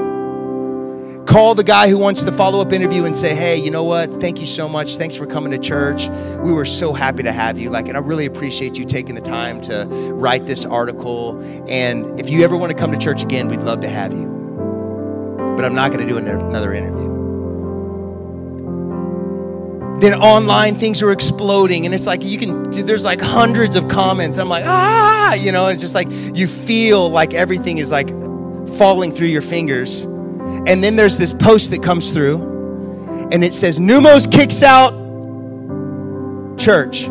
Call 1.27 1.57
the 1.57 1.64
guy 1.64 1.89
who 1.89 1.99
wants 1.99 2.22
the 2.22 2.31
follow 2.31 2.61
up 2.61 2.72
interview 2.72 3.05
and 3.05 3.16
say, 3.16 3.35
hey, 3.35 3.57
you 3.57 3.70
know 3.70 3.83
what? 3.83 4.20
Thank 4.20 4.39
you 4.39 4.47
so 4.47 4.68
much. 4.68 4.97
Thanks 4.97 5.16
for 5.16 5.27
coming 5.27 5.51
to 5.51 5.59
church. 5.59 6.09
We 6.39 6.53
were 6.53 6.64
so 6.64 6.93
happy 6.93 7.24
to 7.24 7.33
have 7.33 7.59
you. 7.59 7.68
Like, 7.68 7.89
and 7.89 7.97
I 7.97 8.01
really 8.01 8.27
appreciate 8.27 8.79
you 8.79 8.85
taking 8.85 9.16
the 9.16 9.20
time 9.20 9.61
to 9.62 9.87
write 10.14 10.47
this 10.47 10.64
article. 10.64 11.43
And 11.68 12.18
if 12.20 12.31
you 12.31 12.45
ever 12.45 12.57
want 12.57 12.70
to 12.70 12.79
come 12.79 12.93
to 12.93 12.99
church 12.99 13.24
again, 13.24 13.49
we'd 13.49 13.61
love 13.61 13.81
to 13.81 13.89
have 13.89 14.12
you. 14.12 14.27
But 15.57 15.64
I'm 15.64 15.74
not 15.74 15.91
going 15.91 16.07
to 16.07 16.12
do 16.12 16.18
another 16.18 16.72
interview 16.72 17.16
then 19.99 20.12
online 20.12 20.79
things 20.79 21.01
are 21.03 21.11
exploding 21.11 21.87
and 21.87 21.95
it's 21.95 22.07
like 22.07 22.22
you 22.22 22.37
can 22.37 22.70
there's 22.70 23.03
like 23.03 23.18
hundreds 23.18 23.77
of 23.77 23.89
comments 23.89 24.37
i'm 24.37 24.49
like 24.49 24.64
ah 24.66 25.33
you 25.33 25.51
know 25.51 25.68
it's 25.68 25.81
just 25.81 25.95
like 25.95 26.07
you 26.11 26.47
feel 26.47 27.09
like 27.09 27.33
everything 27.33 27.79
is 27.79 27.91
like 27.91 28.11
falling 28.77 29.12
through 29.12 29.29
your 29.29 29.43
fingers. 29.43 30.05
And 30.05 30.83
then 30.83 30.97
there's 30.97 31.18
this 31.18 31.33
post 31.33 31.70
that 31.70 31.83
comes 31.83 32.12
through, 32.12 33.29
and 33.33 33.43
it 33.45 33.55
says, 33.55 33.79
Neumos 33.79 34.31
kicks 34.31 34.62
out 34.62 34.93
church. 36.59 37.07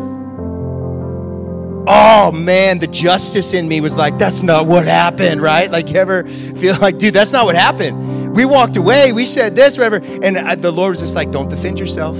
Oh 1.88 2.32
man, 2.32 2.80
the 2.80 2.88
justice 2.88 3.54
in 3.54 3.68
me 3.68 3.80
was 3.80 3.96
like, 3.96 4.18
that's 4.18 4.42
not 4.42 4.66
what 4.66 4.86
happened, 4.86 5.40
right? 5.40 5.70
Like, 5.70 5.88
you 5.88 5.96
ever 5.96 6.24
feel 6.24 6.76
like, 6.80 6.98
dude, 6.98 7.14
that's 7.14 7.30
not 7.32 7.44
what 7.44 7.54
happened? 7.54 8.34
We 8.34 8.44
walked 8.44 8.76
away, 8.76 9.12
we 9.12 9.24
said 9.24 9.54
this, 9.54 9.78
whatever. 9.78 10.00
And 10.22 10.36
the 10.60 10.72
Lord 10.72 10.90
was 10.90 11.00
just 11.00 11.14
like, 11.14 11.30
don't 11.30 11.48
defend 11.48 11.78
yourself. 11.78 12.16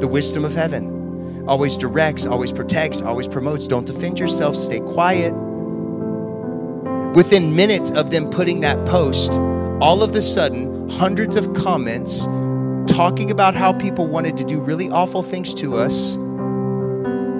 The 0.00 0.08
wisdom 0.10 0.44
of 0.44 0.54
heaven 0.54 1.44
always 1.46 1.76
directs, 1.76 2.24
always 2.26 2.52
protects, 2.52 3.02
always 3.02 3.28
promotes. 3.28 3.66
Don't 3.66 3.86
defend 3.86 4.18
yourself, 4.18 4.56
stay 4.56 4.80
quiet. 4.80 5.32
Within 7.14 7.54
minutes 7.56 7.90
of 7.90 8.10
them 8.10 8.28
putting 8.30 8.60
that 8.60 8.86
post, 8.86 9.32
all 9.80 10.02
of 10.02 10.14
a 10.14 10.22
sudden, 10.22 10.88
hundreds 10.90 11.36
of 11.36 11.52
comments 11.54 12.26
talking 12.86 13.30
about 13.30 13.54
how 13.54 13.72
people 13.72 14.06
wanted 14.06 14.36
to 14.36 14.44
do 14.44 14.60
really 14.60 14.90
awful 14.90 15.22
things 15.22 15.54
to 15.54 15.74
us 15.74 16.16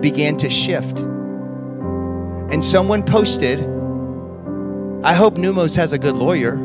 began 0.01 0.37
to 0.37 0.51
shift. 0.51 1.01
And 1.01 2.65
someone 2.65 3.03
posted, 3.03 3.61
I 5.03 5.15
hope 5.15 5.35
Neumos 5.35 5.77
has 5.77 5.93
a 5.93 5.99
good 5.99 6.17
lawyer. 6.17 6.57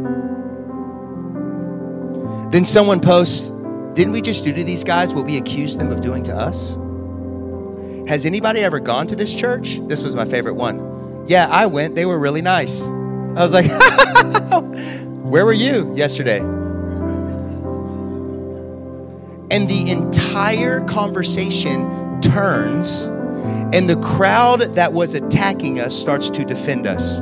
Then 2.52 2.66
someone 2.66 3.00
posts, 3.00 3.50
Didn't 3.94 4.14
we 4.14 4.22
just 4.22 4.44
do 4.44 4.54
to 4.54 4.64
these 4.64 4.84
guys 4.84 5.14
what 5.14 5.26
we 5.26 5.38
accused 5.38 5.80
them 5.80 5.92
of 5.92 6.02
doing 6.02 6.24
to 6.24 6.36
us? 6.36 6.78
Has 8.10 8.26
anybody 8.26 8.62
ever 8.62 8.80
gone 8.80 9.08
to 9.08 9.16
this 9.16 9.34
church? 9.34 9.80
This 9.88 10.04
was 10.04 10.16
my 10.16 10.26
favorite 10.26 10.56
one. 10.56 10.91
Yeah, 11.28 11.48
I 11.50 11.66
went. 11.68 11.96
They 11.96 12.06
were 12.06 12.20
really 12.20 12.42
nice. 12.42 12.86
I 12.88 13.46
was 13.46 13.54
like, 13.54 13.70
Where 15.32 15.46
were 15.46 15.54
you 15.54 15.96
yesterday? 15.96 16.40
And 19.50 19.70
the 19.70 19.90
entire 19.90 20.84
conversation 20.84 22.20
turns, 22.20 23.06
and 23.74 23.90
the 23.90 23.96
crowd 24.02 24.76
that 24.76 24.92
was 24.92 25.14
attacking 25.14 25.80
us 25.80 25.98
starts 25.98 26.30
to 26.32 26.44
defend 26.44 26.86
us. 26.86 27.22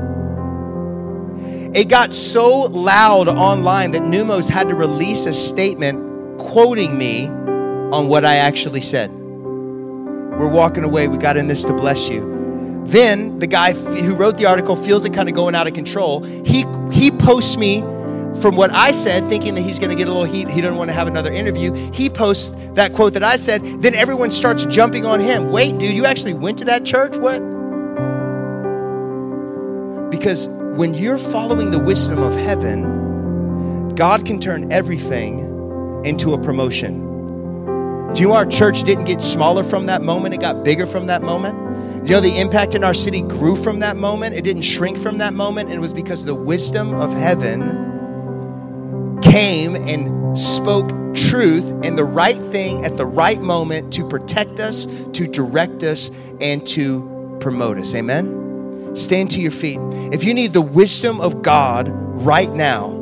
It 1.75 1.87
got 1.87 2.15
so 2.15 2.61
loud 2.61 3.27
online 3.27 3.91
that 3.91 4.01
Neumos 4.01 4.49
had 4.49 4.69
to 4.69 4.75
release 4.75 5.27
a 5.27 5.33
statement 5.33 6.39
quoting 6.39 6.97
me 6.97 7.27
on 7.27 8.07
what 8.07 8.25
I 8.25 8.37
actually 8.37 8.81
said. 8.81 9.11
We're 9.11 10.49
walking 10.49 10.83
away. 10.83 11.07
We 11.07 11.19
got 11.19 11.37
in 11.37 11.47
this 11.47 11.63
to 11.65 11.73
bless 11.73 12.09
you. 12.09 12.38
Then 12.85 13.39
the 13.39 13.47
guy 13.47 13.73
who 13.73 14.15
wrote 14.15 14.37
the 14.37 14.45
article 14.45 14.75
feels 14.75 15.05
it 15.05 15.13
kind 15.13 15.29
of 15.29 15.35
going 15.35 15.55
out 15.55 15.67
of 15.67 15.73
control. 15.73 16.23
He 16.23 16.65
he 16.91 17.11
posts 17.11 17.57
me 17.57 17.81
from 18.41 18.55
what 18.55 18.71
I 18.71 18.91
said, 18.91 19.25
thinking 19.25 19.55
that 19.55 19.61
he's 19.61 19.79
going 19.79 19.89
to 19.89 19.95
get 19.95 20.07
a 20.07 20.13
little 20.13 20.31
heat. 20.31 20.47
He 20.47 20.61
doesn't 20.61 20.77
want 20.77 20.89
to 20.89 20.93
have 20.93 21.07
another 21.07 21.31
interview. 21.31 21.73
He 21.91 22.09
posts 22.09 22.55
that 22.73 22.93
quote 22.93 23.13
that 23.13 23.23
I 23.23 23.37
said. 23.37 23.61
Then 23.81 23.93
everyone 23.93 24.31
starts 24.31 24.65
jumping 24.65 25.05
on 25.05 25.19
him. 25.19 25.51
Wait, 25.51 25.77
dude, 25.77 25.91
you 25.91 26.05
actually 26.05 26.33
went 26.33 26.57
to 26.59 26.65
that 26.65 26.85
church? 26.85 27.17
What? 27.17 27.39
Because 30.09 30.47
when 30.47 30.93
you're 30.93 31.17
following 31.17 31.71
the 31.71 31.79
wisdom 31.79 32.19
of 32.19 32.35
heaven, 32.35 33.93
God 33.95 34.25
can 34.25 34.39
turn 34.39 34.71
everything 34.71 35.39
into 36.05 36.33
a 36.33 36.41
promotion. 36.41 37.05
Do 38.13 38.21
you 38.21 38.29
know 38.29 38.33
our 38.33 38.45
church 38.45 38.83
didn't 38.83 39.05
get 39.05 39.21
smaller 39.21 39.63
from 39.63 39.85
that 39.87 40.01
moment? 40.01 40.33
It 40.33 40.39
got 40.39 40.63
bigger 40.63 40.85
from 40.85 41.07
that 41.07 41.21
moment. 41.21 41.55
You 42.05 42.15
know 42.15 42.21
the 42.21 42.39
impact 42.39 42.75
in 42.75 42.83
our 42.83 42.93
city 42.93 43.21
grew 43.21 43.55
from 43.55 43.79
that 43.81 43.95
moment? 43.95 44.35
It 44.35 44.43
didn't 44.43 44.63
shrink 44.63 44.97
from 44.97 45.19
that 45.19 45.33
moment. 45.33 45.69
And 45.69 45.77
it 45.77 45.81
was 45.81 45.93
because 45.93 46.25
the 46.25 46.35
wisdom 46.35 46.93
of 46.93 47.13
heaven 47.13 49.19
came 49.21 49.75
and 49.75 50.37
spoke 50.37 50.89
truth 51.13 51.65
and 51.83 51.97
the 51.97 52.03
right 52.03 52.39
thing 52.51 52.85
at 52.85 52.97
the 52.97 53.05
right 53.05 53.39
moment 53.39 53.93
to 53.93 54.07
protect 54.07 54.59
us, 54.59 54.85
to 55.13 55.27
direct 55.27 55.83
us, 55.83 56.11
and 56.41 56.65
to 56.67 57.37
promote 57.39 57.77
us. 57.77 57.93
Amen? 57.93 58.95
Stand 58.95 59.31
to 59.31 59.41
your 59.41 59.51
feet. 59.51 59.79
If 60.11 60.23
you 60.23 60.33
need 60.33 60.53
the 60.53 60.61
wisdom 60.61 61.21
of 61.21 61.41
God 61.41 61.89
right 61.89 62.51
now, 62.51 62.95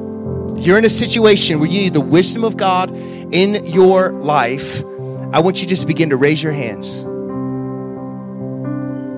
you're 0.58 0.78
in 0.78 0.86
a 0.86 0.90
situation 0.90 1.60
where 1.60 1.70
you 1.70 1.80
need 1.80 1.94
the 1.94 2.02
wisdom 2.02 2.44
of 2.44 2.58
God 2.58 2.96
in 3.32 3.66
your 3.66 4.12
life, 4.12 4.84
I 5.32 5.40
want 5.40 5.62
you 5.62 5.64
just 5.64 5.64
to 5.64 5.68
just 5.68 5.88
begin 5.88 6.10
to 6.10 6.18
raise 6.18 6.42
your 6.42 6.54
hands. 6.54 7.06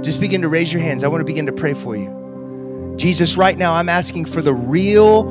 Just 0.01 0.21
begin 0.21 0.41
to 0.41 0.47
raise 0.47 0.71
your 0.71 0.81
hands. 0.81 1.03
I 1.03 1.07
want 1.07 1.21
to 1.21 1.25
begin 1.25 1.45
to 1.47 1.51
pray 1.51 1.73
for 1.73 1.95
you. 1.95 2.95
Jesus, 2.97 3.37
right 3.37 3.57
now, 3.57 3.73
I'm 3.73 3.89
asking 3.89 4.25
for 4.25 4.41
the 4.41 4.53
real, 4.53 5.23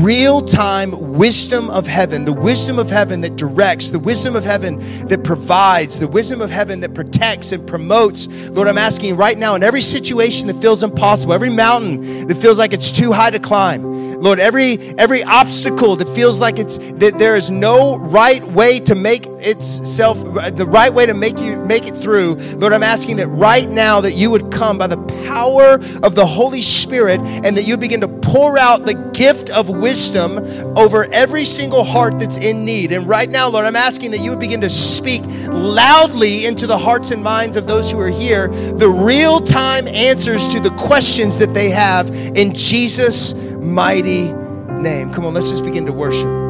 real 0.00 0.42
time 0.42 1.14
wisdom 1.14 1.70
of 1.70 1.86
heaven, 1.86 2.24
the 2.24 2.32
wisdom 2.32 2.78
of 2.78 2.90
heaven 2.90 3.20
that 3.22 3.36
directs, 3.36 3.90
the 3.90 3.98
wisdom 3.98 4.36
of 4.36 4.44
heaven 4.44 4.78
that 5.08 5.24
provides, 5.24 5.98
the 5.98 6.08
wisdom 6.08 6.40
of 6.40 6.50
heaven 6.50 6.80
that 6.80 6.94
protects 6.94 7.52
and 7.52 7.66
promotes. 7.66 8.26
Lord, 8.50 8.68
I'm 8.68 8.78
asking 8.78 9.16
right 9.16 9.38
now 9.38 9.54
in 9.54 9.62
every 9.62 9.82
situation 9.82 10.48
that 10.48 10.60
feels 10.60 10.82
impossible, 10.82 11.34
every 11.34 11.50
mountain 11.50 12.26
that 12.26 12.36
feels 12.36 12.58
like 12.58 12.72
it's 12.72 12.90
too 12.90 13.12
high 13.12 13.30
to 13.30 13.38
climb, 13.38 14.06
Lord, 14.20 14.40
every 14.40 14.78
every 14.98 15.22
obstacle 15.22 15.96
that 15.96 16.08
feels 16.08 16.40
like 16.40 16.58
it's 16.58 16.78
that 16.78 17.18
there 17.18 17.36
is 17.36 17.50
no 17.50 17.96
right 17.98 18.42
way 18.42 18.80
to 18.80 18.94
make 18.94 19.26
itself 19.46 20.18
the 20.56 20.66
right 20.66 20.92
way 20.92 21.06
to 21.06 21.14
make 21.14 21.38
you 21.38 21.56
make 21.64 21.86
it 21.86 21.94
through. 21.94 22.34
Lord, 22.56 22.72
I'm 22.72 22.82
asking 22.82 23.16
that 23.18 23.28
right 23.28 23.68
now 23.68 24.00
that 24.00 24.12
you 24.12 24.30
would 24.30 24.50
come 24.50 24.78
by 24.78 24.86
the 24.88 24.98
power 25.26 25.74
of 26.02 26.14
the 26.14 26.26
Holy 26.26 26.62
Spirit 26.62 27.20
and 27.20 27.56
that 27.56 27.66
you 27.66 27.76
begin 27.76 28.00
to 28.00 28.08
pour 28.08 28.58
out 28.58 28.84
the 28.84 28.94
gift 29.14 29.50
of 29.50 29.68
wisdom 29.68 30.38
over 30.76 31.06
every 31.12 31.44
single 31.44 31.84
heart 31.84 32.18
that's 32.18 32.36
in 32.36 32.64
need. 32.64 32.92
And 32.92 33.06
right 33.06 33.28
now, 33.28 33.48
Lord, 33.48 33.64
I'm 33.64 33.76
asking 33.76 34.10
that 34.12 34.20
you 34.20 34.30
would 34.30 34.40
begin 34.40 34.60
to 34.62 34.70
speak 34.70 35.22
loudly 35.48 36.46
into 36.46 36.66
the 36.66 36.78
hearts 36.78 37.10
and 37.10 37.22
minds 37.22 37.56
of 37.56 37.66
those 37.66 37.90
who 37.90 38.00
are 38.00 38.08
here 38.08 38.48
the 38.48 38.88
real 38.88 39.40
time 39.40 39.86
answers 39.88 40.48
to 40.48 40.60
the 40.60 40.70
questions 40.70 41.38
that 41.38 41.54
they 41.54 41.70
have 41.70 42.10
in 42.36 42.52
Jesus' 42.54 43.34
mighty 43.34 44.32
name. 44.82 45.12
Come 45.12 45.24
on, 45.24 45.34
let's 45.34 45.50
just 45.50 45.64
begin 45.64 45.86
to 45.86 45.92
worship. 45.92 46.45